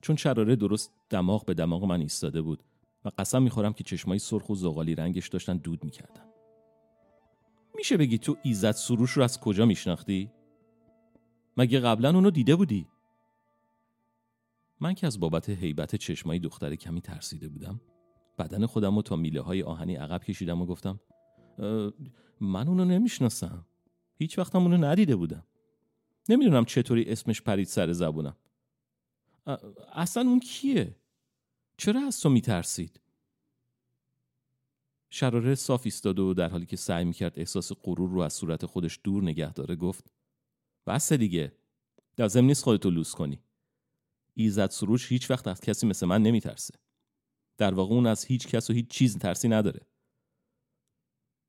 چون 0.00 0.16
شراره 0.16 0.56
درست 0.56 0.92
دماغ 1.10 1.44
به 1.44 1.54
دماغ 1.54 1.84
من 1.84 2.00
ایستاده 2.00 2.42
بود 2.42 2.64
و 3.04 3.10
قسم 3.18 3.42
می‌خورم 3.42 3.72
که 3.72 3.84
چشمای 3.84 4.18
سرخ 4.18 4.50
و 4.50 4.54
زغالی 4.54 4.94
رنگش 4.94 5.28
داشتن 5.28 5.56
دود 5.56 5.84
می‌کردن 5.84 6.24
میشه 7.74 7.96
بگی 7.96 8.18
تو 8.18 8.36
ایزد 8.42 8.72
سروش 8.72 9.10
رو 9.10 9.22
از 9.22 9.40
کجا 9.40 9.66
میشناختی؟ 9.66 10.30
مگه 11.56 11.80
قبلا 11.80 12.10
اونو 12.10 12.30
دیده 12.30 12.56
بودی؟ 12.56 12.86
من 14.80 14.94
که 14.94 15.06
از 15.06 15.20
بابت 15.20 15.50
حیبت 15.50 15.96
چشمای 15.96 16.38
دختر 16.38 16.74
کمی 16.74 17.00
ترسیده 17.00 17.48
بودم 17.48 17.80
بدن 18.38 18.66
خودم 18.66 18.96
رو 18.96 19.02
تا 19.02 19.16
میله 19.16 19.40
های 19.40 19.62
آهنی 19.62 19.94
عقب 19.94 20.24
کشیدم 20.24 20.62
و 20.62 20.66
گفتم 20.66 21.00
من 22.40 22.68
اونو 22.68 22.84
نمی‌شناسم. 22.84 23.66
هیچ 24.14 24.38
وقتم 24.38 24.62
اونو 24.62 24.76
ندیده 24.76 25.16
بودم. 25.16 25.46
نمی‌دونم 26.28 26.64
چطوری 26.64 27.04
اسمش 27.04 27.42
پرید 27.42 27.66
سر 27.66 27.92
زبونم. 27.92 28.36
اصلا 29.92 30.22
اون 30.22 30.40
کیه؟ 30.40 30.96
چرا 31.76 32.00
از 32.00 32.20
تو 32.20 32.28
میترسید؟ 32.28 33.00
شراره 35.10 35.54
صاف 35.54 35.82
ایستاد 35.84 36.18
و 36.18 36.34
در 36.34 36.48
حالی 36.48 36.66
که 36.66 36.76
سعی 36.76 37.04
می‌کرد 37.04 37.38
احساس 37.38 37.72
غرور 37.72 38.10
رو 38.10 38.20
از 38.20 38.32
صورت 38.32 38.66
خودش 38.66 39.00
دور 39.04 39.22
نگه 39.22 39.52
داره 39.52 39.76
گفت 39.76 40.12
بس 40.86 41.12
دیگه. 41.12 41.52
لازم 42.18 42.44
نیست 42.44 42.64
خودتو 42.64 42.90
لوس 42.90 43.14
کنی. 43.14 43.40
ایزد 44.34 44.70
سروش 44.70 45.12
هیچ 45.12 45.30
وقت 45.30 45.48
از 45.48 45.60
کسی 45.60 45.86
مثل 45.86 46.06
من 46.06 46.22
نمیترسه. 46.22 46.74
در 47.58 47.74
واقع 47.74 47.94
اون 47.94 48.06
از 48.06 48.24
هیچ 48.24 48.46
کس 48.46 48.70
و 48.70 48.72
هیچ 48.72 48.88
چیز 48.88 49.18
ترسی 49.18 49.48
نداره. 49.48 49.80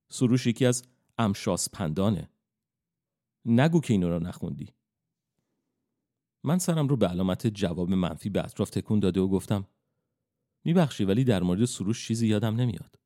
سروش 0.10 0.48
یکی 0.48 0.66
از 0.66 0.84
امشاس 1.18 1.70
پندانه 1.70 2.30
نگو 3.46 3.82
که 3.82 3.94
اینو 3.94 4.10
رو 4.10 4.20
نخوندی 4.20 4.74
من 6.44 6.58
سرم 6.58 6.88
رو 6.88 6.98
به 6.98 7.08
علامت 7.08 7.48
جواب 7.48 7.90
منفی 7.90 8.30
به 8.30 8.46
اطراف 8.46 8.70
تکون 8.70 9.00
داده 9.00 9.22
و 9.22 9.28
گفتم 9.28 9.68
میبخشی 10.64 11.04
ولی 11.04 11.24
در 11.24 11.44
مورد 11.44 11.66
سروش 11.66 12.08
چیزی 12.08 12.28
یادم 12.28 12.56
نمیاد 12.56 13.00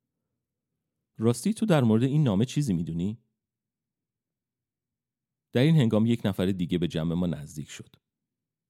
راستی 1.18 1.54
تو 1.54 1.66
در 1.66 1.84
مورد 1.84 2.04
این 2.04 2.24
نامه 2.24 2.46
چیزی 2.46 2.74
می‌دونی؟ 2.74 3.18
در 5.52 5.62
این 5.62 5.76
هنگام 5.76 6.06
یک 6.06 6.22
نفر 6.26 6.46
دیگه 6.46 6.78
به 6.78 6.88
جمع 6.88 7.16
ما 7.16 7.28
نزدیک 7.28 7.70
شد. 7.70 7.96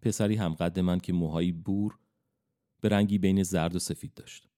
پسری 0.01 0.35
همقد 0.35 0.79
من 0.79 0.99
که 0.99 1.13
موهایی 1.13 1.51
بور 1.51 1.99
به 2.81 2.89
رنگی 2.89 3.17
بین 3.17 3.43
زرد 3.43 3.75
و 3.75 3.79
سفید 3.79 4.13
داشت. 4.13 4.49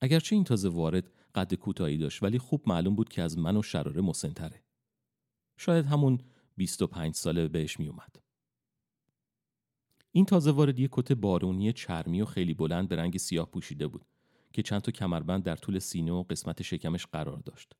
اگرچه 0.00 0.36
این 0.36 0.44
تازه 0.44 0.68
وارد 0.68 1.10
قد 1.34 1.54
کوتاهی 1.54 1.98
داشت 1.98 2.22
ولی 2.22 2.38
خوب 2.38 2.62
معلوم 2.66 2.94
بود 2.94 3.08
که 3.08 3.22
از 3.22 3.38
من 3.38 3.56
و 3.56 3.62
شراره 3.62 4.00
مسنتره. 4.00 4.62
شاید 5.56 5.86
همون 5.86 6.18
25 6.56 7.14
ساله 7.14 7.48
بهش 7.48 7.80
می 7.80 7.88
اومد. 7.88 8.16
این 10.12 10.24
تازه 10.24 10.50
وارد 10.50 10.78
یک 10.78 10.90
کت 10.92 11.12
بارونی 11.12 11.72
چرمی 11.72 12.22
و 12.22 12.24
خیلی 12.24 12.54
بلند 12.54 12.88
به 12.88 12.96
رنگ 12.96 13.16
سیاه 13.16 13.50
پوشیده 13.50 13.86
بود 13.86 14.06
که 14.52 14.62
چند 14.62 14.80
تا 14.80 14.92
کمربند 14.92 15.42
در 15.42 15.56
طول 15.56 15.78
سینه 15.78 16.12
و 16.12 16.22
قسمت 16.22 16.62
شکمش 16.62 17.06
قرار 17.06 17.38
داشت 17.38 17.72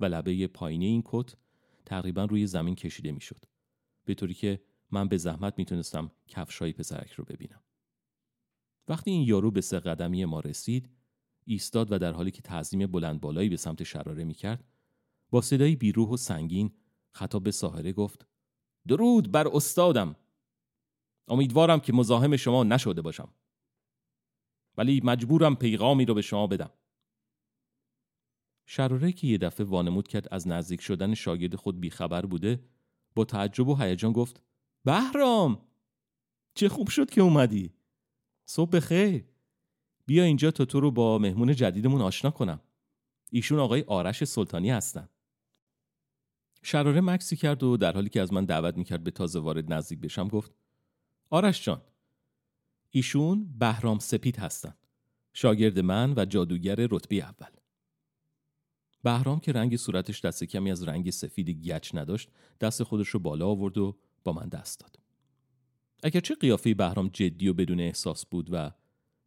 و 0.00 0.04
لبه 0.04 0.46
پایینی 0.46 0.86
این 0.86 1.02
کت 1.04 1.34
تقریبا 1.86 2.24
روی 2.24 2.46
زمین 2.46 2.74
کشیده 2.74 3.12
می‌شد 3.12 3.44
به 4.04 4.14
طوری 4.14 4.34
که 4.34 4.62
من 4.90 5.08
به 5.08 5.16
زحمت 5.16 5.54
می‌تونستم 5.58 6.10
کفشای 6.28 6.72
پسرک 6.72 7.12
رو 7.12 7.24
ببینم 7.24 7.62
وقتی 8.88 9.10
این 9.10 9.22
یارو 9.22 9.50
به 9.50 9.60
سه 9.60 9.80
قدمی 9.80 10.24
ما 10.24 10.40
رسید 10.40 10.90
ایستاد 11.44 11.92
و 11.92 11.98
در 11.98 12.12
حالی 12.12 12.30
که 12.30 12.42
تعظیم 12.42 12.86
بلند 12.86 13.20
بالایی 13.20 13.48
به 13.48 13.56
سمت 13.56 13.82
شراره 13.82 14.24
می‌کرد 14.24 14.64
با 15.30 15.40
صدایی 15.40 15.76
بیروح 15.76 16.08
و 16.08 16.16
سنگین 16.16 16.72
خطاب 17.10 17.42
به 17.42 17.50
ساحره 17.50 17.92
گفت 17.92 18.26
درود 18.88 19.32
بر 19.32 19.48
استادم! 19.48 20.16
امیدوارم 21.28 21.80
که 21.80 21.92
مزاحم 21.92 22.36
شما 22.36 22.64
نشده 22.64 23.02
باشم. 23.02 23.28
ولی 24.76 25.00
مجبورم 25.04 25.56
پیغامی 25.56 26.04
رو 26.04 26.14
به 26.14 26.22
شما 26.22 26.46
بدم. 26.46 26.70
شراره 28.66 29.12
که 29.12 29.26
یه 29.26 29.38
دفعه 29.38 29.66
وانمود 29.66 30.08
کرد 30.08 30.28
از 30.30 30.48
نزدیک 30.48 30.80
شدن 30.80 31.14
شاگرد 31.14 31.54
خود 31.54 31.80
بیخبر 31.80 32.26
بوده 32.26 32.64
با 33.14 33.24
تعجب 33.24 33.68
و 33.68 33.74
هیجان 33.76 34.12
گفت 34.12 34.42
بهرام! 34.84 35.66
چه 36.54 36.68
خوب 36.68 36.88
شد 36.88 37.10
که 37.10 37.20
اومدی! 37.20 37.72
صبح 38.44 38.70
بخیر! 38.70 39.31
بیا 40.06 40.24
اینجا 40.24 40.50
تا 40.50 40.64
تو 40.64 40.80
رو 40.80 40.90
با 40.90 41.18
مهمون 41.18 41.54
جدیدمون 41.54 42.00
آشنا 42.00 42.30
کنم 42.30 42.60
ایشون 43.30 43.58
آقای 43.58 43.84
آرش 43.86 44.24
سلطانی 44.24 44.70
هستن 44.70 45.08
شراره 46.62 47.00
مکسی 47.00 47.36
کرد 47.36 47.62
و 47.62 47.76
در 47.76 47.92
حالی 47.92 48.08
که 48.08 48.20
از 48.20 48.32
من 48.32 48.44
دعوت 48.44 48.76
می‌کرد 48.76 49.04
به 49.04 49.10
تازه 49.10 49.38
وارد 49.38 49.72
نزدیک 49.72 50.00
بشم 50.00 50.28
گفت 50.28 50.52
آرش 51.30 51.64
جان 51.64 51.82
ایشون 52.90 53.54
بهرام 53.58 53.98
سپید 53.98 54.36
هستند. 54.36 54.78
شاگرد 55.32 55.78
من 55.78 56.14
و 56.16 56.24
جادوگر 56.24 56.74
رتبه 56.90 57.16
اول. 57.16 57.50
بهرام 59.02 59.40
که 59.40 59.52
رنگ 59.52 59.76
صورتش 59.76 60.20
دست 60.20 60.44
کمی 60.44 60.70
از 60.70 60.82
رنگ 60.82 61.10
سفید 61.10 61.50
گچ 61.50 61.94
نداشت 61.94 62.28
دست 62.60 62.82
خودش 62.82 63.08
رو 63.08 63.20
بالا 63.20 63.46
آورد 63.46 63.78
و 63.78 63.98
با 64.24 64.32
من 64.32 64.48
دست 64.48 64.80
داد. 64.80 64.98
اگرچه 66.02 66.34
قیافه 66.34 66.74
بهرام 66.74 67.08
جدی 67.08 67.48
و 67.48 67.54
بدون 67.54 67.80
احساس 67.80 68.26
بود 68.26 68.48
و 68.52 68.70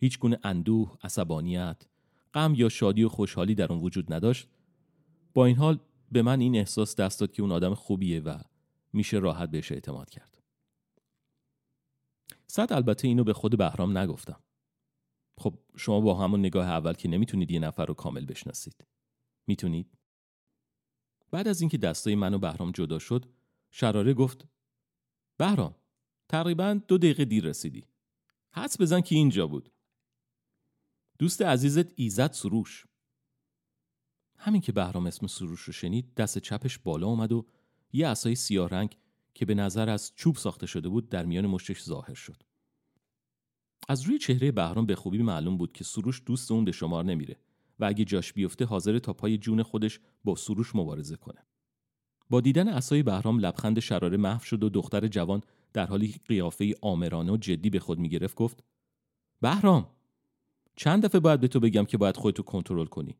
هیچ 0.06 0.20
گونه 0.20 0.39
اندوه، 0.43 0.97
عصبانیت، 1.03 1.86
غم 2.34 2.53
یا 2.56 2.70
شادی 2.70 3.03
و 3.03 3.10
خوشحالی 3.10 3.56
در 3.56 3.74
اون 3.74 3.82
وجود 3.82 4.14
نداشت. 4.14 4.47
با 5.34 5.45
این 5.45 5.56
حال 5.56 5.80
به 6.12 6.22
من 6.22 6.39
این 6.39 6.56
احساس 6.56 6.95
دست 6.95 7.20
داد 7.20 7.32
که 7.32 7.41
اون 7.41 7.51
آدم 7.51 7.74
خوبیه 7.74 8.20
و 8.20 8.39
میشه 8.93 9.18
راحت 9.18 9.51
بهش 9.51 9.72
اعتماد 9.72 10.10
کرد. 10.10 10.43
صد 12.47 12.74
البته 12.74 13.08
اینو 13.08 13.24
به 13.24 13.34
خود 13.34 13.58
بهرام 13.58 13.97
نگفتم. 13.97 14.39
خب 15.38 15.60
شما 15.76 16.01
با 16.01 16.16
همون 16.16 16.39
نگاه 16.39 16.68
اول 16.68 16.93
که 16.93 17.08
نمی‌تونید 17.10 17.51
یه 17.51 17.60
نفر 17.60 17.86
رو 17.86 17.93
کامل 17.93 18.26
بشناسید. 18.26 18.86
می‌تونید؟ 19.47 19.97
بعد 21.32 21.47
از 21.47 21.62
اینکه 21.62 21.78
دستای 21.78 22.16
من 22.16 22.34
و 22.34 22.38
بهرام 22.38 22.72
جدا 22.72 22.99
شد 22.99 23.26
شراره 23.72 24.14
گفت 24.14 24.47
بهرام 25.38 25.76
تقریبا 26.30 26.80
دو 26.88 26.97
دقیقه 26.97 27.26
دیر 27.26 27.43
رسیدی. 27.43 27.84
حدس 28.51 28.82
بزن 28.82 29.01
که 29.01 29.16
اینجا 29.16 29.47
بود. 29.47 29.72
دوست 31.20 31.41
عزیزت 31.41 31.86
ایزد 31.95 32.32
سروش 32.32 32.86
همین 34.38 34.61
که 34.61 34.72
بهرام 34.72 35.05
اسم 35.07 35.28
سروش 35.28 35.61
رو 35.61 35.74
شنید 35.74 36.13
دست 36.13 36.38
چپش 36.38 36.80
بالا 36.80 37.07
اومد 37.07 37.32
و 37.32 37.45
یه 37.93 38.07
عصای 38.07 38.36
سیاه 38.36 38.70
رنگ 38.70 38.97
که 39.34 39.45
به 39.45 39.55
نظر 39.55 39.89
از 39.89 40.11
چوب 40.16 40.36
ساخته 40.36 40.66
شده 40.66 40.89
بود 40.89 41.09
در 41.09 41.26
میان 41.26 41.47
مشتش 41.47 41.84
ظاهر 41.84 42.13
شد. 42.13 42.43
از 43.88 44.01
روی 44.01 44.18
چهره 44.18 44.51
بهرام 44.51 44.86
به 44.86 44.95
خوبی 44.95 45.18
معلوم 45.18 45.57
بود 45.57 45.74
که 45.74 45.84
سروش 45.84 46.22
دوست 46.26 46.51
اون 46.51 46.66
به 46.66 46.72
شمار 46.72 47.05
نمیره 47.05 47.39
و 47.80 47.86
اگه 47.86 48.05
جاش 48.05 48.34
بیفته 48.34 48.66
حاضر 48.66 48.99
تا 48.99 49.13
پای 49.13 49.38
جون 49.38 49.63
خودش 49.63 49.99
با 50.24 50.36
سروش 50.36 50.76
مبارزه 50.76 51.16
کنه. 51.16 51.45
با 52.30 52.41
دیدن 52.41 52.68
اسای 52.68 53.03
بهرام 53.03 53.39
لبخند 53.39 53.80
شراره 53.80 54.18
محو 54.18 54.43
شد 54.43 54.63
و 54.63 54.70
دختر 54.70 55.07
جوان 55.07 55.41
در 55.74 55.86
حالی 55.86 56.16
قیافه 56.28 56.76
آمرانه 56.82 57.32
و 57.32 57.38
جدی 57.38 57.70
به 57.70 57.80
خود 57.80 57.99
می‌گرفت 57.99 58.36
گفت 58.36 58.63
بهرام 59.41 59.95
چند 60.76 61.06
دفعه 61.06 61.20
باید 61.20 61.40
به 61.40 61.48
تو 61.48 61.60
بگم 61.60 61.86
که 61.86 61.98
باید 61.98 62.18
خودتو 62.18 62.44
کنترل 62.44 62.86
کنی. 62.86 63.18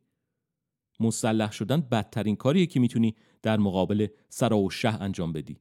مسلح 1.00 1.52
شدن 1.52 1.80
بدترین 1.80 2.36
کاریه 2.36 2.66
که 2.66 2.80
می‌تونی 2.80 3.16
در 3.42 3.56
مقابل 3.58 4.06
سرا 4.28 4.58
و 4.58 4.70
شه 4.70 5.02
انجام 5.02 5.32
بدی. 5.32 5.60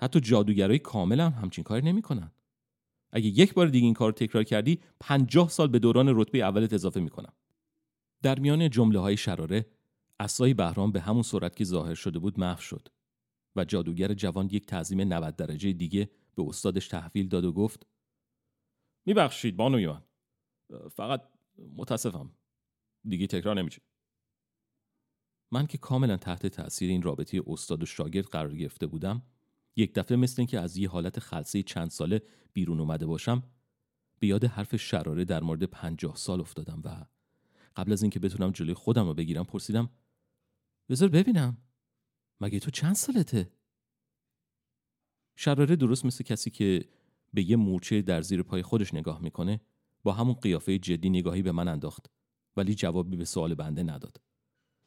حتی 0.00 0.20
جادوگرای 0.20 0.78
کامل 0.78 1.20
هم 1.20 1.32
همچین 1.32 1.64
کاری 1.64 1.86
نمی‌کنن. 1.86 2.32
اگه 3.12 3.26
یک 3.26 3.54
بار 3.54 3.66
دیگه 3.66 3.84
این 3.84 3.94
کار 3.94 4.12
تکرار 4.12 4.44
کردی 4.44 4.80
پنجاه 5.00 5.48
سال 5.48 5.68
به 5.68 5.78
دوران 5.78 6.08
رتبه 6.08 6.38
اولت 6.38 6.72
اضافه 6.72 7.00
می‌کنم. 7.00 7.32
در 8.22 8.38
میان 8.38 8.70
جمله 8.70 8.98
های 8.98 9.16
شراره 9.16 9.66
اسای 10.20 10.54
بهرام 10.54 10.92
به 10.92 11.00
همون 11.00 11.22
سرعت 11.22 11.56
که 11.56 11.64
ظاهر 11.64 11.94
شده 11.94 12.18
بود 12.18 12.40
محو 12.40 12.60
شد 12.60 12.88
و 13.56 13.64
جادوگر 13.64 14.14
جوان 14.14 14.48
یک 14.52 14.66
تعظیم 14.66 15.00
90 15.00 15.36
درجه 15.36 15.72
دیگه 15.72 16.10
به 16.34 16.42
استادش 16.48 16.88
تحویل 16.88 17.28
داد 17.28 17.44
و 17.44 17.52
گفت 17.52 17.86
میبخشید 19.06 19.56
بانوی 19.56 19.86
من 19.86 20.02
فقط 20.92 21.22
متاسفم. 21.76 22.30
دیگه 23.04 23.26
تکرار 23.26 23.56
نمیشه. 23.56 23.82
من 25.52 25.66
که 25.66 25.78
کاملا 25.78 26.16
تحت 26.16 26.46
تاثیر 26.46 26.90
این 26.90 27.02
رابطه 27.02 27.42
استاد 27.46 27.82
و 27.82 27.86
شاگرد 27.86 28.26
قرار 28.26 28.56
گرفته 28.56 28.86
بودم 28.86 29.22
یک 29.76 29.94
دفعه 29.94 30.16
مثل 30.16 30.34
اینکه 30.38 30.60
از 30.60 30.76
یه 30.76 30.88
حالت 30.88 31.18
خلصه 31.18 31.62
چند 31.62 31.90
ساله 31.90 32.22
بیرون 32.52 32.80
اومده 32.80 33.06
باشم 33.06 33.42
به 34.18 34.26
یاد 34.26 34.44
حرف 34.44 34.76
شراره 34.76 35.24
در 35.24 35.42
مورد 35.42 35.64
پنجاه 35.64 36.16
سال 36.16 36.40
افتادم 36.40 36.82
و 36.84 37.06
قبل 37.76 37.92
از 37.92 38.02
اینکه 38.02 38.20
بتونم 38.20 38.50
جلوی 38.50 38.74
خودم 38.74 39.06
رو 39.06 39.14
بگیرم 39.14 39.44
پرسیدم 39.44 39.90
بذار 40.88 41.08
ببینم 41.08 41.56
مگه 42.40 42.60
تو 42.60 42.70
چند 42.70 42.94
سالته؟ 42.94 43.52
شراره 45.36 45.76
درست 45.76 46.04
مثل 46.04 46.24
کسی 46.24 46.50
که 46.50 46.88
به 47.34 47.50
یه 47.50 47.56
مورچه 47.56 48.02
در 48.02 48.22
زیر 48.22 48.42
پای 48.42 48.62
خودش 48.62 48.94
نگاه 48.94 49.22
می‌کنه؟ 49.22 49.60
با 50.02 50.12
همون 50.12 50.34
قیافه 50.34 50.78
جدی 50.78 51.10
نگاهی 51.10 51.42
به 51.42 51.52
من 51.52 51.68
انداخت 51.68 52.10
ولی 52.56 52.74
جوابی 52.74 53.16
به 53.16 53.24
سوال 53.24 53.54
بنده 53.54 53.82
نداد 53.82 54.20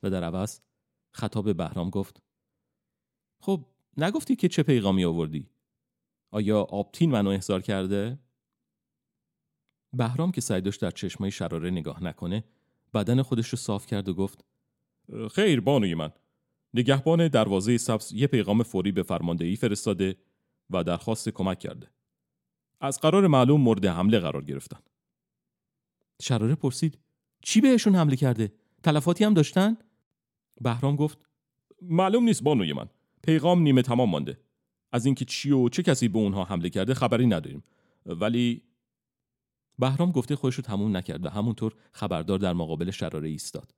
و 0.03 0.09
در 0.09 0.23
عوض 0.23 0.59
خطاب 1.11 1.57
بهرام 1.57 1.89
گفت 1.89 2.23
خب 3.39 3.65
نگفتی 3.97 4.35
که 4.35 4.47
چه 4.47 4.63
پیغامی 4.63 5.05
آوردی؟ 5.05 5.49
آیا 6.31 6.61
آبتین 6.61 7.11
منو 7.11 7.29
احضار 7.29 7.61
کرده؟ 7.61 8.19
بهرام 9.93 10.31
که 10.31 10.41
سعی 10.41 10.61
داشت 10.61 10.81
در 10.81 10.91
چشمای 10.91 11.31
شراره 11.31 11.69
نگاه 11.69 12.03
نکنه 12.03 12.43
بدن 12.93 13.21
خودش 13.21 13.49
رو 13.49 13.57
صاف 13.57 13.85
کرد 13.85 14.09
و 14.09 14.13
گفت 14.13 14.45
خیر 15.31 15.61
بانوی 15.61 15.95
من 15.95 16.11
نگهبان 16.73 17.27
دروازه 17.27 17.77
سبز 17.77 18.11
یه 18.13 18.27
پیغام 18.27 18.63
فوری 18.63 18.91
به 18.91 19.03
فرماندهی 19.03 19.55
فرستاده 19.55 20.17
و 20.69 20.83
درخواست 20.83 21.29
کمک 21.29 21.59
کرده 21.59 21.89
از 22.79 22.99
قرار 22.99 23.27
معلوم 23.27 23.61
مورد 23.61 23.85
حمله 23.85 24.19
قرار 24.19 24.43
گرفتن 24.43 24.79
شراره 26.23 26.55
پرسید. 26.55 26.99
چی 27.41 27.61
بهشون 27.61 27.95
حمله 27.95 28.15
کرده؟ 28.15 28.53
تلفاتی 28.83 29.23
هم 29.23 29.33
داشتن؟ 29.33 29.77
بهرام 30.61 30.95
گفت. 30.95 31.17
معلوم 31.81 32.23
نیست 32.23 32.43
بانوی 32.43 32.73
من. 32.73 32.89
پیغام 33.23 33.61
نیمه 33.61 33.81
تمام 33.81 34.09
مانده. 34.09 34.39
از 34.91 35.05
اینکه 35.05 35.25
چی 35.25 35.51
و 35.51 35.69
چه 35.69 35.83
کسی 35.83 36.07
به 36.07 36.19
اونها 36.19 36.43
حمله 36.43 36.69
کرده 36.69 36.93
خبری 36.93 37.27
نداریم. 37.27 37.63
ولی 38.05 38.63
بهرام 39.79 40.11
گفته 40.11 40.35
خودش 40.35 40.55
رو 40.55 40.63
تموم 40.63 40.97
نکرد 40.97 41.25
و 41.25 41.29
همونطور 41.29 41.75
خبردار 41.91 42.39
در 42.39 42.53
مقابل 42.53 42.91
شراره 42.91 43.29
ایستاد. 43.29 43.75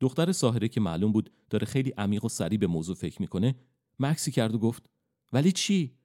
دختر 0.00 0.32
ساهره 0.32 0.68
که 0.68 0.80
معلوم 0.80 1.12
بود 1.12 1.32
داره 1.50 1.66
خیلی 1.66 1.90
عمیق 1.90 2.24
و 2.24 2.28
سریع 2.28 2.58
به 2.58 2.66
موضوع 2.66 2.96
فکر 2.96 3.22
می‌کنه 3.22 3.54
مکسی 3.98 4.30
کرد 4.30 4.54
و 4.54 4.58
گفت 4.58 4.90
ولی 5.32 5.52
چی؟ 5.52 5.96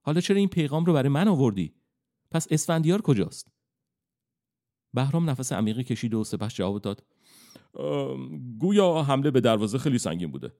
حالا 0.00 0.20
چرا 0.20 0.36
این 0.36 0.48
پیغام 0.48 0.84
رو 0.84 0.92
برای 0.92 1.08
من 1.08 1.28
آوردی؟ 1.28 1.74
پس 2.30 2.46
اسفندیار 2.50 3.02
کجاست؟ 3.02 3.53
بهرام 4.94 5.30
نفس 5.30 5.52
عمیقی 5.52 5.84
کشید 5.84 6.14
و 6.14 6.24
سپس 6.24 6.54
جواب 6.54 6.82
داد. 6.82 7.04
گویا 8.58 9.02
حمله 9.02 9.30
به 9.30 9.40
دروازه 9.40 9.78
خیلی 9.78 9.98
سنگین 9.98 10.30
بوده. 10.30 10.52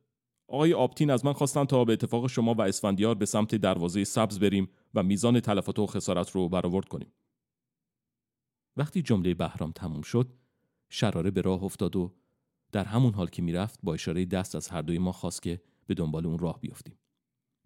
آقای 0.48 0.74
آپتین 0.74 1.10
از 1.10 1.24
من 1.24 1.32
خواستن 1.32 1.64
تا 1.64 1.84
به 1.84 1.92
اتفاق 1.92 2.26
شما 2.26 2.54
و 2.54 2.60
اسفندیار 2.60 3.14
به 3.14 3.26
سمت 3.26 3.54
دروازه 3.54 4.04
سبز 4.04 4.38
بریم 4.38 4.68
و 4.94 5.02
میزان 5.02 5.40
تلفات 5.40 5.78
و 5.78 5.86
خسارت 5.86 6.30
رو 6.30 6.48
برآورد 6.48 6.88
کنیم. 6.88 7.12
وقتی 8.76 9.02
جمله 9.02 9.34
بهرام 9.34 9.72
تموم 9.72 10.02
شد 10.02 10.32
شراره 10.88 11.30
به 11.30 11.40
راه 11.40 11.64
افتاد 11.64 11.96
و 11.96 12.14
در 12.72 12.84
همون 12.84 13.14
حال 13.14 13.26
که 13.26 13.42
می‌رفت 13.42 13.80
با 13.82 13.94
اشاره 13.94 14.24
دست 14.24 14.54
از 14.54 14.68
هر 14.68 14.82
دوی 14.82 14.98
ما 14.98 15.12
خواست 15.12 15.42
که 15.42 15.60
به 15.86 15.94
دنبال 15.94 16.26
اون 16.26 16.38
راه 16.38 16.60
بیافتیم. 16.60 16.98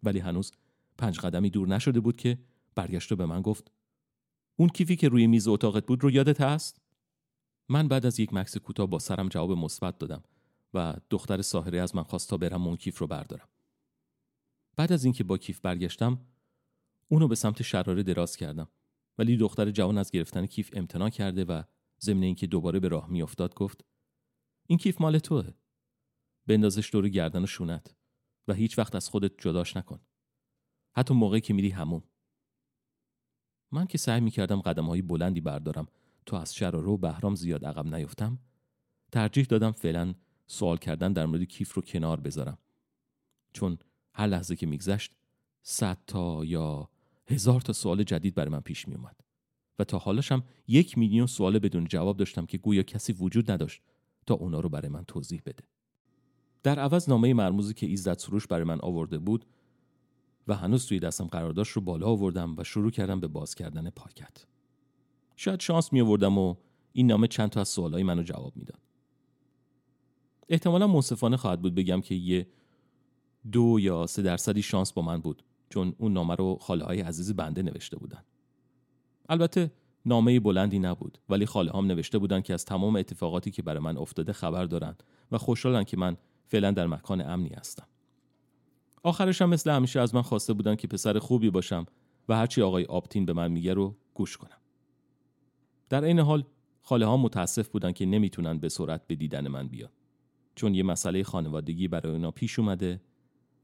ولی 0.03 0.19
هنوز 0.19 0.53
پنج 0.99 1.21
قدمی 1.21 1.51
دور 1.51 1.69
نشده 1.69 2.01
بود 2.01 2.17
که 2.17 2.39
برگشت 2.75 3.13
و 3.13 3.17
به 3.17 3.27
من 3.27 3.43
گفت 3.43 3.73
اون 4.61 4.69
کیفی 4.69 4.97
که 4.97 5.09
روی 5.09 5.27
میز 5.27 5.49
اتاقت 5.49 5.87
بود 5.87 6.03
رو 6.03 6.11
یادت 6.11 6.41
هست؟ 6.41 6.81
من 7.69 7.89
بعد 7.89 8.07
از 8.07 8.21
یک 8.21 8.35
مکس 8.35 8.57
کوتاه 8.57 8.87
با 8.87 8.99
سرم 8.99 9.29
جواب 9.29 9.53
مثبت 9.53 9.99
دادم 9.99 10.23
و 10.75 10.95
دختر 11.11 11.43
ساحره 11.43 11.81
از 11.81 11.97
من 11.97 12.03
خواست 12.03 12.31
تا 12.31 12.37
برم 12.37 12.67
اون 12.67 12.77
کیف 12.77 12.99
رو 12.99 13.07
بردارم. 13.07 13.49
بعد 14.77 14.93
از 14.93 15.05
اینکه 15.05 15.25
با 15.25 15.39
کیف 15.39 15.61
برگشتم 15.61 16.21
اونو 17.09 17.29
به 17.29 17.35
سمت 17.35 17.63
شراره 17.63 18.03
دراز 18.03 18.37
کردم. 18.37 18.69
ولی 19.19 19.37
دختر 19.37 19.71
جوان 19.71 19.99
از 19.99 20.11
گرفتن 20.11 20.47
کیف 20.47 20.71
امتناع 20.73 21.11
کرده 21.11 21.45
و 21.45 21.63
ضمن 22.01 22.23
اینکه 22.23 22.47
دوباره 22.47 22.81
به 22.81 22.89
راه 22.89 23.11
میافتاد 23.11 23.55
گفت 23.55 23.85
این 24.67 24.79
کیف 24.79 25.01
مال 25.01 25.19
توه. 25.19 25.51
بندازش 26.47 26.93
دور 26.93 27.09
گردن 27.09 27.43
و 27.43 27.47
شونت 27.47 27.95
و 28.49 28.53
هیچ 28.53 28.79
وقت 28.79 28.95
از 28.95 29.09
خودت 29.09 29.33
جداش 29.39 29.77
نکن. 29.77 30.01
حتی 30.97 31.15
موقعی 31.15 31.41
که 31.41 31.55
میری 31.55 31.71
هموم. 31.71 32.03
من 33.73 33.87
که 33.87 33.99
سعی 33.99 34.21
می‌کردم 34.21 34.61
قدم 34.61 34.85
های 34.85 35.03
بلندی 35.03 35.41
بردارم 35.41 35.89
تا 36.27 36.41
از 36.41 36.55
شراره 36.55 36.89
و 36.89 36.97
بهرام 36.97 37.35
زیاد 37.35 37.65
عقب 37.65 37.95
نیفتم 37.95 38.39
ترجیح 39.13 39.45
دادم 39.45 39.73
فعلا 39.73 40.15
سوال 40.47 40.77
کردن 40.77 41.13
در 41.13 41.27
مورد 41.27 41.43
کیف 41.43 41.75
رو 41.75 41.83
کنار 41.83 42.21
بذارم. 42.21 42.59
چون 43.53 43.79
هر 44.15 44.27
لحظه 44.27 44.57
که 44.57 44.67
میگذشت 44.67 45.13
صد 45.63 45.99
تا 46.07 46.45
یا 46.45 46.89
هزار 47.27 47.61
تا 47.61 47.73
سوال 47.73 48.03
جدید 48.03 48.35
برای 48.35 48.51
من 48.51 48.61
پیش 48.61 48.89
می 48.89 48.95
اومد 48.95 49.17
و 49.79 49.85
تا 49.85 49.99
حالش 49.99 50.33
هم 50.33 50.43
یک 50.69 50.99
میلیون 50.99 51.27
سوال 51.27 51.59
بدون 51.59 51.85
جواب 51.85 52.17
داشتم 52.17 52.47
که 52.47 52.59
گویا 52.59 52.83
کسی 52.83 53.13
وجود 53.13 53.51
نداشت 53.51 53.83
تا 54.27 54.35
اونا 54.35 54.61
رو 54.61 54.69
برای 54.69 54.89
من 54.89 55.05
توضیح 55.05 55.43
بده. 55.47 55.65
در 56.63 56.79
عوض 56.79 57.09
نامه 57.09 57.35
مرموزی 57.35 57.75
که 57.75 57.87
ایزد 57.87 58.19
سروش 58.19 58.47
برای 58.47 58.65
من 58.65 58.79
آورده 58.81 59.19
بود 59.19 59.45
و 60.49 60.55
هنوز 60.55 60.87
توی 60.87 60.99
دستم 60.99 61.25
قرار 61.27 61.53
داشت 61.53 61.73
رو 61.73 61.83
بالا 61.83 62.07
آوردم 62.07 62.55
و 62.59 62.65
شروع 62.65 62.91
کردم 62.91 63.21
به 63.21 63.29
باز 63.29 63.55
کردن 63.55 63.91
پاکت 63.91 64.47
شاید 65.37 65.61
شانس 65.61 65.93
می 65.93 66.01
آوردم 66.01 66.39
و 66.39 66.55
این 66.93 67.07
نامه 67.07 67.27
چند 67.27 67.51
تا 67.51 67.61
از 67.61 67.69
سوالای 67.69 68.03
منو 68.03 68.23
جواب 68.23 68.57
می‌داد. 68.57 68.81
احتمالا 70.49 70.87
منصفانه 70.87 71.37
خواهد 71.37 71.63
بود 71.63 71.75
بگم 71.75 72.01
که 72.01 72.15
یه 72.15 72.47
دو 73.53 73.77
یا 73.81 74.07
سه 74.07 74.23
درصدی 74.23 74.63
شانس 74.63 74.93
با 74.93 75.03
من 75.03 75.21
بود 75.21 75.45
چون 75.71 75.95
اون 75.99 76.13
نامه 76.13 76.35
رو 76.35 76.59
خاله 76.61 76.85
های 76.85 77.01
عزیز 77.01 77.37
بنده 77.37 77.63
نوشته 77.63 77.97
بودن. 77.97 78.25
البته 79.29 79.73
نامه 80.07 80.41
بلندی 80.41 80.79
نبود 80.79 81.19
ولی 81.29 81.47
خاله 81.47 81.73
هم 81.73 81.87
نوشته 81.87 82.19
بودن 82.19 82.41
که 82.41 82.55
از 82.55 82.65
تمام 82.65 82.97
اتفاقاتی 82.97 83.51
که 83.51 83.63
برای 83.63 83.83
من 83.83 83.97
افتاده 83.97 84.33
خبر 84.33 84.65
دارن 84.65 84.97
و 85.33 85.39
خوشحالن 85.39 85.85
که 85.85 85.97
من 85.97 86.17
فعلا 86.47 86.71
در 86.71 86.87
مکان 86.87 87.21
امنی 87.21 87.49
هستم. 87.49 87.87
آخرش 89.03 89.43
هم 89.43 89.49
مثل 89.49 89.71
همیشه 89.71 90.01
از 90.01 90.15
من 90.15 90.23
خواسته 90.23 90.53
بودن 90.53 90.77
که 90.77 90.89
پسر 90.89 91.19
خوبی 91.19 91.51
باشم 91.51 91.87
و 92.29 92.37
هرچی 92.37 92.63
آقای 92.63 92.85
آپتین 92.85 93.27
به 93.27 93.33
من 93.33 93.53
میگه 93.53 93.75
رو 93.75 93.97
گوش 94.15 94.37
کنم. 94.37 94.59
در 95.89 96.05
این 96.05 96.19
حال 96.19 96.45
خاله 96.83 97.07
ها 97.07 97.17
متاسف 97.17 97.69
بودن 97.69 97.93
که 97.93 98.07
نمی‌تونن 98.07 98.59
به 98.59 98.69
سرعت 98.69 99.07
به 99.07 99.15
دیدن 99.15 99.49
من 99.49 99.69
بیان. 99.69 99.91
چون 100.55 100.75
یه 100.75 100.83
مسئله 100.83 101.23
خانوادگی 101.23 101.89
برای 101.89 102.13
اونا 102.13 102.31
پیش 102.31 102.59
اومده 102.59 103.01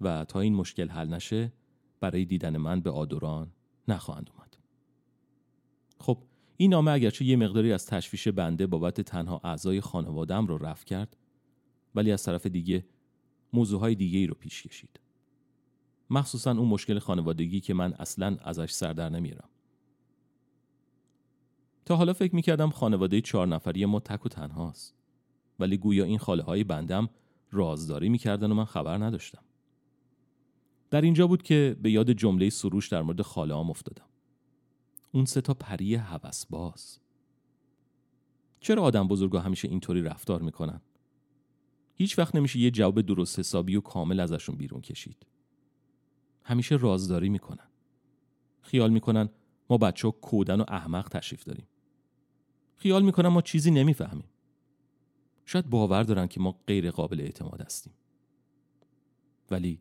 و 0.00 0.24
تا 0.24 0.40
این 0.40 0.54
مشکل 0.54 0.88
حل 0.88 1.08
نشه 1.08 1.52
برای 2.00 2.24
دیدن 2.24 2.56
من 2.56 2.80
به 2.80 2.90
آدوران 2.90 3.52
نخواهند 3.88 4.30
اومد. 4.34 4.56
خب 5.98 6.18
این 6.56 6.70
نامه 6.70 6.90
اگرچه 6.90 7.24
یه 7.24 7.36
مقداری 7.36 7.72
از 7.72 7.86
تشویش 7.86 8.28
بنده 8.28 8.66
بابت 8.66 9.00
تنها 9.00 9.40
اعضای 9.44 9.80
خانوادم 9.80 10.46
رو 10.46 10.58
رفع 10.58 10.84
کرد 10.84 11.16
ولی 11.94 12.12
از 12.12 12.22
طرف 12.22 12.46
دیگه 12.46 12.84
موضوعهای 13.52 13.94
دیگه 13.94 14.18
ای 14.18 14.26
رو 14.26 14.34
پیش 14.34 14.62
کشید. 14.62 15.00
مخصوصا 16.14 16.50
اون 16.50 16.68
مشکل 16.68 16.98
خانوادگی 16.98 17.60
که 17.60 17.74
من 17.74 17.92
اصلا 17.92 18.36
ازش 18.40 18.70
سر 18.70 18.92
در 18.92 19.08
نمیرم 19.08 19.48
تا 21.84 21.96
حالا 21.96 22.12
فکر 22.12 22.34
می‌کردم 22.34 22.70
خانواده 22.70 23.20
چهار 23.20 23.46
نفری 23.46 23.84
ما 23.84 24.00
تک 24.00 24.26
و 24.26 24.28
تنهاست. 24.28 24.94
ولی 25.58 25.76
گویا 25.76 26.04
این 26.04 26.18
خاله 26.18 26.42
های 26.42 26.64
بندم 26.64 27.08
رازداری 27.50 28.08
می‌کردن 28.08 28.52
و 28.52 28.54
من 28.54 28.64
خبر 28.64 28.98
نداشتم. 28.98 29.42
در 30.90 31.00
اینجا 31.00 31.26
بود 31.26 31.42
که 31.42 31.76
به 31.82 31.90
یاد 31.90 32.10
جمله 32.10 32.50
سروش 32.50 32.88
در 32.88 33.02
مورد 33.02 33.22
خاله 33.22 33.56
هم 33.56 33.70
افتادم. 33.70 34.06
اون 35.12 35.24
سه 35.24 35.40
تا 35.40 35.54
پری 35.54 36.00
باز 36.50 36.98
چرا 38.60 38.82
آدم 38.82 39.08
بزرگا 39.08 39.40
همیشه 39.40 39.68
اینطوری 39.68 40.02
رفتار 40.02 40.42
می‌کنن؟ 40.42 40.80
هیچ 41.94 42.18
وقت 42.18 42.34
نمیشه 42.34 42.58
یه 42.58 42.70
جواب 42.70 43.00
درست 43.00 43.38
حسابی 43.38 43.76
و 43.76 43.80
کامل 43.80 44.20
ازشون 44.20 44.56
بیرون 44.56 44.80
کشید. 44.80 45.26
همیشه 46.44 46.76
رازداری 46.76 47.28
می‌کنن. 47.28 47.68
خیال 48.60 48.90
می‌کنن 48.90 49.28
ما 49.70 49.78
بچه 49.78 50.08
ها 50.08 50.12
کودن 50.12 50.60
و 50.60 50.64
احمق 50.68 51.08
تشریف 51.08 51.44
داریم. 51.44 51.66
خیال 52.76 53.02
می‌کنن 53.02 53.28
ما 53.28 53.42
چیزی 53.42 53.70
نمی‌فهمیم. 53.70 54.28
شاید 55.44 55.70
باور 55.70 56.02
دارن 56.02 56.26
که 56.26 56.40
ما 56.40 56.58
غیر 56.66 56.90
قابل 56.90 57.20
اعتماد 57.20 57.60
هستیم. 57.60 57.92
ولی 59.50 59.80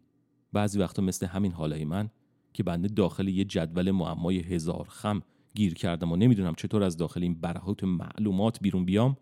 بعضی 0.53 0.80
وقتا 0.80 1.01
مثل 1.01 1.26
همین 1.26 1.51
حالای 1.51 1.86
من 1.86 2.09
که 2.53 2.64
بنده 2.64 2.88
داخل 2.88 3.28
یه 3.28 3.43
جدول 3.43 3.91
معمای 3.91 4.39
هزار 4.39 4.88
خم 4.89 5.22
گیر 5.53 5.74
کردم 5.74 6.11
و 6.11 6.16
نمی‌دونم 6.16 6.55
چطور 6.55 6.84
از 6.84 6.97
داخل 6.97 7.24
این 7.24 7.34
برهات 7.34 7.84
معلومات 7.84 8.59
بیرون 8.61 8.86
بیام 8.86 9.18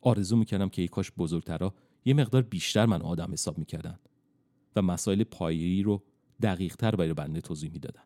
آرزو 0.00 0.36
می‌کردم 0.36 0.68
که 0.68 0.82
ای 0.82 0.88
کاش 0.88 1.12
بزرگترا 1.12 1.74
یه 2.04 2.14
مقدار 2.14 2.42
بیشتر 2.42 2.86
من 2.86 3.02
آدم 3.02 3.32
حساب 3.32 3.58
می‌کردن 3.58 3.98
و 4.76 4.82
مسائل 4.82 5.24
پایه‌ای 5.24 5.82
رو 5.82 6.02
دقیقتر 6.42 6.96
برای 6.96 7.14
بنده 7.14 7.40
توضیح 7.40 7.70
می‌دادن 7.70 8.02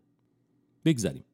بگذریم. 0.85 1.25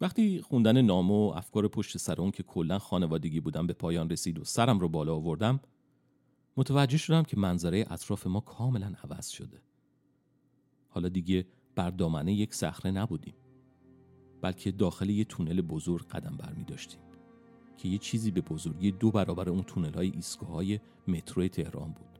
وقتی 0.00 0.42
خوندن 0.42 0.82
نامه 0.82 1.14
و 1.14 1.32
افکار 1.36 1.68
پشت 1.68 1.98
سر 1.98 2.20
اون 2.20 2.30
که 2.30 2.42
کلا 2.42 2.78
خانوادگی 2.78 3.40
بودم 3.40 3.66
به 3.66 3.72
پایان 3.72 4.10
رسید 4.10 4.38
و 4.38 4.44
سرم 4.44 4.78
رو 4.78 4.88
بالا 4.88 5.14
آوردم 5.14 5.60
متوجه 6.56 6.98
شدم 6.98 7.22
که 7.22 7.36
منظره 7.36 7.86
اطراف 7.90 8.26
ما 8.26 8.40
کاملا 8.40 8.94
عوض 9.04 9.28
شده. 9.28 9.62
حالا 10.88 11.08
دیگه 11.08 11.46
بر 11.74 11.90
دامنه 11.90 12.32
یک 12.32 12.54
صخره 12.54 12.90
نبودیم 12.90 13.34
بلکه 14.40 14.70
داخل 14.70 15.10
یه 15.10 15.24
تونل 15.24 15.60
بزرگ 15.60 16.08
قدم 16.08 16.36
برمی 16.36 16.64
داشتیم 16.64 17.00
که 17.76 17.88
یه 17.88 17.98
چیزی 17.98 18.30
به 18.30 18.40
بزرگی 18.40 18.90
دو 18.90 19.10
برابر 19.10 19.48
اون 19.48 19.62
تونل 19.62 19.94
های 19.94 20.10
ایستگاه 20.10 20.48
های 20.48 20.80
تهران 21.48 21.92
بود. 21.92 22.19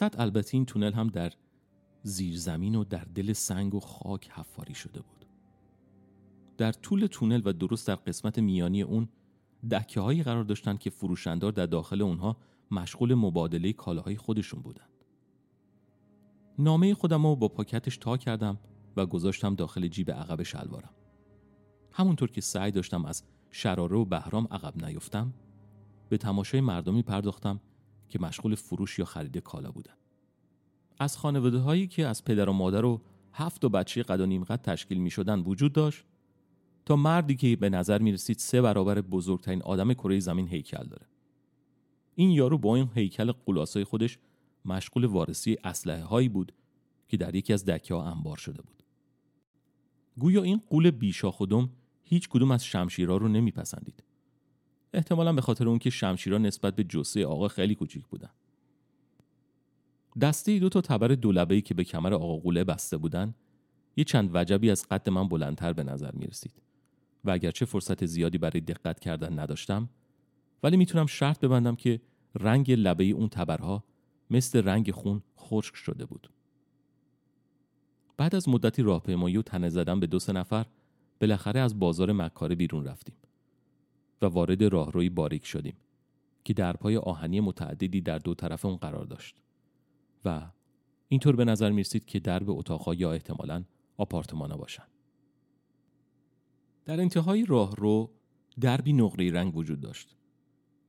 صد 0.00 0.20
البته 0.20 0.54
این 0.54 0.64
تونل 0.64 0.92
هم 0.92 1.08
در 1.08 1.32
زیر 2.02 2.36
زمین 2.36 2.74
و 2.74 2.84
در 2.84 3.04
دل 3.14 3.32
سنگ 3.32 3.74
و 3.74 3.80
خاک 3.80 4.30
حفاری 4.30 4.74
شده 4.74 5.00
بود 5.00 5.26
در 6.58 6.72
طول 6.72 7.06
تونل 7.06 7.42
و 7.44 7.52
درست 7.52 7.88
در 7.88 7.94
قسمت 7.94 8.38
میانی 8.38 8.82
اون 8.82 9.08
دکه 9.70 10.00
هایی 10.00 10.22
قرار 10.22 10.44
داشتند 10.44 10.78
که 10.78 10.90
فروشندار 10.90 11.52
در 11.52 11.66
داخل 11.66 12.02
اونها 12.02 12.36
مشغول 12.70 13.14
مبادله 13.14 13.72
کالاهای 13.72 14.16
خودشون 14.16 14.62
بودند. 14.62 15.04
نامه 16.58 16.94
خودم 16.94 17.26
رو 17.26 17.36
با 17.36 17.48
پاکتش 17.48 17.96
تا 17.96 18.16
کردم 18.16 18.58
و 18.96 19.06
گذاشتم 19.06 19.54
داخل 19.54 19.88
جیب 19.88 20.10
عقب 20.10 20.42
شلوارم. 20.42 20.94
همونطور 21.92 22.30
که 22.30 22.40
سعی 22.40 22.70
داشتم 22.70 23.04
از 23.04 23.24
شراره 23.50 23.96
و 23.96 24.04
بهرام 24.04 24.48
عقب 24.50 24.84
نیفتم 24.84 25.34
به 26.08 26.18
تماشای 26.18 26.60
مردمی 26.60 27.02
پرداختم 27.02 27.60
که 28.10 28.18
مشغول 28.18 28.54
فروش 28.54 28.98
یا 28.98 29.04
خرید 29.04 29.38
کالا 29.38 29.70
بودن. 29.70 29.94
از 30.98 31.16
خانواده 31.16 31.58
هایی 31.58 31.86
که 31.86 32.06
از 32.06 32.24
پدر 32.24 32.48
و 32.48 32.52
مادر 32.52 32.84
و 32.84 33.00
هفت 33.32 33.64
و 33.64 33.68
بچه 33.68 34.02
قد 34.02 34.20
و 34.20 34.26
نیم 34.26 34.44
قد 34.44 34.62
تشکیل 34.62 34.98
می 34.98 35.10
شدن 35.10 35.40
وجود 35.40 35.72
داشت 35.72 36.04
تا 36.86 36.96
مردی 36.96 37.36
که 37.36 37.56
به 37.56 37.70
نظر 37.70 37.98
می 37.98 38.12
رسید 38.12 38.38
سه 38.38 38.62
برابر 38.62 39.00
بزرگترین 39.00 39.62
آدم 39.62 39.92
کره 39.92 40.20
زمین 40.20 40.48
هیکل 40.48 40.84
داره. 40.84 41.06
این 42.14 42.30
یارو 42.30 42.58
با 42.58 42.76
این 42.76 42.90
هیکل 42.94 43.32
قلاسای 43.32 43.84
خودش 43.84 44.18
مشغول 44.64 45.04
وارسی 45.04 45.56
اسلحه 45.64 46.04
هایی 46.04 46.28
بود 46.28 46.52
که 47.08 47.16
در 47.16 47.34
یکی 47.34 47.52
از 47.52 47.64
دکه 47.64 47.94
ها 47.94 48.10
انبار 48.10 48.36
شده 48.36 48.62
بود. 48.62 48.82
گویا 50.18 50.42
این 50.42 50.62
قول 50.70 50.90
بیشا 50.90 51.30
خودم 51.30 51.70
هیچ 52.02 52.28
کدوم 52.28 52.50
از 52.50 52.64
شمشیرها 52.64 53.16
رو 53.16 53.28
نمیپسندید. 53.28 54.02
احتمالا 54.94 55.32
به 55.32 55.40
خاطر 55.40 55.68
اون 55.68 55.78
که 55.78 55.90
شمشیرها 55.90 56.38
نسبت 56.38 56.76
به 56.76 56.84
جسه 56.84 57.26
آقا 57.26 57.48
خیلی 57.48 57.74
کوچیک 57.74 58.06
بودن. 58.06 58.30
دسته 60.20 60.58
دو 60.58 60.68
تا 60.68 60.80
تبر 60.80 61.08
دولبه‌ای 61.08 61.60
که 61.60 61.74
به 61.74 61.84
کمر 61.84 62.14
آقا 62.14 62.36
قوله 62.36 62.64
بسته 62.64 62.96
بودن 62.96 63.34
یه 63.96 64.04
چند 64.04 64.30
وجبی 64.34 64.70
از 64.70 64.86
قد 64.88 65.10
من 65.10 65.28
بلندتر 65.28 65.72
به 65.72 65.82
نظر 65.82 66.10
می 66.12 66.26
رسید 66.26 66.62
و 67.24 67.30
اگرچه 67.30 67.64
فرصت 67.64 68.06
زیادی 68.06 68.38
برای 68.38 68.60
دقت 68.60 69.00
کردن 69.00 69.38
نداشتم 69.38 69.88
ولی 70.62 70.76
می‌تونم 70.76 71.06
شرط 71.06 71.40
ببندم 71.40 71.76
که 71.76 72.00
رنگ 72.34 72.70
لبه 72.72 73.04
اون 73.04 73.28
تبرها 73.28 73.84
مثل 74.30 74.64
رنگ 74.64 74.90
خون 74.90 75.22
خشک 75.38 75.76
شده 75.76 76.06
بود. 76.06 76.30
بعد 78.16 78.34
از 78.34 78.48
مدتی 78.48 78.82
راهپیمایی 78.82 79.36
و 79.36 79.42
تنه 79.42 79.68
زدن 79.68 80.00
به 80.00 80.06
دو 80.06 80.18
سه 80.18 80.32
نفر 80.32 80.66
بالاخره 81.20 81.60
از 81.60 81.78
بازار 81.78 82.12
مکاره 82.12 82.54
بیرون 82.54 82.84
رفتیم. 82.84 83.14
و 84.22 84.26
وارد 84.26 84.62
راهروی 84.62 85.08
باریک 85.08 85.46
شدیم 85.46 85.76
که 86.44 86.52
درپای 86.54 86.96
آهنی 86.96 87.40
متعددی 87.40 88.00
در 88.00 88.18
دو 88.18 88.34
طرف 88.34 88.64
اون 88.64 88.76
قرار 88.76 89.04
داشت 89.04 89.42
و 90.24 90.50
اینطور 91.08 91.36
به 91.36 91.44
نظر 91.44 91.70
می‌رسید 91.70 92.04
که 92.04 92.20
درب 92.20 92.50
اتاقها 92.50 92.94
یا 92.94 93.12
احتمالاً 93.12 93.64
آپارتمانا 93.96 94.56
باشن 94.56 94.84
در 96.84 97.00
انتهای 97.00 97.44
راهرو 97.44 98.10
دربی 98.60 98.92
نقره 98.92 99.30
رنگ 99.30 99.56
وجود 99.56 99.80
داشت 99.80 100.16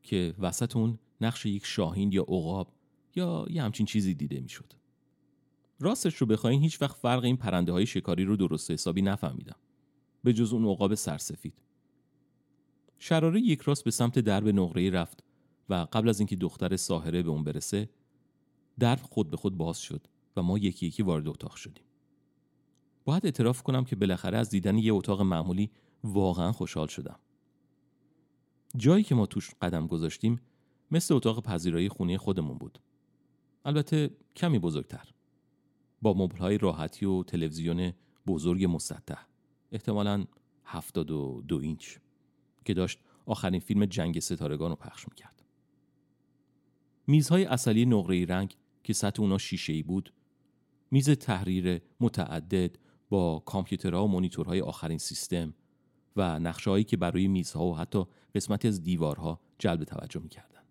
که 0.03 0.33
وسط 0.39 0.75
اون 0.75 0.99
نقش 1.21 1.45
یک 1.45 1.65
شاهین 1.65 2.11
یا 2.11 2.21
عقاب 2.21 2.73
یا 3.15 3.45
یه 3.49 3.63
همچین 3.63 3.85
چیزی 3.85 4.13
دیده 4.13 4.39
می‌شد. 4.39 4.73
راستش 5.79 6.15
رو 6.15 6.27
بخواین 6.27 6.61
هیچ 6.61 6.81
وقت 6.81 6.95
فرق 6.95 7.23
این 7.23 7.37
پرنده 7.37 7.71
های 7.71 7.85
شکاری 7.85 8.25
رو 8.25 8.35
درست 8.35 8.71
حسابی 8.71 9.01
نفهمیدم. 9.01 9.55
به 10.23 10.33
جز 10.33 10.53
اون 10.53 10.65
عقاب 10.65 10.95
سرسفید. 10.95 11.53
شراره 13.03 13.39
یک 13.39 13.61
راست 13.61 13.83
به 13.83 13.91
سمت 13.91 14.19
درب 14.19 14.47
نقره 14.47 14.89
رفت 14.89 15.23
و 15.69 15.73
قبل 15.73 16.09
از 16.09 16.19
اینکه 16.19 16.35
دختر 16.35 16.75
ساهره 16.75 17.23
به 17.23 17.29
اون 17.29 17.43
برسه 17.43 17.89
درب 18.79 18.99
خود 18.99 19.29
به 19.29 19.37
خود 19.37 19.57
باز 19.57 19.77
شد 19.77 20.07
و 20.35 20.41
ما 20.41 20.57
یکی 20.57 20.85
یکی 20.85 21.03
وارد 21.03 21.27
اتاق 21.27 21.55
شدیم. 21.55 21.83
باید 23.05 23.25
اعتراف 23.25 23.63
کنم 23.63 23.85
که 23.85 23.95
بالاخره 23.95 24.37
از 24.37 24.49
دیدن 24.49 24.77
یه 24.77 24.93
اتاق 24.93 25.21
معمولی 25.21 25.71
واقعا 26.03 26.51
خوشحال 26.51 26.87
شدم. 26.87 27.19
جایی 28.77 29.03
که 29.03 29.15
ما 29.15 29.25
توش 29.25 29.51
قدم 29.61 29.87
گذاشتیم 29.87 30.41
مثل 30.91 31.13
اتاق 31.13 31.43
پذیرایی 31.43 31.89
خونه 31.89 32.17
خودمون 32.17 32.57
بود. 32.57 32.79
البته 33.65 34.09
کمی 34.35 34.59
بزرگتر. 34.59 35.11
با 36.01 36.13
مبلهای 36.13 36.57
راحتی 36.57 37.05
و 37.05 37.23
تلویزیون 37.23 37.93
بزرگ 38.27 38.65
مسطح. 38.65 39.25
احتمالاً 39.71 40.25
هفتاد 40.65 41.11
و 41.11 41.43
دو 41.47 41.57
اینچ 41.57 41.97
که 42.65 42.73
داشت 42.73 42.99
آخرین 43.25 43.59
فیلم 43.59 43.85
جنگ 43.85 44.19
ستارگان 44.19 44.69
رو 44.69 44.75
پخش 44.75 45.07
می‌کرد. 45.09 45.43
میزهای 47.07 47.45
اصلی 47.45 47.85
نقره 47.85 48.25
رنگ 48.25 48.55
که 48.83 48.93
سطح 48.93 49.21
اونا 49.21 49.37
شیشه 49.37 49.73
ای 49.73 49.83
بود 49.83 50.13
میز 50.91 51.09
تحریر 51.09 51.81
متعدد 51.99 52.77
با 53.09 53.39
کامپیوترها 53.45 54.05
و 54.05 54.07
مونیتورهای 54.07 54.61
آخرین 54.61 54.97
سیستم 54.97 55.53
و 56.15 56.39
نقشههایی 56.39 56.83
که 56.83 56.97
برای 56.97 57.27
میزها 57.27 57.65
و 57.65 57.77
حتی 57.77 58.03
قسمتی 58.35 58.67
از 58.67 58.83
دیوارها 58.83 59.39
جلب 59.59 59.83
توجه 59.83 60.19
می‌کردن. 60.19 60.61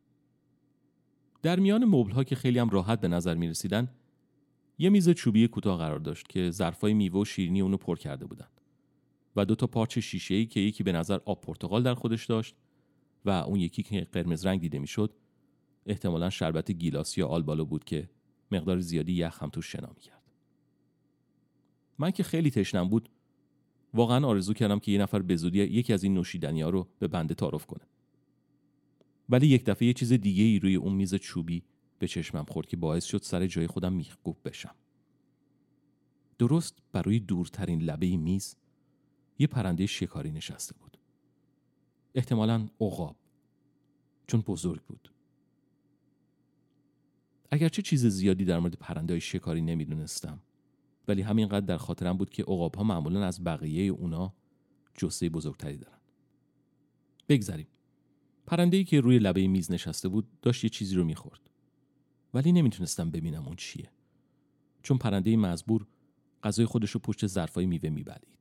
در 1.43 1.59
میان 1.59 1.85
مبلها 1.85 2.25
که 2.25 2.37
خیلی 2.37 2.59
هم 2.59 2.71
راحت 2.71 3.01
به 3.01 3.09
نظر 3.09 3.35
می 3.35 3.49
رسیدن 3.49 3.89
یه 4.79 4.91
میز 4.91 5.11
چوبی 5.11 5.49
کوتاه 5.49 5.79
قرار 5.79 5.99
داشت 5.99 6.29
که 6.29 6.51
ظرفای 6.51 6.95
میوه 6.95 7.21
و 7.21 7.25
شیرینی 7.25 7.61
اونو 7.61 7.77
پر 7.77 7.99
کرده 7.99 8.27
بودن 8.27 8.49
و 9.37 9.45
دو 9.45 9.55
تا 9.55 9.67
پارچه 9.67 10.01
شیشه 10.01 10.47
که 10.47 10.61
یکی 10.61 10.83
به 10.83 10.93
نظر 10.93 11.19
آب 11.25 11.41
پرتقال 11.41 11.83
در 11.83 11.95
خودش 11.95 12.27
داشت 12.27 12.55
و 13.25 13.31
اون 13.31 13.61
یکی 13.61 13.83
که 13.83 14.01
قرمز 14.13 14.47
رنگ 14.47 14.61
دیده 14.61 14.79
می‌شد 14.79 15.15
احتمالا 15.87 16.31
شربت 16.31 16.71
گیلاس 16.71 17.19
یا 17.19 17.27
آلبالو 17.27 17.65
بود 17.65 17.85
که 17.85 18.11
مقدار 18.51 18.81
زیادی 18.81 19.13
یخ 19.13 19.43
هم 19.43 19.49
توش 19.49 19.73
شنا 19.73 19.93
می‌کرد. 19.95 20.23
من 21.99 22.11
که 22.11 22.23
خیلی 22.23 22.51
تشنم 22.51 22.89
بود 22.89 23.09
واقعا 23.95 24.27
آرزو 24.27 24.53
کردم 24.53 24.79
که 24.79 24.93
یه 24.93 24.99
نفر 24.99 25.23
به 25.23 25.37
زودی 25.37 25.59
یکی 25.59 25.93
از 25.93 26.05
این 26.05 26.15
نوشیدنی 26.15 26.63
ها 26.63 26.71
رو 26.71 26.89
به 26.99 27.09
بنده 27.09 27.35
تعارف 27.35 27.67
کنه. 27.67 27.85
ولی 29.29 29.47
یک 29.47 29.65
دفعه 29.65 29.89
یه 29.89 29.93
چیز 29.93 30.13
دیگه 30.13 30.45
ای 30.45 30.59
روی 30.59 30.75
اون 30.75 30.93
میز 30.93 31.15
چوبی 31.15 31.63
به 31.99 32.09
چشمم 32.09 32.45
خورد 32.45 32.69
که 32.69 32.77
باعث 32.77 33.05
شد 33.05 33.23
سر 33.23 33.47
جای 33.47 33.67
خودم 33.67 33.93
میخکوب 33.93 34.37
بشم. 34.45 34.75
درست 36.39 36.79
برای 36.93 37.19
دورترین 37.19 37.83
لبه 37.83 38.17
میز 38.17 38.57
یه 39.41 39.47
پرنده 39.47 39.87
شکاری 39.87 40.31
نشسته 40.31 40.75
بود. 40.81 40.97
احتمالا 42.15 42.69
عقاب 42.81 43.17
چون 44.27 44.41
بزرگ 44.41 44.83
بود. 44.83 45.13
اگرچه 47.51 47.83
چیز 47.83 48.07
زیادی 48.07 48.45
در 48.45 48.59
مورد 48.59 48.75
پرنده 48.75 49.13
های 49.13 49.21
شکاری 49.21 49.61
نمی‌دونستم 49.61 50.41
ولی 51.09 51.23
همینقدر 51.23 51.67
در 51.67 51.77
خاطرم 51.77 52.17
بود 52.17 52.31
که 52.31 52.43
عقاب 52.43 52.75
ها 52.75 52.85
معمولا 52.85 53.25
از 53.25 53.45
بقیه 53.45 53.93
اونا 53.93 54.35
جسه 54.95 55.29
بزرگتری 55.29 55.77
دارن. 55.77 55.99
بگذریم. 57.29 57.67
پرنده 58.47 58.77
ای 58.77 58.85
که 58.85 59.01
روی 59.01 59.19
لبه 59.19 59.47
میز 59.47 59.71
نشسته 59.71 60.09
بود 60.09 60.29
داشت 60.43 60.65
یه 60.65 60.71
چیزی 60.71 60.95
رو 60.95 61.05
می‌خورد 61.05 61.51
ولی 62.35 62.53
نمی‌تونستم 62.53 63.11
ببینم 63.11 63.47
اون 63.47 63.57
چیه. 63.57 63.91
چون 64.83 64.99
پرنده 64.99 65.37
مزبور 65.37 65.87
غذای 66.43 66.67
خودش 66.67 66.91
رو 66.91 67.01
پشت 67.01 67.27
ظرفای 67.27 67.67
میوه 67.67 67.91
میبلید. 67.91 68.40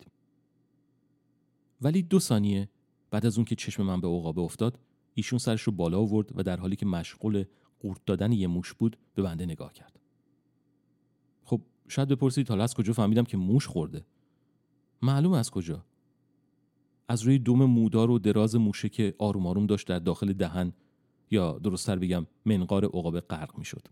ولی 1.81 2.01
دو 2.01 2.19
ثانیه. 2.19 2.69
بعد 3.11 3.25
از 3.25 3.37
اون 3.37 3.45
که 3.45 3.55
چشم 3.55 3.83
من 3.83 4.01
به 4.01 4.07
عقابه 4.07 4.41
افتاد 4.41 4.79
ایشون 5.13 5.39
سرش 5.39 5.61
رو 5.61 5.71
بالا 5.71 5.99
آورد 5.99 6.31
و 6.35 6.43
در 6.43 6.59
حالی 6.59 6.75
که 6.75 6.85
مشغول 6.85 7.43
قورت 7.79 8.05
دادن 8.05 8.31
یه 8.31 8.47
موش 8.47 8.73
بود 8.73 8.97
به 9.15 9.21
بنده 9.21 9.45
نگاه 9.45 9.73
کرد. 9.73 9.99
خب 11.43 11.61
شاید 11.87 12.07
بپرسید 12.07 12.49
حالا 12.49 12.63
از 12.63 12.73
کجا 12.73 12.93
فهمیدم 12.93 13.23
که 13.23 13.37
موش 13.37 13.67
خورده؟ 13.67 14.05
معلوم 15.01 15.33
از 15.33 15.51
کجا. 15.51 15.85
از 17.07 17.21
روی 17.21 17.39
دوم 17.39 17.65
مودار 17.65 18.11
و 18.11 18.19
دراز 18.19 18.55
موشه 18.55 18.89
که 18.89 19.15
آروم 19.17 19.47
آروم 19.47 19.65
داشت 19.65 19.87
در 19.87 19.99
داخل 19.99 20.33
دهن 20.33 20.73
یا 21.31 21.59
درستتر 21.59 21.99
بگم 21.99 22.25
منقار 22.45 22.85
عقابه 22.85 23.21
غرق 23.21 23.57
می‌شد. 23.57 23.87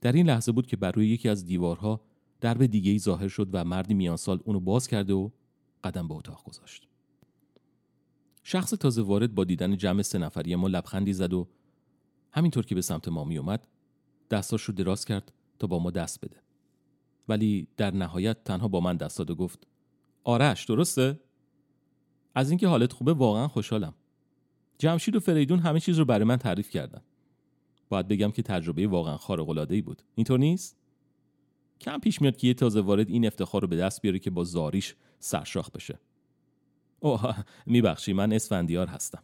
در 0.00 0.12
این 0.12 0.26
لحظه 0.26 0.52
بود 0.52 0.66
که 0.66 0.76
بر 0.76 0.90
روی 0.90 1.08
یکی 1.08 1.28
از 1.28 1.46
دیوارها 1.46 2.00
درب 2.40 2.66
دیگه 2.66 2.90
ای 2.90 2.98
ظاهر 2.98 3.28
شد 3.28 3.48
و 3.52 3.64
مردی 3.64 3.94
میان 3.94 4.16
سال 4.16 4.40
اونو 4.44 4.60
باز 4.60 4.88
کرده 4.88 5.14
و 5.14 5.30
قدم 5.86 6.08
به 6.08 6.14
اتاق 6.14 6.44
گذاشت. 6.44 6.88
شخص 8.42 8.70
تازه 8.70 9.02
وارد 9.02 9.34
با 9.34 9.44
دیدن 9.44 9.76
جمع 9.76 10.02
سه 10.02 10.18
نفری 10.18 10.54
ما 10.54 10.68
لبخندی 10.68 11.12
زد 11.12 11.32
و 11.32 11.48
همینطور 12.32 12.66
که 12.66 12.74
به 12.74 12.82
سمت 12.82 13.08
ما 13.08 13.24
می 13.24 13.38
اومد 13.38 13.66
دستاش 14.30 14.62
رو 14.62 14.74
دراز 14.74 15.04
کرد 15.04 15.32
تا 15.58 15.66
با 15.66 15.78
ما 15.78 15.90
دست 15.90 16.24
بده. 16.24 16.36
ولی 17.28 17.68
در 17.76 17.94
نهایت 17.94 18.44
تنها 18.44 18.68
با 18.68 18.80
من 18.80 18.96
دست 18.96 19.18
داد 19.18 19.30
و 19.30 19.34
گفت 19.34 19.66
آرش 20.24 20.64
درسته؟ 20.64 21.20
از 22.34 22.50
اینکه 22.50 22.68
حالت 22.68 22.92
خوبه 22.92 23.12
واقعا 23.12 23.48
خوشحالم. 23.48 23.94
جمشید 24.78 25.16
و 25.16 25.20
فریدون 25.20 25.58
همه 25.58 25.80
چیز 25.80 25.98
رو 25.98 26.04
برای 26.04 26.24
من 26.24 26.36
تعریف 26.36 26.70
کردن. 26.70 27.02
باید 27.88 28.08
بگم 28.08 28.30
که 28.30 28.42
تجربه 28.42 28.86
واقعا 28.86 29.16
خارق 29.16 29.70
ای 29.70 29.82
بود. 29.82 30.02
اینطور 30.14 30.38
نیست؟ 30.38 30.76
کم 31.80 31.98
پیش 31.98 32.20
میاد 32.20 32.36
که 32.36 32.46
یه 32.46 32.54
تازه 32.54 32.80
وارد 32.80 33.08
این 33.08 33.26
افتخار 33.26 33.62
رو 33.62 33.68
به 33.68 33.76
دست 33.76 34.02
بیاره 34.02 34.18
که 34.18 34.30
با 34.30 34.44
زاریش 34.44 34.94
سرشاخ 35.18 35.70
بشه. 35.70 35.98
اوه 37.00 37.36
میبخشی 37.66 38.12
من 38.12 38.32
اسفندیار 38.32 38.86
هستم. 38.86 39.22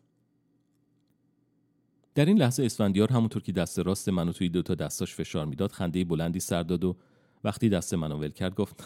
در 2.15 2.25
این 2.25 2.39
لحظه 2.39 2.65
اسفندیار 2.65 3.13
همونطور 3.13 3.43
که 3.43 3.53
دست 3.53 3.79
راست 3.79 4.09
منو 4.09 4.33
توی 4.33 4.49
دوتا 4.49 4.75
دستاش 4.75 5.15
فشار 5.15 5.47
می‌داد 5.47 5.73
خنده 5.73 6.05
بلندی 6.05 6.41
سر 6.41 6.63
داد 6.63 6.85
و 6.85 6.97
وقتی 7.45 7.69
دست 7.69 7.95
منو 7.95 8.19
ول 8.19 8.29
کرد 8.29 8.55
گفت 8.55 8.85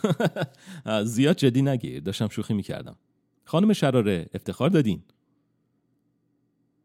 زیاد 1.05 1.37
جدی 1.37 1.63
نگیر 1.63 2.01
داشتم 2.01 2.29
شوخی 2.29 2.55
می‌کردم. 2.55 2.97
خانم 3.45 3.73
شراره 3.73 4.27
افتخار 4.35 4.71
دادین. 4.71 5.03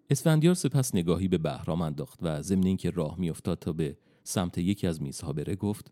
اسفندیار 0.09 0.53
سپس 0.53 0.95
نگاهی 0.95 1.27
به 1.27 1.37
بهرام 1.37 1.81
انداخت 1.81 2.19
و 2.21 2.41
ضمن 2.41 2.65
اینکه 2.65 2.89
راه 2.89 3.19
میافتاد 3.19 3.59
تا 3.59 3.73
به 3.73 3.97
سمت 4.23 4.57
یکی 4.57 4.87
از 4.87 5.01
میزها 5.01 5.33
بره 5.33 5.55
گفت 5.55 5.91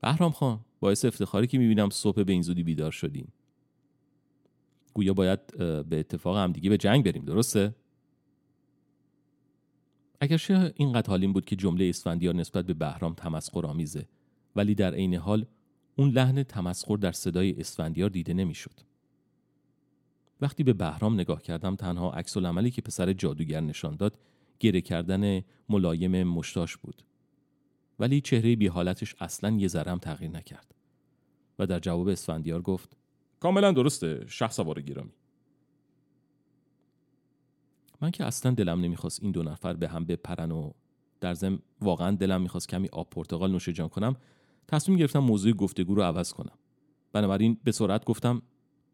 بهرام 0.00 0.32
خان 0.32 0.60
باعث 0.80 1.04
افتخاری 1.04 1.46
که 1.46 1.58
می‌بینم 1.58 1.90
صبح 1.90 2.22
به 2.22 2.32
این 2.32 2.42
زودی 2.42 2.62
بیدار 2.62 2.90
شدیم 2.90 3.32
گویا 4.94 5.14
باید 5.14 5.56
به 5.88 5.98
اتفاق 6.00 6.36
همدیگه 6.36 6.70
به 6.70 6.76
جنگ 6.76 7.04
بریم 7.04 7.24
درسته؟ 7.24 7.74
اگرچه 10.20 10.72
اینقدر 10.76 11.08
حالیم 11.08 11.32
بود 11.32 11.44
که 11.44 11.56
جمله 11.56 11.84
اسفندیار 11.84 12.34
نسبت 12.34 12.66
به 12.66 12.74
بهرام 12.74 13.14
تمسخر 13.14 13.66
آمیزه 13.66 14.08
ولی 14.56 14.74
در 14.74 14.94
عین 14.94 15.14
حال 15.14 15.46
اون 15.96 16.10
لحن 16.10 16.42
تمسخر 16.42 16.96
در 16.96 17.12
صدای 17.12 17.60
اسفندیار 17.60 18.10
دیده 18.10 18.34
نمی‌شد. 18.34 18.80
وقتی 20.40 20.62
به 20.62 20.72
بهرام 20.72 21.14
نگاه 21.14 21.42
کردم 21.42 21.76
تنها 21.76 22.12
عکس 22.12 22.36
عملی 22.36 22.70
که 22.70 22.82
پسر 22.82 23.12
جادوگر 23.12 23.60
نشان 23.60 23.96
داد 23.96 24.18
گره 24.60 24.80
کردن 24.80 25.42
ملایم 25.68 26.22
مشتاش 26.22 26.76
بود 26.76 27.02
ولی 28.00 28.20
چهره 28.20 28.56
بی 28.56 28.66
حالتش 28.66 29.14
اصلا 29.20 29.50
یه 29.50 29.68
ذرم 29.68 29.98
تغییر 29.98 30.30
نکرد. 30.30 30.74
و 31.58 31.66
در 31.66 31.78
جواب 31.78 32.08
اسفندیار 32.08 32.62
گفت 32.62 32.96
کاملا 33.40 33.72
درسته 33.72 34.24
شخص 34.28 34.56
سوار 34.56 34.80
گرامی. 34.80 35.12
من 38.00 38.10
که 38.10 38.24
اصلا 38.24 38.52
دلم 38.52 38.80
نمی‌خواست 38.80 39.22
این 39.22 39.32
دو 39.32 39.42
نفر 39.42 39.72
به 39.72 39.88
هم 39.88 40.04
بپرن 40.04 40.50
و 40.50 40.70
در 41.20 41.34
ضمن 41.34 41.58
واقعا 41.80 42.10
دلم 42.16 42.42
می‌خواست 42.42 42.68
کمی 42.68 42.88
آب 42.88 43.10
پرتقال 43.10 43.52
نوش 43.52 43.68
جان 43.68 43.88
کنم 43.88 44.16
تصمیم 44.68 44.98
گرفتم 44.98 45.18
موضوع 45.18 45.52
گفتگو 45.52 45.94
رو 45.94 46.02
عوض 46.02 46.32
کنم. 46.32 46.58
بنابراین 47.12 47.56
به 47.64 47.72
سرعت 47.72 48.04
گفتم 48.04 48.42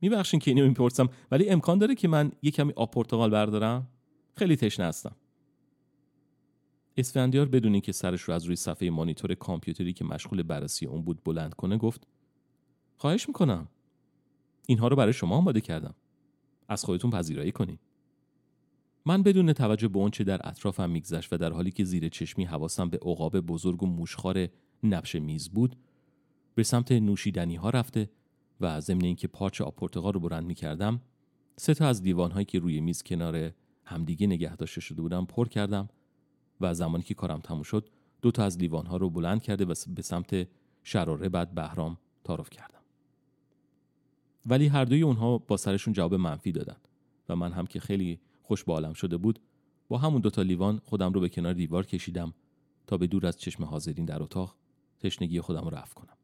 میبخشین 0.01 0.41
که 0.41 0.51
اینو 0.51 0.67
می‌پرسم 0.69 1.09
ولی 1.31 1.49
امکان 1.49 1.79
داره 1.79 1.95
که 1.95 2.09
من 2.09 2.33
یه 2.43 2.51
کمی 2.51 2.73
آب 2.77 2.91
پرتقال 2.91 3.31
بردارم؟ 3.31 3.87
خیلی 4.35 4.57
تشنه 4.57 4.87
هستم. 4.87 5.17
اسفندیار 6.97 7.47
بدون 7.49 7.73
اینکه 7.73 7.93
سرش 7.93 8.23
رو 8.23 8.35
از 8.35 8.45
روی 8.45 8.57
صفحه 8.57 8.91
مانیتور 8.91 9.35
کامپیوتری 9.35 9.93
که 9.93 10.05
مشغول 10.05 10.43
بررسی 10.43 10.87
اون 10.87 11.03
بود 11.03 11.25
بلند 11.25 11.55
کنه 11.55 11.77
گفت 11.77 12.07
خواهش 12.97 13.29
می‌کنم. 13.29 13.69
اینها 14.67 14.89
رو 14.89 14.97
برای 14.97 15.13
شما 15.13 15.37
آماده 15.37 15.61
کردم. 15.61 15.95
از 16.69 16.85
خودتون 16.85 17.11
پذیرایی 17.11 17.53
کنین. 17.53 17.79
من 19.07 19.23
بدون 19.23 19.53
توجه 19.53 19.89
به 19.89 20.11
چه 20.13 20.25
در 20.25 20.49
اطرافم 20.49 20.91
میگذشت 20.91 21.33
و 21.33 21.37
در 21.37 21.53
حالی 21.53 21.71
که 21.71 21.85
زیر 21.85 22.09
چشمی 22.09 22.45
حواسم 22.45 22.89
به 22.89 22.99
عقاب 22.99 23.41
بزرگ 23.41 23.83
و 23.83 23.87
موشخار 23.87 24.49
نبش 24.83 25.15
میز 25.15 25.49
بود 25.49 25.77
به 26.55 26.63
سمت 26.63 26.93
نوشیدنی 26.93 27.57
ها 27.57 27.71
رفته 27.71 28.11
و 28.61 28.81
ضمن 28.81 29.05
اینکه 29.05 29.29
پارچ 29.29 29.61
آب 29.61 29.77
پرتقال 29.77 30.13
رو 30.13 30.21
برند 30.21 30.47
می‌کردم 30.47 31.01
سه 31.57 31.75
تا 31.75 31.87
از 31.87 32.03
دیوان 32.03 32.31
هایی 32.31 32.45
که 32.45 32.59
روی 32.59 32.81
میز 32.81 33.03
کنار 33.03 33.53
همدیگه 33.85 34.27
نگه 34.27 34.57
داشته 34.57 34.81
شده 34.81 35.03
بودم 35.03 35.25
پر 35.25 35.49
کردم 35.49 35.89
و 36.61 36.75
زمانی 36.75 37.03
که 37.03 37.15
کارم 37.15 37.41
تموم 37.41 37.63
شد 37.63 37.89
دو 38.23 38.31
تا 38.31 38.45
از 38.45 38.59
لیوان 38.59 38.87
ها 38.87 38.97
رو 38.97 39.11
بلند 39.11 39.43
کرده 39.43 39.65
و 39.65 39.75
به 39.89 40.03
سمت 40.03 40.49
شراره 40.83 41.29
بعد 41.29 41.55
بهرام 41.55 41.99
تعارف 42.25 42.51
کردم. 42.51 42.81
ولی 44.47 44.67
هر 44.67 44.85
دوی 44.85 45.03
اونها 45.03 45.39
با 45.39 45.57
سرشون 45.57 45.93
جواب 45.93 46.15
منفی 46.15 46.53
دادن 46.53 46.77
و 47.29 47.37
من 47.37 47.53
هم 47.53 47.67
که 47.67 47.81
خیلی 47.81 48.21
خوش 48.43 48.65
به 48.65 48.73
عالم 48.73 48.93
شده 48.93 49.17
بود 49.17 49.39
با 49.89 49.99
همون 49.99 50.21
دوتا 50.21 50.43
لیوان 50.43 50.81
خودم 50.85 51.13
رو 51.13 51.21
به 51.21 51.29
کنار 51.29 51.53
دیوار 51.53 51.87
کشیدم 51.87 52.35
تا 52.87 52.97
به 52.97 53.07
دور 53.07 53.27
از 53.27 53.41
چشم 53.41 53.65
حاضرین 53.65 54.05
در 54.05 54.23
اتاق 54.23 54.57
تشنگی 55.01 55.41
خودم 55.41 55.65
رو 55.65 55.71
رفت 55.71 55.95
کنم. 55.95 56.17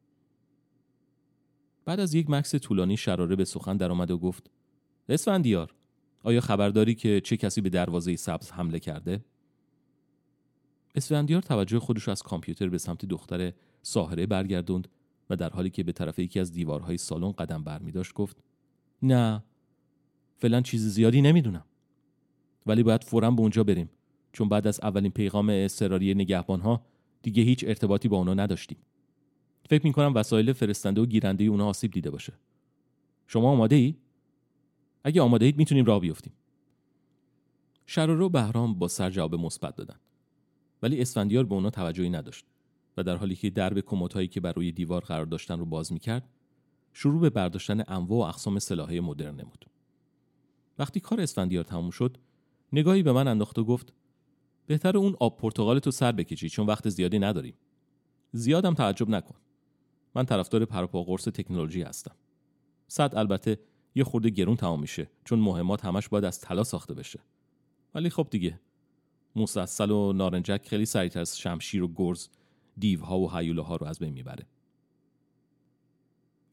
بعد 1.85 1.99
از 1.99 2.13
یک 2.13 2.29
مکس 2.29 2.55
طولانی 2.55 2.97
شراره 2.97 3.35
به 3.35 3.45
سخن 3.45 3.77
درآمد 3.77 4.11
و 4.11 4.17
گفت 4.17 4.49
اسفندیار 5.09 5.73
آیا 6.23 6.41
خبرداری 6.41 6.95
که 6.95 7.21
چه 7.21 7.37
کسی 7.37 7.61
به 7.61 7.69
دروازه 7.69 8.15
سبز 8.15 8.51
حمله 8.51 8.79
کرده؟ 8.79 9.25
اسفندیار 10.95 11.41
توجه 11.41 11.79
خودش 11.79 12.09
از 12.09 12.23
کامپیوتر 12.23 12.69
به 12.69 12.77
سمت 12.77 13.05
دختر 13.05 13.53
ساهره 13.81 14.25
برگردوند 14.25 14.87
و 15.29 15.35
در 15.35 15.49
حالی 15.49 15.69
که 15.69 15.83
به 15.83 15.91
طرف 15.91 16.19
یکی 16.19 16.39
از 16.39 16.51
دیوارهای 16.51 16.97
سالن 16.97 17.31
قدم 17.31 17.63
برمی 17.63 17.91
داشت 17.91 18.13
گفت 18.13 18.43
نه 19.01 19.43
فعلا 20.37 20.61
چیز 20.61 20.87
زیادی 20.87 21.21
نمی‌دونم. 21.21 21.65
ولی 22.65 22.83
باید 22.83 23.03
فورا 23.03 23.31
به 23.31 23.41
اونجا 23.41 23.63
بریم 23.63 23.89
چون 24.31 24.49
بعد 24.49 24.67
از 24.67 24.79
اولین 24.83 25.11
پیغام 25.11 25.49
اضطراری 25.49 26.13
نگهبان 26.13 26.61
ها 26.61 26.85
دیگه 27.21 27.43
هیچ 27.43 27.65
ارتباطی 27.67 28.07
با 28.07 28.17
اونا 28.17 28.33
نداشتیم. 28.33 28.77
فکر 29.69 29.85
می‌کنم 29.85 30.13
وسایل 30.15 30.53
فرستنده 30.53 31.01
و 31.01 31.05
گیرنده 31.05 31.43
اونا 31.43 31.67
آسیب 31.67 31.91
دیده 31.91 32.09
باشه. 32.09 32.33
شما 33.27 33.51
آماده 33.51 33.75
ای؟ 33.75 33.95
اگه 35.03 35.21
آماده 35.21 35.45
اید 35.45 35.57
می‌تونیم 35.57 35.85
راه 35.85 35.99
بیفتیم. 35.99 36.33
شرارو 37.85 38.25
و 38.25 38.29
بهرام 38.29 38.73
با 38.73 38.87
سر 38.87 39.09
جواب 39.09 39.35
مثبت 39.35 39.75
دادن. 39.75 39.95
ولی 40.83 41.01
اسفندیار 41.01 41.43
به 41.43 41.55
اونا 41.55 41.69
توجهی 41.69 42.09
نداشت 42.09 42.45
و 42.97 43.03
در 43.03 43.15
حالی 43.15 43.35
که 43.35 43.49
درب 43.49 43.79
کموتایی 43.79 44.27
که 44.27 44.39
بر 44.39 44.53
روی 44.53 44.71
دیوار 44.71 45.01
قرار 45.01 45.25
داشتن 45.25 45.59
رو 45.59 45.65
باز 45.65 45.93
می‌کرد 45.93 46.29
شروع 46.93 47.21
به 47.21 47.29
برداشتن 47.29 47.83
انواع 47.87 48.19
و 48.19 48.29
اقسام 48.29 48.59
سلاحهای 48.59 48.99
مدرن 48.99 49.35
نمود. 49.35 49.65
وقتی 50.79 50.99
کار 50.99 51.21
اسفندیار 51.21 51.63
تموم 51.63 51.89
شد 51.89 52.17
نگاهی 52.73 53.03
به 53.03 53.11
من 53.11 53.27
انداخت 53.27 53.59
و 53.59 53.63
گفت 53.63 53.93
بهتر 54.65 54.97
اون 54.97 55.15
آب 55.19 55.37
پرتقال 55.37 55.79
تو 55.79 55.91
سر 55.91 56.11
بکشی 56.11 56.49
چون 56.49 56.67
وقت 56.67 56.89
زیادی 56.89 57.19
نداریم. 57.19 57.53
زیادم 58.31 58.73
تعجب 58.73 59.09
نکن. 59.09 59.35
من 60.15 60.25
طرفدار 60.25 60.65
پروپا 60.65 61.03
قرص 61.03 61.23
تکنولوژی 61.23 61.81
هستم. 61.81 62.15
صد 62.87 63.13
البته 63.15 63.59
یه 63.95 64.03
خورده 64.03 64.29
گرون 64.29 64.55
تمام 64.55 64.79
میشه 64.79 65.09
چون 65.25 65.39
مهمات 65.39 65.85
همش 65.85 66.09
باید 66.09 66.25
از 66.25 66.41
طلا 66.41 66.63
ساخته 66.63 66.93
بشه. 66.93 67.19
ولی 67.95 68.09
خب 68.09 68.27
دیگه 68.31 68.59
مسلسل 69.35 69.91
و 69.91 70.13
نارنجک 70.13 70.67
خیلی 70.67 70.85
سریعتر 70.85 71.19
از 71.19 71.39
شمشیر 71.39 71.83
و 71.83 71.91
گرز 71.95 72.27
دیوها 72.77 73.19
و 73.19 73.31
حیوله 73.31 73.61
ها 73.61 73.75
رو 73.75 73.87
از 73.87 73.99
بین 73.99 74.13
می‌بره. 74.13 74.47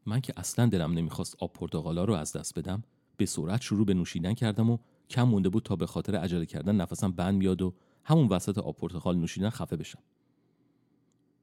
من 0.07 0.21
که 0.21 0.33
اصلا 0.37 0.67
دلم 0.67 0.93
نمی‌خواست 0.93 1.37
آب 1.39 1.53
پرتغالا 1.53 2.05
رو 2.05 2.15
از 2.15 2.33
دست 2.33 2.59
بدم 2.59 2.83
به 3.17 3.27
سرعت 3.27 3.61
شروع 3.61 3.87
به 3.87 3.95
نوشیدن 3.95 4.35
کردم 4.35 4.71
و 4.71 4.79
کم 5.11 5.23
مونده 5.23 5.49
بود 5.49 5.63
تا 5.63 5.77
به 5.77 5.87
خاطر 5.87 6.17
عجله 6.17 6.47
کردن 6.47 6.77
نفسم 6.77 7.13
بند 7.13 7.35
میاد 7.35 7.63
و 7.63 7.75
همون 8.05 8.29
وسط 8.29 8.59
آب 8.59 8.77
پرتقال 8.77 9.17
نوشیدن 9.17 9.51
خفه 9.51 9.77
بشم. 9.77 10.03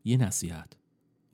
یه 0.06 0.18
نصیحت 0.18 0.74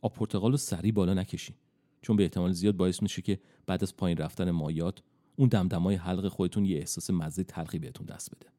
آب 0.02 0.14
پرتقال 0.14 0.52
رو 0.52 0.58
سریع 0.58 0.92
بالا 0.92 1.14
نکشی 1.14 1.56
چون 2.02 2.16
به 2.16 2.24
احتمال 2.24 2.52
زیاد 2.52 2.76
باعث 2.76 3.02
میشه 3.02 3.22
که 3.22 3.40
بعد 3.66 3.84
از 3.84 3.98
پایین 3.98 4.18
رفتن 4.18 4.52
مایات 4.52 5.04
اون 5.36 5.50
دمدمای 5.50 5.96
حلق 5.96 6.28
خودتون 6.28 6.66
یه 6.66 6.78
احساس 6.78 7.10
مزه 7.10 7.44
تلخی 7.44 7.80
بهتون 7.80 8.06
دست 8.06 8.36
بده. 8.36 8.53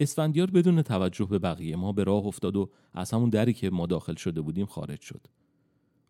اسفندیار 0.00 0.50
بدون 0.50 0.82
توجه 0.82 1.26
به 1.26 1.38
بقیه 1.38 1.76
ما 1.76 1.92
به 1.92 2.04
راه 2.04 2.26
افتاد 2.26 2.56
و 2.56 2.70
از 2.92 3.10
همون 3.10 3.30
دری 3.30 3.52
که 3.52 3.70
ما 3.70 3.86
داخل 3.86 4.14
شده 4.14 4.40
بودیم 4.40 4.66
خارج 4.66 5.00
شد. 5.00 5.26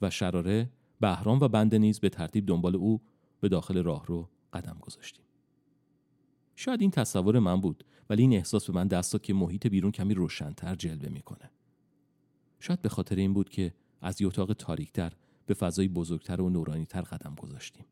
و 0.02 0.10
شراره 0.10 0.70
بهرام 1.00 1.40
و 1.40 1.48
بنده 1.48 1.78
نیز 1.78 2.00
به 2.00 2.08
ترتیب 2.08 2.46
دنبال 2.46 2.76
او 2.76 3.00
به 3.40 3.48
داخل 3.48 3.82
راه 3.82 4.06
رو 4.06 4.28
قدم 4.52 4.76
گذاشتیم. 4.80 5.24
شاید 6.56 6.80
این 6.80 6.90
تصور 6.90 7.38
من 7.38 7.60
بود 7.60 7.84
ولی 8.10 8.22
این 8.22 8.32
احساس 8.32 8.66
به 8.66 8.72
من 8.72 8.88
دست 8.88 9.12
داد 9.12 9.22
که 9.22 9.34
محیط 9.34 9.66
بیرون 9.66 9.92
کمی 9.92 10.14
روشنتر 10.14 10.74
جلوه 10.74 11.08
می‌کنه. 11.08 11.50
شاید 12.60 12.82
به 12.82 12.88
خاطر 12.88 13.16
این 13.16 13.34
بود 13.34 13.48
که 13.48 13.74
از 14.00 14.20
یه 14.20 14.26
اتاق 14.26 14.52
تاریکتر 14.52 15.12
به 15.46 15.54
فضای 15.54 15.88
بزرگتر 15.88 16.40
و 16.40 16.50
نورانیتر 16.50 17.00
قدم 17.00 17.34
گذاشتیم. 17.34 17.84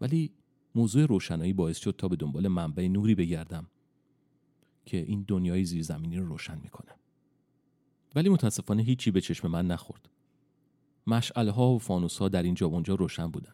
ولی 0.00 0.32
موضوع 0.74 1.06
روشنایی 1.06 1.52
باعث 1.52 1.78
شد 1.78 1.94
تا 1.98 2.08
به 2.08 2.16
دنبال 2.16 2.48
منبع 2.48 2.88
نوری 2.88 3.14
بگردم. 3.14 3.66
که 4.88 4.96
این 4.96 5.24
دنیای 5.28 5.64
زیرزمینی 5.64 6.16
رو 6.16 6.26
روشن 6.26 6.58
می‌کنه. 6.62 6.92
ولی 8.14 8.28
متاسفانه 8.28 8.82
هیچی 8.82 9.10
به 9.10 9.20
چشم 9.20 9.48
من 9.48 9.66
نخورد. 9.66 10.08
مشعله 11.06 11.50
ها 11.50 11.68
و 11.68 11.78
فانوس 11.78 12.18
ها 12.18 12.28
در 12.28 12.42
اینجا 12.42 12.70
و 12.70 12.74
اونجا 12.74 12.94
روشن 12.94 13.26
بودن. 13.26 13.52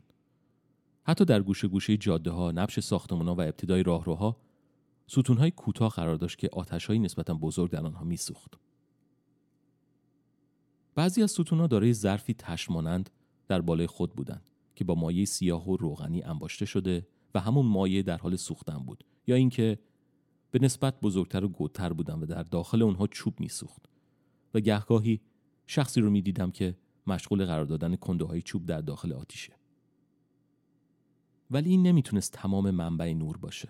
حتی 1.02 1.24
در 1.24 1.42
گوشه 1.42 1.68
گوشه 1.68 1.96
جاده 1.96 2.30
ها 2.30 2.50
نبش 2.50 2.80
ساختمان 2.80 3.28
ها 3.28 3.34
و 3.34 3.40
ابتدای 3.40 3.82
راهروها 3.82 4.36
ستون 5.06 5.36
های 5.36 5.50
کوتاه 5.50 5.90
قرار 5.90 6.16
داشت 6.16 6.38
که 6.38 6.48
آتش 6.52 6.86
های 6.86 6.98
نسبتا 6.98 7.34
بزرگ 7.34 7.70
در 7.70 7.86
آنها 7.86 8.04
میسوخت. 8.04 8.54
بعضی 10.94 11.22
از 11.22 11.30
ستون 11.30 11.58
ها 11.58 11.66
دارای 11.66 11.92
ظرفی 11.92 12.34
تشمانند 12.34 13.10
در 13.48 13.60
بالای 13.60 13.86
خود 13.86 14.12
بودند 14.14 14.50
که 14.74 14.84
با 14.84 14.94
مایه 14.94 15.24
سیاه 15.24 15.68
و 15.68 15.76
روغنی 15.76 16.22
انباشته 16.22 16.64
شده 16.64 17.06
و 17.34 17.40
همون 17.40 17.66
مایه 17.66 18.02
در 18.02 18.18
حال 18.18 18.36
سوختن 18.36 18.78
بود. 18.78 19.04
یا 19.26 19.36
اینکه 19.36 19.78
به 20.54 20.60
نسبت 20.60 21.00
بزرگتر 21.00 21.44
و 21.44 21.48
گودتر 21.48 21.92
بودن 21.92 22.14
و 22.14 22.26
در 22.26 22.42
داخل 22.42 22.82
اونها 22.82 23.06
چوب 23.06 23.40
میسوخت. 23.40 23.82
و 24.54 24.60
گهگاهی 24.60 25.20
شخصی 25.66 26.00
رو 26.00 26.10
می‌دیدم 26.10 26.50
که 26.50 26.76
مشغول 27.06 27.44
قرار 27.44 27.64
دادن 27.64 27.96
کنده 27.96 28.24
های 28.24 28.42
چوب 28.42 28.66
در 28.66 28.80
داخل 28.80 29.12
آتیشه. 29.12 29.52
ولی 31.50 31.70
این 31.70 31.82
نمی‌تونست 31.82 32.32
تمام 32.32 32.70
منبع 32.70 33.12
نور 33.12 33.36
باشه. 33.36 33.68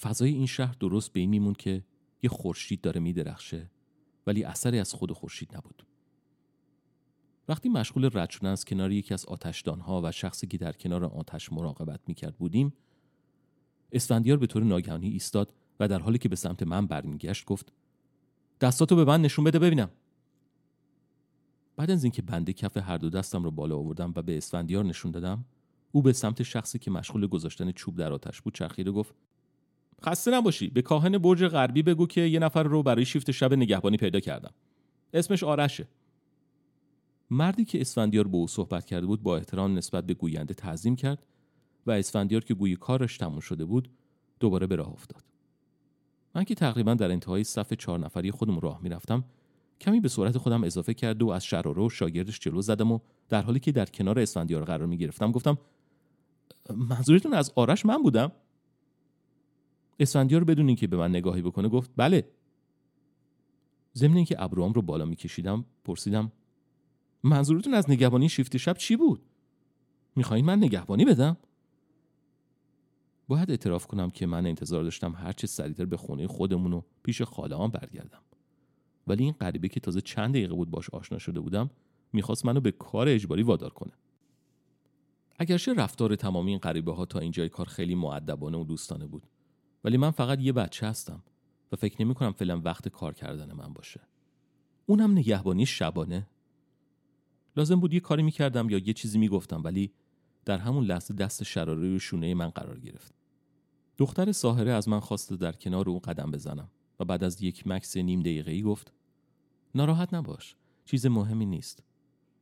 فضای 0.00 0.32
این 0.32 0.46
شهر 0.46 0.76
درست 0.80 1.12
به 1.12 1.20
این 1.20 1.30
میمون 1.30 1.54
که 1.54 1.84
یه 2.22 2.30
خورشید 2.30 2.80
داره 2.80 3.00
میدرخشه 3.00 3.70
ولی 4.26 4.44
اثری 4.44 4.78
از 4.78 4.94
خود 4.94 5.12
خورشید 5.12 5.56
نبود. 5.56 5.86
وقتی 7.48 7.68
مشغول 7.68 8.10
رد 8.12 8.30
شدن 8.30 8.48
از 8.48 8.64
کنار 8.64 8.92
یکی 8.92 9.14
از 9.14 9.26
آتشدانها 9.26 10.00
و 10.04 10.12
شخصی 10.12 10.46
که 10.46 10.58
در 10.58 10.72
کنار 10.72 11.04
آتش 11.04 11.52
مراقبت 11.52 12.00
می‌کرد 12.06 12.36
بودیم 12.36 12.72
اسفندیار 13.92 14.38
به 14.38 14.46
طور 14.46 14.64
ناگهانی 14.64 15.08
ایستاد 15.08 15.52
و 15.80 15.88
در 15.88 15.98
حالی 15.98 16.18
که 16.18 16.28
به 16.28 16.36
سمت 16.36 16.62
من 16.62 16.86
برمیگشت 16.86 17.44
گفت 17.44 17.72
دستاتو 18.60 18.96
به 18.96 19.04
من 19.04 19.22
نشون 19.22 19.44
بده 19.44 19.58
ببینم. 19.58 19.90
بعد 21.76 21.90
از 21.90 22.04
اینکه 22.04 22.22
بنده 22.22 22.52
کف 22.52 22.76
هر 22.76 22.96
دو 22.96 23.10
دستم 23.10 23.44
رو 23.44 23.50
بالا 23.50 23.76
آوردم 23.76 24.12
و 24.16 24.22
به 24.22 24.36
اسفندیار 24.36 24.84
نشون 24.84 25.10
دادم 25.10 25.44
او 25.92 26.02
به 26.02 26.12
سمت 26.12 26.42
شخصی 26.42 26.78
که 26.78 26.90
مشغول 26.90 27.26
گذاشتن 27.26 27.72
چوب 27.72 27.96
در 27.96 28.12
آتش 28.12 28.40
بود 28.40 28.54
چرخید 28.54 28.88
و 28.88 28.92
گفت 28.92 29.14
خسته 30.04 30.30
نباشی 30.30 30.68
به 30.68 30.82
کاهن 30.82 31.18
برج 31.18 31.44
غربی 31.44 31.82
بگو 31.82 32.06
که 32.06 32.20
یه 32.20 32.38
نفر 32.38 32.62
رو 32.62 32.82
برای 32.82 33.04
شیفت 33.04 33.30
شب 33.30 33.54
نگهبانی 33.54 33.96
پیدا 33.96 34.20
کردم. 34.20 34.52
اسمش 35.14 35.42
آرشه. 35.42 35.88
مردی 37.30 37.64
که 37.64 37.80
اسفندیار 37.80 38.28
با 38.28 38.38
او 38.38 38.46
صحبت 38.46 38.84
کرده 38.84 39.06
بود 39.06 39.22
با 39.22 39.36
احترام 39.36 39.78
نسبت 39.78 40.04
به 40.06 40.14
گوینده 40.14 40.54
تعظیم 40.54 40.96
کرد 40.96 41.26
و 41.86 41.90
اسفندیار 41.90 42.44
که 42.44 42.54
گویی 42.54 42.76
کارش 42.76 43.18
تموم 43.18 43.40
شده 43.40 43.64
بود 43.64 43.88
دوباره 44.40 44.66
به 44.66 44.76
راه 44.76 44.88
افتاد. 44.88 45.22
من 46.34 46.44
که 46.44 46.54
تقریبا 46.54 46.94
در 46.94 47.10
انتهای 47.10 47.44
صف 47.44 47.72
چهار 47.72 47.98
نفری 47.98 48.30
خودم 48.30 48.58
راه 48.58 48.82
می‌رفتم 48.82 49.24
کمی 49.80 50.00
به 50.00 50.08
صورت 50.08 50.38
خودم 50.38 50.64
اضافه 50.64 50.94
کرد 50.94 51.22
و 51.22 51.28
از 51.28 51.44
شراره 51.44 51.82
و 51.82 51.88
شاگردش 51.88 52.38
جلو 52.38 52.62
زدم 52.62 52.92
و 52.92 52.98
در 53.28 53.42
حالی 53.42 53.60
که 53.60 53.72
در 53.72 53.84
کنار 53.84 54.18
اسفندیار 54.18 54.64
قرار 54.64 54.86
می 54.86 54.96
گرفتم 54.96 55.32
گفتم 55.32 55.58
منظورتون 56.70 57.34
از 57.34 57.52
آرش 57.56 57.86
من 57.86 58.02
بودم؟ 58.02 58.32
اسفندیار 60.00 60.44
بدون 60.44 60.66
اینکه 60.66 60.86
به 60.86 60.96
من 60.96 61.10
نگاهی 61.10 61.42
بکنه 61.42 61.68
گفت 61.68 61.90
بله. 61.96 62.28
ضمن 63.94 64.16
اینکه 64.16 64.42
ابروام 64.42 64.72
رو 64.72 64.82
بالا 64.82 65.04
میکشیدم 65.04 65.64
پرسیدم 65.84 66.32
منظورتون 67.22 67.74
از 67.74 67.90
نگهبانی 67.90 68.28
شیفت 68.28 68.56
شب 68.56 68.76
چی 68.76 68.96
بود؟ 68.96 69.22
می‌خواین 70.16 70.44
من 70.44 70.58
نگهبانی 70.58 71.04
بدم؟ 71.04 71.36
باید 73.28 73.50
اعتراف 73.50 73.86
کنم 73.86 74.10
که 74.10 74.26
من 74.26 74.46
انتظار 74.46 74.82
داشتم 74.82 75.12
هرچه 75.12 75.46
سریعتر 75.46 75.84
به 75.84 75.96
خونه 75.96 76.26
خودمون 76.26 76.72
و 76.72 76.82
پیش 77.02 77.22
خاله 77.22 77.68
برگردم. 77.68 78.22
ولی 79.06 79.24
این 79.24 79.32
غریبه 79.32 79.68
که 79.68 79.80
تازه 79.80 80.00
چند 80.00 80.30
دقیقه 80.30 80.54
بود 80.54 80.70
باش 80.70 80.90
آشنا 80.90 81.18
شده 81.18 81.40
بودم 81.40 81.70
می‌خواست 82.12 82.46
منو 82.46 82.60
به 82.60 82.70
کار 82.70 83.08
اجباری 83.08 83.42
وادار 83.42 83.70
کنه. 83.70 83.92
اگرچه 85.38 85.74
رفتار 85.74 86.16
تمامی 86.16 86.50
این 86.50 86.58
غریبه 86.58 86.92
ها 86.92 87.04
تا 87.04 87.18
اینجای 87.18 87.48
کار 87.48 87.66
خیلی 87.66 87.94
معدبانه 87.94 88.58
و 88.58 88.64
دوستانه 88.64 89.06
بود 89.06 89.26
ولی 89.84 89.96
من 89.96 90.10
فقط 90.10 90.40
یه 90.40 90.52
بچه 90.52 90.86
هستم 90.86 91.22
و 91.72 91.76
فکر 91.76 92.02
نمی 92.02 92.14
کنم 92.14 92.32
فعلا 92.32 92.60
وقت 92.60 92.88
کار 92.88 93.14
کردن 93.14 93.52
من 93.52 93.72
باشه. 93.72 94.00
اونم 94.86 95.12
نگهبانی 95.12 95.66
شبانه. 95.66 96.26
لازم 97.56 97.80
بود 97.80 97.94
یه 97.94 98.00
کاری 98.00 98.22
می‌کردم 98.22 98.70
یا 98.70 98.78
یه 98.78 98.92
چیزی 98.92 99.18
می‌گفتم 99.18 99.64
ولی 99.64 99.92
در 100.44 100.58
همون 100.58 100.84
لحظه 100.84 101.14
دست 101.14 101.42
شراره 101.42 101.96
و 101.96 101.98
شونه 101.98 102.34
من 102.34 102.48
قرار 102.48 102.80
گرفت. 102.80 103.14
دختر 103.98 104.32
ساهره 104.32 104.72
از 104.72 104.88
من 104.88 105.00
خواست 105.00 105.32
در 105.32 105.52
کنار 105.52 105.88
او 105.88 106.00
قدم 106.00 106.30
بزنم 106.30 106.70
و 107.00 107.04
بعد 107.04 107.24
از 107.24 107.42
یک 107.42 107.66
مکس 107.66 107.96
نیم 107.96 108.20
دقیقه 108.20 108.50
ای 108.52 108.62
گفت 108.62 108.92
ناراحت 109.74 110.14
نباش 110.14 110.56
چیز 110.84 111.06
مهمی 111.06 111.46
نیست. 111.46 111.82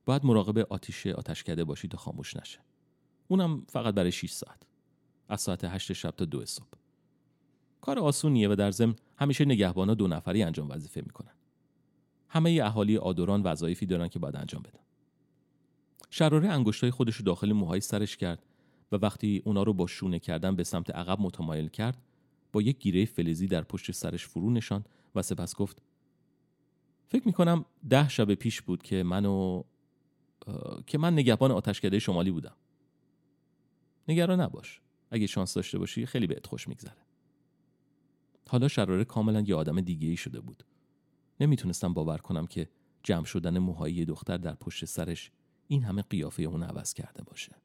باید 0.05 0.25
مراقب 0.25 0.59
آتیش 0.59 1.07
آتشکده 1.07 1.65
باشی 1.65 1.89
تا 1.89 1.99
خاموش 1.99 2.37
نشه. 2.37 2.59
اونم 3.29 3.65
فقط 3.69 3.95
برای 3.95 4.13
6 4.13 4.31
ساعت. 4.31 4.63
از 5.29 5.41
ساعت 5.41 5.65
8 5.65 5.93
شب 5.93 6.11
تا 6.11 6.25
دو 6.25 6.47
صبح. 6.47 6.67
کار 7.81 7.99
آسونیه 7.99 8.49
و 8.49 8.55
در 8.55 8.71
ضمن 8.71 8.95
همیشه 9.19 9.45
نگهبانا 9.45 9.95
دو 9.95 10.09
نفری 10.09 10.43
انجام 10.43 10.71
وظیفه 10.71 11.01
می‌کنن. 11.01 11.33
همه 12.29 12.61
اهالی 12.63 12.97
آدوران 12.97 13.43
وظایفی 13.43 13.87
دارن 13.87 14.09
که 14.09 14.19
باید 14.19 14.37
انجام 14.37 14.63
بدن. 14.63 14.81
شراره 16.11 16.49
انگشتای 16.49 16.91
خودش 16.91 17.17
رو 17.17 17.25
داخل 17.25 17.53
موهای 17.53 17.81
سرش 17.81 18.17
کرد 18.17 18.47
و 18.93 18.97
وقتی 18.97 19.43
اونا 19.45 19.63
رو 19.63 19.73
با 19.73 19.87
شونه 19.87 20.19
کردن 20.19 20.57
به 20.57 20.65
سمت 20.65 20.91
عقب 20.91 21.21
متمایل 21.21 21.69
کرد 21.69 22.03
با 22.53 22.63
یک 22.63 22.79
گیره 22.79 23.05
فلزی 23.05 23.47
در 23.47 23.63
پشت 23.63 23.93
سرش 23.93 24.27
فرو 24.27 24.51
نشان 24.51 24.85
و 25.15 25.23
سپس 25.23 25.55
گفت 25.55 25.83
فکر 27.09 27.27
می‌کنم 27.27 27.65
ده 27.91 28.09
شب 28.09 28.35
پیش 28.35 28.63
بود 28.63 28.83
که 28.83 29.03
منو 29.03 29.63
که 30.87 30.99
من 30.99 31.13
نگهبان 31.13 31.51
آتشکده 31.51 31.99
شمالی 31.99 32.31
بودم. 32.31 32.57
نگران 34.09 34.41
نباش. 34.41 34.81
اگه 35.11 35.27
شانس 35.27 35.55
داشته 35.55 35.79
باشی 35.79 36.07
خیلی 36.07 36.27
بهت 36.27 36.47
خوش 36.47 36.69
میگذره. 36.69 37.07
حالا 38.49 38.69
شراره 38.69 39.05
کاملا 39.05 39.41
یه 39.41 39.55
آدم 39.55 39.81
دیگه 39.81 40.09
ای 40.09 40.17
شده 40.17 40.41
بود. 40.41 40.65
نمی‌تونستم 41.41 41.95
باور 41.95 42.19
کنم 42.19 42.47
که 42.47 42.69
جمع 43.03 43.25
شدن 43.25 43.59
موهای 43.59 44.05
دختر 44.05 44.37
در 44.37 44.55
پشت 44.55 44.85
سرش 44.85 45.31
این 45.71 45.85
همه 45.85 46.03
قیافه 46.03 46.43
اون 46.43 46.63
عوض 46.63 46.95
کرده 46.95 47.23
باشه. 47.23 47.57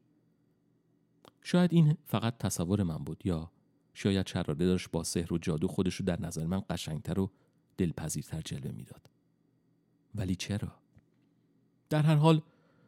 شاید 1.41 1.73
این 1.73 1.97
فقط 2.05 2.37
تصور 2.37 2.83
من 2.83 2.97
بود 2.97 3.25
یا 3.25 3.51
شاید 3.93 4.27
شراره 4.27 4.65
داشت 4.65 4.91
با 4.91 5.03
سحر 5.03 5.33
و 5.33 5.37
جادو 5.37 5.67
خودش 5.67 5.95
رو 5.95 6.05
در 6.05 6.21
نظر 6.21 6.45
من 6.45 6.61
قشنگتر 6.69 7.19
و 7.19 7.31
دلپذیرتر 7.77 8.41
جلوه 8.41 8.71
می‌داد. 8.71 9.09
ولی 10.15 10.35
چرا؟ 10.35 10.71
در 11.89 12.01
هر 12.01 12.15
حال 12.15 12.41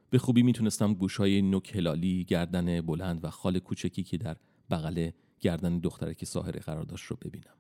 به 0.10 0.18
خوبی 0.18 0.44
می‌تونستم 0.44 0.94
گوشهای 0.94 1.42
نوک 1.42 1.76
هلالی 1.76 2.24
گردن 2.24 2.82
بلند 2.82 3.26
و 3.26 3.30
خال 3.30 3.60
کوچکی 3.60 4.04
که 4.04 4.18
در 4.18 4.38
بغل 4.70 5.10
گردن 5.40 5.80
دختره 5.80 6.14
که 6.14 6.26
ساحره 6.26 6.60
قرار 6.60 6.84
داشت 6.84 7.06
رو 7.06 7.18
ببینم. 7.22 7.56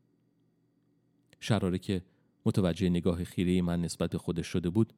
شراره 1.39 1.79
که 1.79 2.03
متوجه 2.45 2.89
نگاه 2.89 3.23
خیره 3.23 3.61
من 3.61 3.81
نسبت 3.81 4.09
به 4.09 4.17
خودش 4.17 4.47
شده 4.47 4.69
بود 4.69 4.93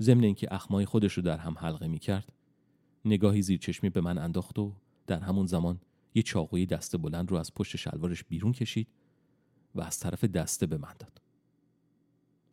ضمن 0.00 0.24
اینکه 0.24 0.54
اخمای 0.54 0.84
خودش 0.84 1.12
رو 1.12 1.22
در 1.22 1.38
هم 1.38 1.58
حلقه 1.58 1.88
می 1.88 1.98
کرد 1.98 2.32
نگاهی 3.04 3.42
زیر 3.42 3.58
چشمی 3.58 3.90
به 3.90 4.00
من 4.00 4.18
انداخت 4.18 4.58
و 4.58 4.72
در 5.06 5.20
همون 5.20 5.46
زمان 5.46 5.80
یه 6.14 6.22
چاقوی 6.22 6.66
دست 6.66 6.96
بلند 6.96 7.30
رو 7.30 7.36
از 7.36 7.54
پشت 7.54 7.76
شلوارش 7.76 8.24
بیرون 8.24 8.52
کشید 8.52 8.88
و 9.74 9.80
از 9.80 9.98
طرف 9.98 10.24
دسته 10.24 10.66
به 10.66 10.78
من 10.78 10.94
داد. 10.98 11.20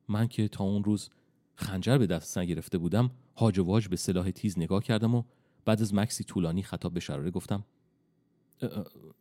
من 0.07 0.27
که 0.27 0.47
تا 0.47 0.63
اون 0.63 0.83
روز 0.83 1.09
خنجر 1.55 1.97
به 1.97 2.07
دست 2.07 2.37
نگرفته 2.37 2.77
بودم 2.77 3.11
هاج 3.35 3.59
و 3.59 3.63
واج 3.63 3.87
به 3.87 3.95
سلاح 3.95 4.31
تیز 4.31 4.59
نگاه 4.59 4.83
کردم 4.83 5.15
و 5.15 5.23
بعد 5.65 5.81
از 5.81 5.93
مکسی 5.93 6.23
طولانی 6.23 6.63
خطاب 6.63 6.93
به 6.93 6.99
شراره 6.99 7.31
گفتم 7.31 7.63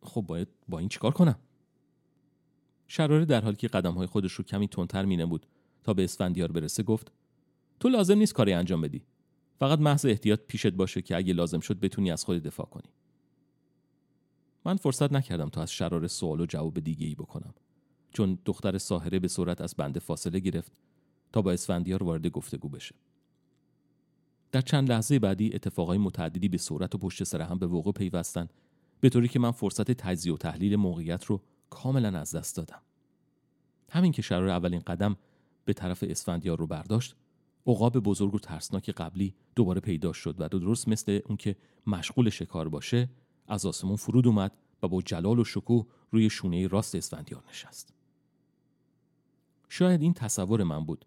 خب 0.01 0.21
باید 0.21 0.47
با 0.69 0.79
این 0.79 0.89
چیکار 0.89 1.11
کنم؟ 1.11 1.39
شراره 2.87 3.25
در 3.25 3.41
حالی 3.41 3.55
که 3.55 3.67
قدمهای 3.67 4.07
خودش 4.07 4.31
رو 4.31 4.43
کمی 4.43 4.67
تندتر 4.67 5.05
مینه 5.05 5.25
بود 5.25 5.45
تا 5.83 5.93
به 5.93 6.03
اسفندیار 6.03 6.51
برسه 6.51 6.83
گفت 6.83 7.11
تو 7.79 7.89
لازم 7.89 8.17
نیست 8.17 8.33
کاری 8.33 8.53
انجام 8.53 8.81
بدی. 8.81 9.03
فقط 9.59 9.79
محض 9.79 10.05
احتیاط 10.05 10.39
پیشت 10.47 10.73
باشه 10.73 11.01
که 11.01 11.17
اگه 11.17 11.33
لازم 11.33 11.59
شد 11.59 11.79
بتونی 11.79 12.11
از 12.11 12.25
خود 12.25 12.43
دفاع 12.43 12.65
کنی. 12.65 12.89
من 14.65 14.75
فرصت 14.75 15.11
نکردم 15.13 15.49
تا 15.49 15.61
از 15.61 15.71
شراره 15.71 16.07
سوال 16.07 16.41
و 16.41 16.45
جواب 16.45 16.79
دیگه 16.79 17.07
ای 17.07 17.15
بکنم 17.15 17.53
چون 18.13 18.39
دختر 18.45 18.77
ساهره 18.77 19.19
به 19.19 19.27
صورت 19.27 19.61
از 19.61 19.75
بنده 19.75 19.99
فاصله 19.99 20.39
گرفت 20.39 20.71
تا 21.33 21.41
با 21.41 21.51
اسفندیار 21.51 22.03
وارد 22.03 22.27
گفتگو 22.27 22.69
بشه. 22.69 22.95
در 24.51 24.61
چند 24.61 24.91
لحظه 24.91 25.19
بعدی 25.19 25.51
اتفاقای 25.53 25.97
متعددی 25.97 26.49
به 26.49 26.57
صورت 26.57 26.95
و 26.95 26.97
پشت 26.97 27.23
سر 27.23 27.41
هم 27.41 27.59
به 27.59 27.67
وقوع 27.67 27.93
پیوستن 27.93 28.47
به 28.99 29.09
طوری 29.09 29.27
که 29.27 29.39
من 29.39 29.51
فرصت 29.51 29.91
تجزیه 29.91 30.33
و 30.33 30.37
تحلیل 30.37 30.75
موقعیت 30.75 31.25
رو 31.25 31.41
کاملا 31.69 32.19
از 32.19 32.35
دست 32.35 32.57
دادم. 32.57 32.81
همین 33.89 34.11
که 34.11 34.21
شرار 34.21 34.49
اولین 34.49 34.79
قدم 34.79 35.17
به 35.65 35.73
طرف 35.73 36.03
اسفندیار 36.07 36.59
رو 36.59 36.67
برداشت 36.67 37.15
عقاب 37.67 37.99
بزرگ 37.99 38.35
و 38.35 38.39
ترسناک 38.39 38.89
قبلی 38.89 39.35
دوباره 39.55 39.81
پیدا 39.81 40.13
شد 40.13 40.35
و 40.39 40.49
درست 40.49 40.87
مثل 40.87 41.19
اون 41.25 41.37
که 41.37 41.55
مشغول 41.87 42.29
شکار 42.29 42.69
باشه 42.69 43.09
از 43.47 43.65
آسمون 43.65 43.95
فرود 43.95 44.27
اومد 44.27 44.57
و 44.83 44.87
با 44.87 45.01
جلال 45.01 45.39
و 45.39 45.43
شکوه 45.43 45.85
روی 46.11 46.29
شونه 46.29 46.67
راست 46.67 46.95
اسفندیار 46.95 47.43
نشست. 47.49 47.93
شاید 49.69 50.01
این 50.01 50.13
تصور 50.13 50.63
من 50.63 50.85
بود 50.85 51.05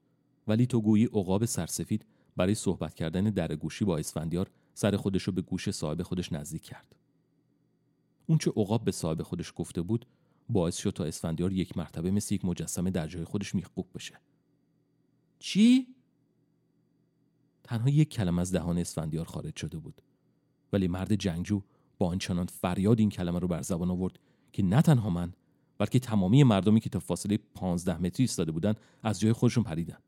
ولی 0.49 0.67
تو 0.67 0.81
گویی 0.81 1.05
عقاب 1.05 1.45
سرسفید 1.45 2.07
برای 2.37 2.55
صحبت 2.55 2.95
کردن 2.95 3.25
در 3.25 3.57
گوشی 3.57 3.85
با 3.85 3.99
اسفندیار 3.99 4.51
سر 4.75 4.97
خودش 4.97 5.23
رو 5.23 5.33
به 5.33 5.43
گوش 5.43 5.71
صاحب 5.71 6.03
خودش 6.03 6.33
نزدیک 6.33 6.63
کرد. 6.63 6.97
اون 8.27 8.39
چه 8.39 8.51
عقاب 8.57 8.85
به 8.85 8.93
صاحب 8.93 9.23
خودش 9.23 9.53
گفته 9.57 9.83
بود 9.83 10.07
باعث 10.49 10.77
شد 10.77 10.91
تا 10.91 11.05
اسفندیار 11.05 11.53
یک 11.53 11.77
مرتبه 11.77 12.11
مثل 12.11 12.35
یک 12.35 12.45
مجسمه 12.45 12.91
در 12.91 13.07
جای 13.07 13.25
خودش 13.25 13.55
میخکوب 13.55 13.87
بشه. 13.95 14.21
چی؟ 15.39 15.87
تنها 17.69 17.89
یک 17.89 18.09
کلمه 18.09 18.41
از 18.41 18.53
دهان 18.53 18.79
اسفندیار 18.79 19.25
خارج 19.25 19.57
شده 19.57 19.79
بود. 19.79 20.03
ولی 20.73 20.89
مرد 20.89 21.15
جنگجو 21.15 21.63
با 21.99 22.07
آنچنان 22.07 22.47
فریاد 22.47 23.01
این 23.01 23.11
کلمه 23.11 23.39
رو 23.39 23.49
بر 23.49 23.63
زبان 23.63 23.91
آورد 23.91 24.19
که 24.53 24.63
نه 24.63 24.83
تنها 24.83 25.11
من 25.11 25.33
بلکه 25.79 25.99
تمامی 25.99 26.45
مردمی 26.45 26.81
که 26.81 26.89
تا 26.89 26.99
فاصله 26.99 27.39
15 27.55 27.99
متری 27.99 28.23
ایستاده 28.25 28.53
بودند 28.53 28.81
از 29.03 29.21
جای 29.21 29.33
خودشون 29.33 29.65
پریدن. 29.65 29.99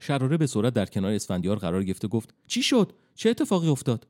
شراره 0.00 0.36
به 0.36 0.46
صورت 0.46 0.74
در 0.74 0.86
کنار 0.86 1.12
اسفندیار 1.12 1.56
قرار 1.56 1.84
گرفته 1.84 2.08
گفت 2.08 2.34
چی 2.46 2.62
شد؟ 2.62 2.92
چه 3.14 3.30
اتفاقی 3.30 3.68
افتاد؟ 3.68 4.06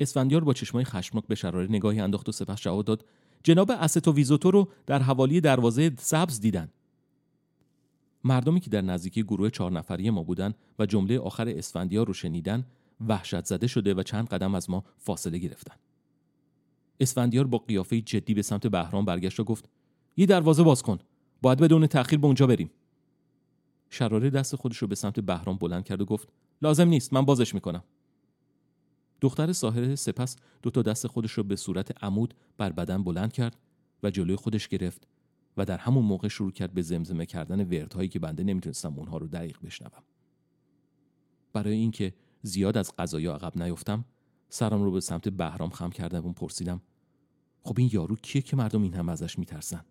اسفندیار 0.00 0.44
با 0.44 0.52
چشمای 0.52 0.84
خشمناک 0.84 1.26
به 1.26 1.34
شراره 1.34 1.66
نگاهی 1.70 2.00
انداخت 2.00 2.28
و 2.28 2.32
سپس 2.32 2.60
جواب 2.60 2.84
داد 2.84 3.04
جناب 3.42 3.70
و 4.06 4.10
ویزوتو 4.10 4.50
رو 4.50 4.68
در 4.86 5.02
حوالی 5.02 5.40
دروازه 5.40 5.92
سبز 5.98 6.40
دیدن. 6.40 6.68
مردمی 8.24 8.60
که 8.60 8.70
در 8.70 8.80
نزدیکی 8.80 9.22
گروه 9.22 9.50
چهار 9.50 9.72
نفری 9.72 10.10
ما 10.10 10.22
بودن 10.22 10.54
و 10.78 10.86
جمله 10.86 11.18
آخر 11.18 11.48
اسفندیار 11.48 12.06
رو 12.06 12.12
شنیدن 12.12 12.66
وحشت 13.08 13.44
زده 13.44 13.66
شده 13.66 13.94
و 13.94 14.02
چند 14.02 14.28
قدم 14.28 14.54
از 14.54 14.70
ما 14.70 14.84
فاصله 14.98 15.38
گرفتن. 15.38 15.74
اسفندیار 17.00 17.46
با 17.46 17.58
قیافه 17.58 18.00
جدی 18.00 18.34
به 18.34 18.42
سمت 18.42 18.66
بهرام 18.66 19.04
برگشت 19.04 19.40
و 19.40 19.44
گفت 19.44 19.68
یه 20.16 20.26
دروازه 20.26 20.62
باز 20.62 20.82
کن 20.82 20.98
باید 21.42 21.58
بدون 21.58 21.86
تأخیر 21.86 22.18
به 22.18 22.26
اونجا 22.26 22.46
بریم. 22.46 22.70
شراره 23.90 24.30
دست 24.30 24.56
خودش 24.56 24.78
رو 24.78 24.88
به 24.88 24.94
سمت 24.94 25.20
بهرام 25.20 25.56
بلند 25.56 25.84
کرد 25.84 26.00
و 26.00 26.04
گفت 26.04 26.28
لازم 26.62 26.88
نیست 26.88 27.12
من 27.12 27.24
بازش 27.24 27.54
می‌کنم. 27.54 27.84
دختر 29.20 29.52
ساحره 29.52 29.94
سپس 29.94 30.36
دو 30.62 30.70
تا 30.70 30.82
دست 30.82 31.06
خودش 31.06 31.32
رو 31.32 31.42
به 31.42 31.56
صورت 31.56 32.04
عمود 32.04 32.34
بر 32.58 32.72
بدن 32.72 33.04
بلند 33.04 33.32
کرد 33.32 33.56
و 34.02 34.10
جلوی 34.10 34.36
خودش 34.36 34.68
گرفت 34.68 35.06
و 35.56 35.64
در 35.64 35.78
همون 35.78 36.04
موقع 36.04 36.28
شروع 36.28 36.52
کرد 36.52 36.74
به 36.74 36.82
زمزمه 36.82 37.26
کردن 37.26 37.60
وردهایی 37.60 38.08
که 38.08 38.18
بنده 38.18 38.44
نمی‌تونستم 38.44 38.94
اونها 38.98 39.18
رو 39.18 39.26
دقیق 39.26 39.58
بشنوم. 39.64 40.02
برای 41.52 41.74
اینکه 41.74 42.14
زیاد 42.42 42.76
از 42.76 42.92
قضایا 42.98 43.34
عقب 43.34 43.62
نیفتم 43.62 44.04
سرم 44.48 44.82
رو 44.82 44.90
به 44.90 45.00
سمت 45.00 45.28
بهرام 45.28 45.70
خم 45.70 45.90
کردم 45.90 46.26
و 46.26 46.32
پرسیدم 46.32 46.82
خب 47.62 47.74
این 47.78 47.90
یارو 47.92 48.16
کیه 48.16 48.42
که 48.42 48.56
مردم 48.56 48.82
این 48.82 48.94
هم 48.94 49.08
ازش 49.08 49.38
میترسن؟ 49.38 49.84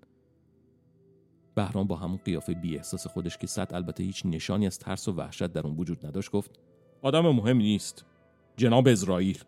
بهرام 1.56 1.88
با 1.88 1.95
همون 1.95 2.18
قیافه 2.18 2.53
بی 2.53 2.77
احساس 2.77 3.07
خودش 3.07 3.38
که 3.38 3.48
صد 3.48 3.73
البته 3.73 4.03
هیچ 4.03 4.26
نشانی 4.26 4.68
از 4.68 4.80
ترس 4.80 5.07
و 5.07 5.11
وحشت 5.11 5.48
در 5.48 5.68
اون 5.68 5.77
وجود 5.77 6.06
نداشت 6.06 6.31
گفت 6.31 6.60
آدم 7.02 7.30
مهم 7.30 7.57
نیست. 7.57 8.06
جناب 8.57 8.88
اسرائیل. 8.88 9.44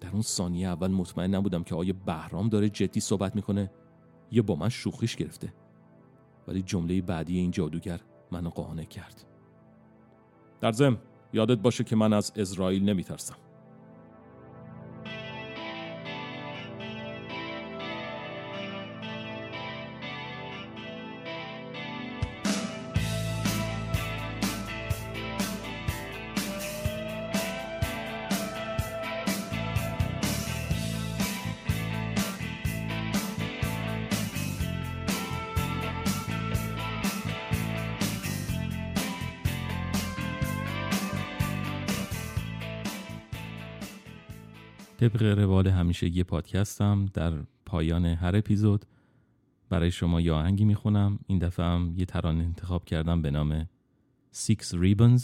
در 0.00 0.10
اون 0.10 0.22
ثانیه 0.22 0.68
اول 0.68 0.90
مطمئن 0.90 1.34
نبودم 1.34 1.62
که 1.62 1.74
آیا 1.74 1.94
بهرام 2.06 2.48
داره 2.48 2.68
جدی 2.68 3.00
صحبت 3.00 3.36
می‌کنه؟ 3.36 3.70
یا 4.30 4.42
با 4.42 4.56
من 4.56 4.68
شوخیش 4.68 5.16
گرفته. 5.16 5.52
ولی 6.48 6.62
جمله 6.62 7.02
بعدی 7.02 7.38
این 7.38 7.50
جادوگر 7.50 8.00
منو 8.30 8.50
قانع 8.50 8.84
کرد. 8.84 9.24
در 10.60 10.72
ضمن 10.72 10.98
یادت 11.32 11.58
باشه 11.58 11.84
که 11.84 11.96
من 11.96 12.12
از 12.12 12.32
اسرائیل 12.36 12.84
نمیترسم. 12.84 13.36
طبق 45.14 45.38
روال 45.38 45.68
همیشه 45.68 46.16
یه 46.16 46.24
پادکستم 46.24 47.06
در 47.06 47.32
پایان 47.66 48.06
هر 48.06 48.36
اپیزود 48.36 48.84
برای 49.68 49.90
شما 49.90 50.20
یه 50.20 50.32
آهنگی 50.32 50.64
می‌خونم. 50.64 51.18
این 51.26 51.38
دفعه 51.38 51.66
هم 51.66 51.94
یه 51.96 52.04
ترانه 52.04 52.44
انتخاب 52.44 52.84
کردم 52.84 53.22
به 53.22 53.30
نام 53.30 53.68
Six 54.34 54.62
Ribbons. 54.72 55.22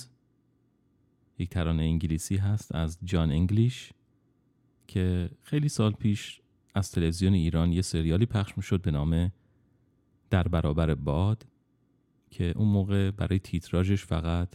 یک 1.39 1.49
ترانه 1.49 1.83
انگلیسی 1.83 2.37
هست 2.37 2.75
از 2.75 2.99
جان 3.05 3.31
انگلیش 3.31 3.93
که 4.87 5.31
خیلی 5.43 5.69
سال 5.69 5.93
پیش 5.93 6.41
از 6.75 6.91
تلویزیون 6.91 7.35
ایران 7.35 7.73
یه 7.73 7.83
سریالی 7.83 8.27
پخش 8.27 8.57
می‌شد 8.57 8.83
به 8.83 8.91
نام 8.91 9.33
در 10.31 10.49
برابر 10.49 10.95
باد 10.95 11.47
که 12.31 12.53
اون 12.57 12.69
موقع 12.69 13.11
برای 13.11 13.39
تیتراژش 13.39 14.05
فقط 14.05 14.49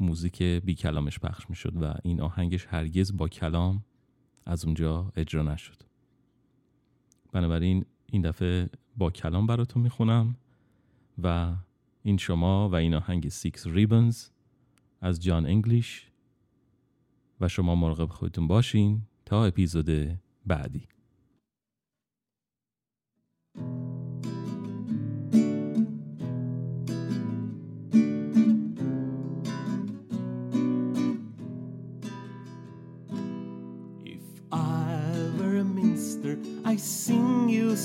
موزیک 0.00 0.42
بی 0.42 0.74
کلامش 0.74 1.18
پخش 1.18 1.50
می‌شد 1.50 1.82
و 1.82 1.94
این 2.02 2.20
آهنگش 2.20 2.66
هرگز 2.66 3.16
با 3.16 3.28
کلام 3.28 3.84
از 4.46 4.64
اونجا 4.64 5.12
اجرا 5.16 5.42
نشد. 5.42 5.82
بنابراین 7.32 7.84
این 8.06 8.22
دفعه 8.22 8.70
با 8.96 9.10
کلام 9.10 9.46
براتون 9.46 9.82
می‌خونم 9.82 10.36
و 11.22 11.54
این 12.02 12.16
شما 12.16 12.68
و 12.68 12.74
این 12.74 12.94
آهنگ 12.94 13.28
Six 13.28 13.66
Ribbons 13.66 14.28
از 15.00 15.22
Jon 15.22 15.46
English 15.46 16.10
و 17.40 17.48
شما 17.48 17.74
مراقب 17.74 18.08
خودتون 18.08 18.46
باشین 18.46 19.02
تا 19.24 19.44
اپیزود 19.44 20.18
بعدی. 20.46 20.88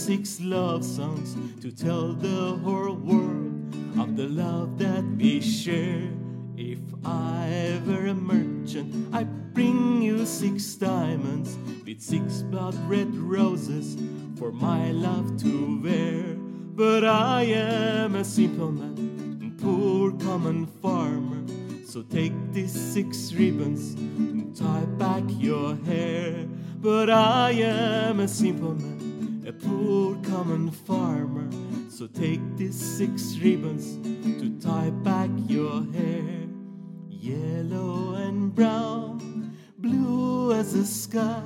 Six 0.10 0.42
love 0.42 0.84
songs 0.84 1.38
to 1.62 1.72
tell 1.72 2.14
the 2.14 2.58
whole 2.64 2.96
world 2.96 3.54
of 4.00 4.18
the 4.18 4.28
love 4.28 4.76
that 4.80 5.04
we 5.20 5.40
share. 5.40 6.10
If 6.58 6.80
I 7.06 7.80
were 7.86 8.08
a 8.08 8.16
merchant, 8.16 9.14
I 9.14 9.26
bring 9.26 10.02
you 10.02 10.26
six 10.26 10.74
diamonds 10.74 11.60
with 11.86 12.02
six 12.02 12.42
blood 12.42 12.74
red 12.90 13.16
roses 13.18 13.98
for 14.40 14.52
my 14.52 14.90
love 14.90 15.38
to 15.44 15.80
wear. 15.84 16.24
But 16.74 17.04
I 17.06 17.44
am 17.44 18.16
a 18.16 18.26
simple 18.26 18.72
man, 18.72 19.56
poor 19.62 20.12
common 20.14 20.66
farmer. 20.82 21.44
So 21.86 22.02
take 22.02 22.34
these 22.52 22.74
six 22.74 23.32
ribbons 23.34 23.94
and 23.94 24.58
tie 24.58 24.88
back 24.98 25.26
your 25.28 25.76
hair. 25.86 26.48
But 26.82 27.12
I 27.12 27.52
am 27.52 28.22
a 28.22 28.28
simple 28.28 28.74
man, 28.74 28.99
a 29.50 29.54
poor 29.54 30.16
common 30.18 30.70
farmer. 30.70 31.50
So 31.90 32.06
take 32.06 32.40
these 32.56 32.80
six 32.80 33.36
ribbons 33.40 33.98
to 34.40 34.60
tie 34.60 34.92
back 34.92 35.32
your 35.48 35.84
hair. 35.92 36.46
Yellow 37.10 38.14
and 38.14 38.54
brown, 38.54 39.58
blue 39.80 40.54
as 40.54 40.74
the 40.74 40.86
sky, 40.86 41.42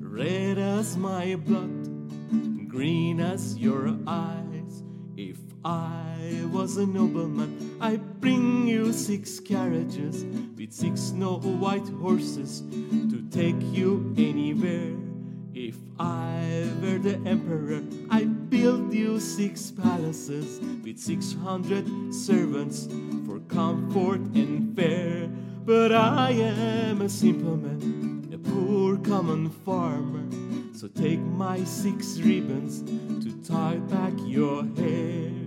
red 0.00 0.56
as 0.56 0.96
my 0.96 1.36
blood, 1.36 2.68
green 2.70 3.20
as 3.20 3.58
your 3.58 3.98
eyes. 4.06 4.82
If 5.18 5.36
I 5.62 6.48
was 6.50 6.78
a 6.78 6.86
nobleman, 6.86 7.76
I'd 7.82 8.18
bring 8.18 8.66
you 8.66 8.94
six 8.94 9.38
carriages 9.40 10.24
with 10.56 10.72
six 10.72 11.00
snow 11.00 11.38
white 11.38 11.88
horses 12.00 12.62
to 13.10 13.22
take 13.30 13.60
you 13.74 14.14
anywhere. 14.16 15.09
If 15.52 15.74
I 15.98 16.68
were 16.80 16.98
the 16.98 17.20
emperor, 17.26 17.82
I'd 18.08 18.48
build 18.48 18.94
you 18.94 19.18
six 19.18 19.70
palaces 19.72 20.60
with 20.84 20.98
six 20.98 21.32
hundred 21.32 22.14
servants 22.14 22.88
for 23.26 23.40
comfort 23.40 24.20
and 24.34 24.76
fare. 24.76 25.28
But 25.64 25.92
I 25.92 26.30
am 26.30 27.02
a 27.02 27.08
simple 27.08 27.56
man, 27.56 28.30
a 28.32 28.38
poor 28.38 28.96
common 28.98 29.50
farmer. 29.50 30.24
So 30.72 30.86
take 30.86 31.20
my 31.20 31.64
six 31.64 32.18
ribbons 32.18 32.82
to 33.24 33.32
tie 33.42 33.76
back 33.76 34.12
your 34.24 34.64
hair. 34.76 35.39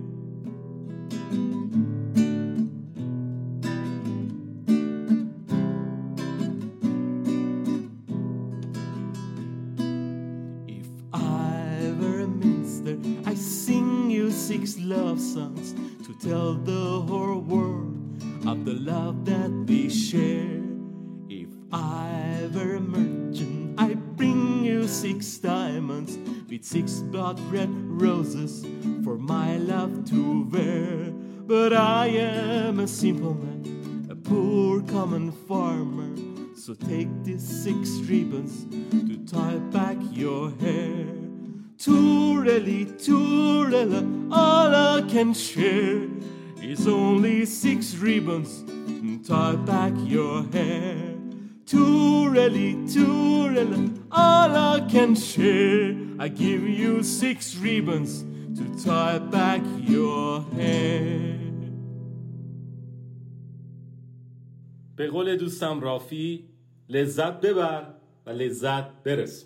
Love 14.84 15.18
songs 15.18 15.72
to 16.06 16.14
tell 16.18 16.54
the 16.54 17.00
whole 17.08 17.40
world 17.40 17.96
of 18.46 18.66
the 18.66 18.74
love 18.74 19.24
that 19.24 19.50
we 19.66 19.88
share. 19.88 20.60
If 21.28 21.48
I 21.72 22.48
were 22.54 22.76
a 22.76 22.80
merchant, 22.80 23.80
I'd 23.80 24.16
bring 24.16 24.62
you 24.62 24.86
six 24.86 25.38
diamonds 25.38 26.18
with 26.50 26.64
six 26.64 27.00
blood 27.00 27.40
red 27.50 27.70
roses 27.72 28.66
for 29.02 29.16
my 29.16 29.56
love 29.56 30.04
to 30.10 30.44
wear. 30.52 31.10
But 31.46 31.72
I 31.72 32.08
am 32.08 32.80
a 32.80 32.86
simple 32.86 33.34
man, 33.34 34.06
a 34.10 34.14
poor 34.14 34.82
common 34.82 35.32
farmer. 35.32 36.14
So 36.56 36.74
take 36.74 37.08
these 37.24 37.42
six 37.42 37.88
ribbons 38.08 38.66
to 38.90 39.16
tie 39.26 39.56
back 39.72 39.96
your 40.12 40.50
hair. 40.60 41.23
Toorely, 41.77 42.85
toorella, 43.05 44.01
all 44.31 44.75
I 44.75 45.01
can 45.07 45.33
share 45.33 46.07
is 46.61 46.87
only 46.87 47.45
six 47.45 47.95
ribbons. 47.95 48.63
Tie 49.27 49.55
back 49.55 49.93
your 49.97 50.43
hair. 50.51 51.15
Toorely, 51.65 52.75
toorella, 52.93 53.81
all 54.11 54.55
I 54.55 54.85
can 54.89 55.15
share. 55.15 55.95
I 56.19 56.27
give 56.27 56.67
you 56.67 57.01
six 57.03 57.55
ribbons 57.55 58.25
to 58.57 58.83
tie 58.83 59.19
back 59.19 59.61
your 59.87 60.41
hair. 60.55 61.39
به 64.95 65.07
قول 65.07 65.37
دوستم 65.37 65.79
رافی 65.79 66.49
لذت 66.89 67.41
ببر 67.41 67.93
و 68.25 68.29
لذت 68.29 69.03
برس 69.03 69.45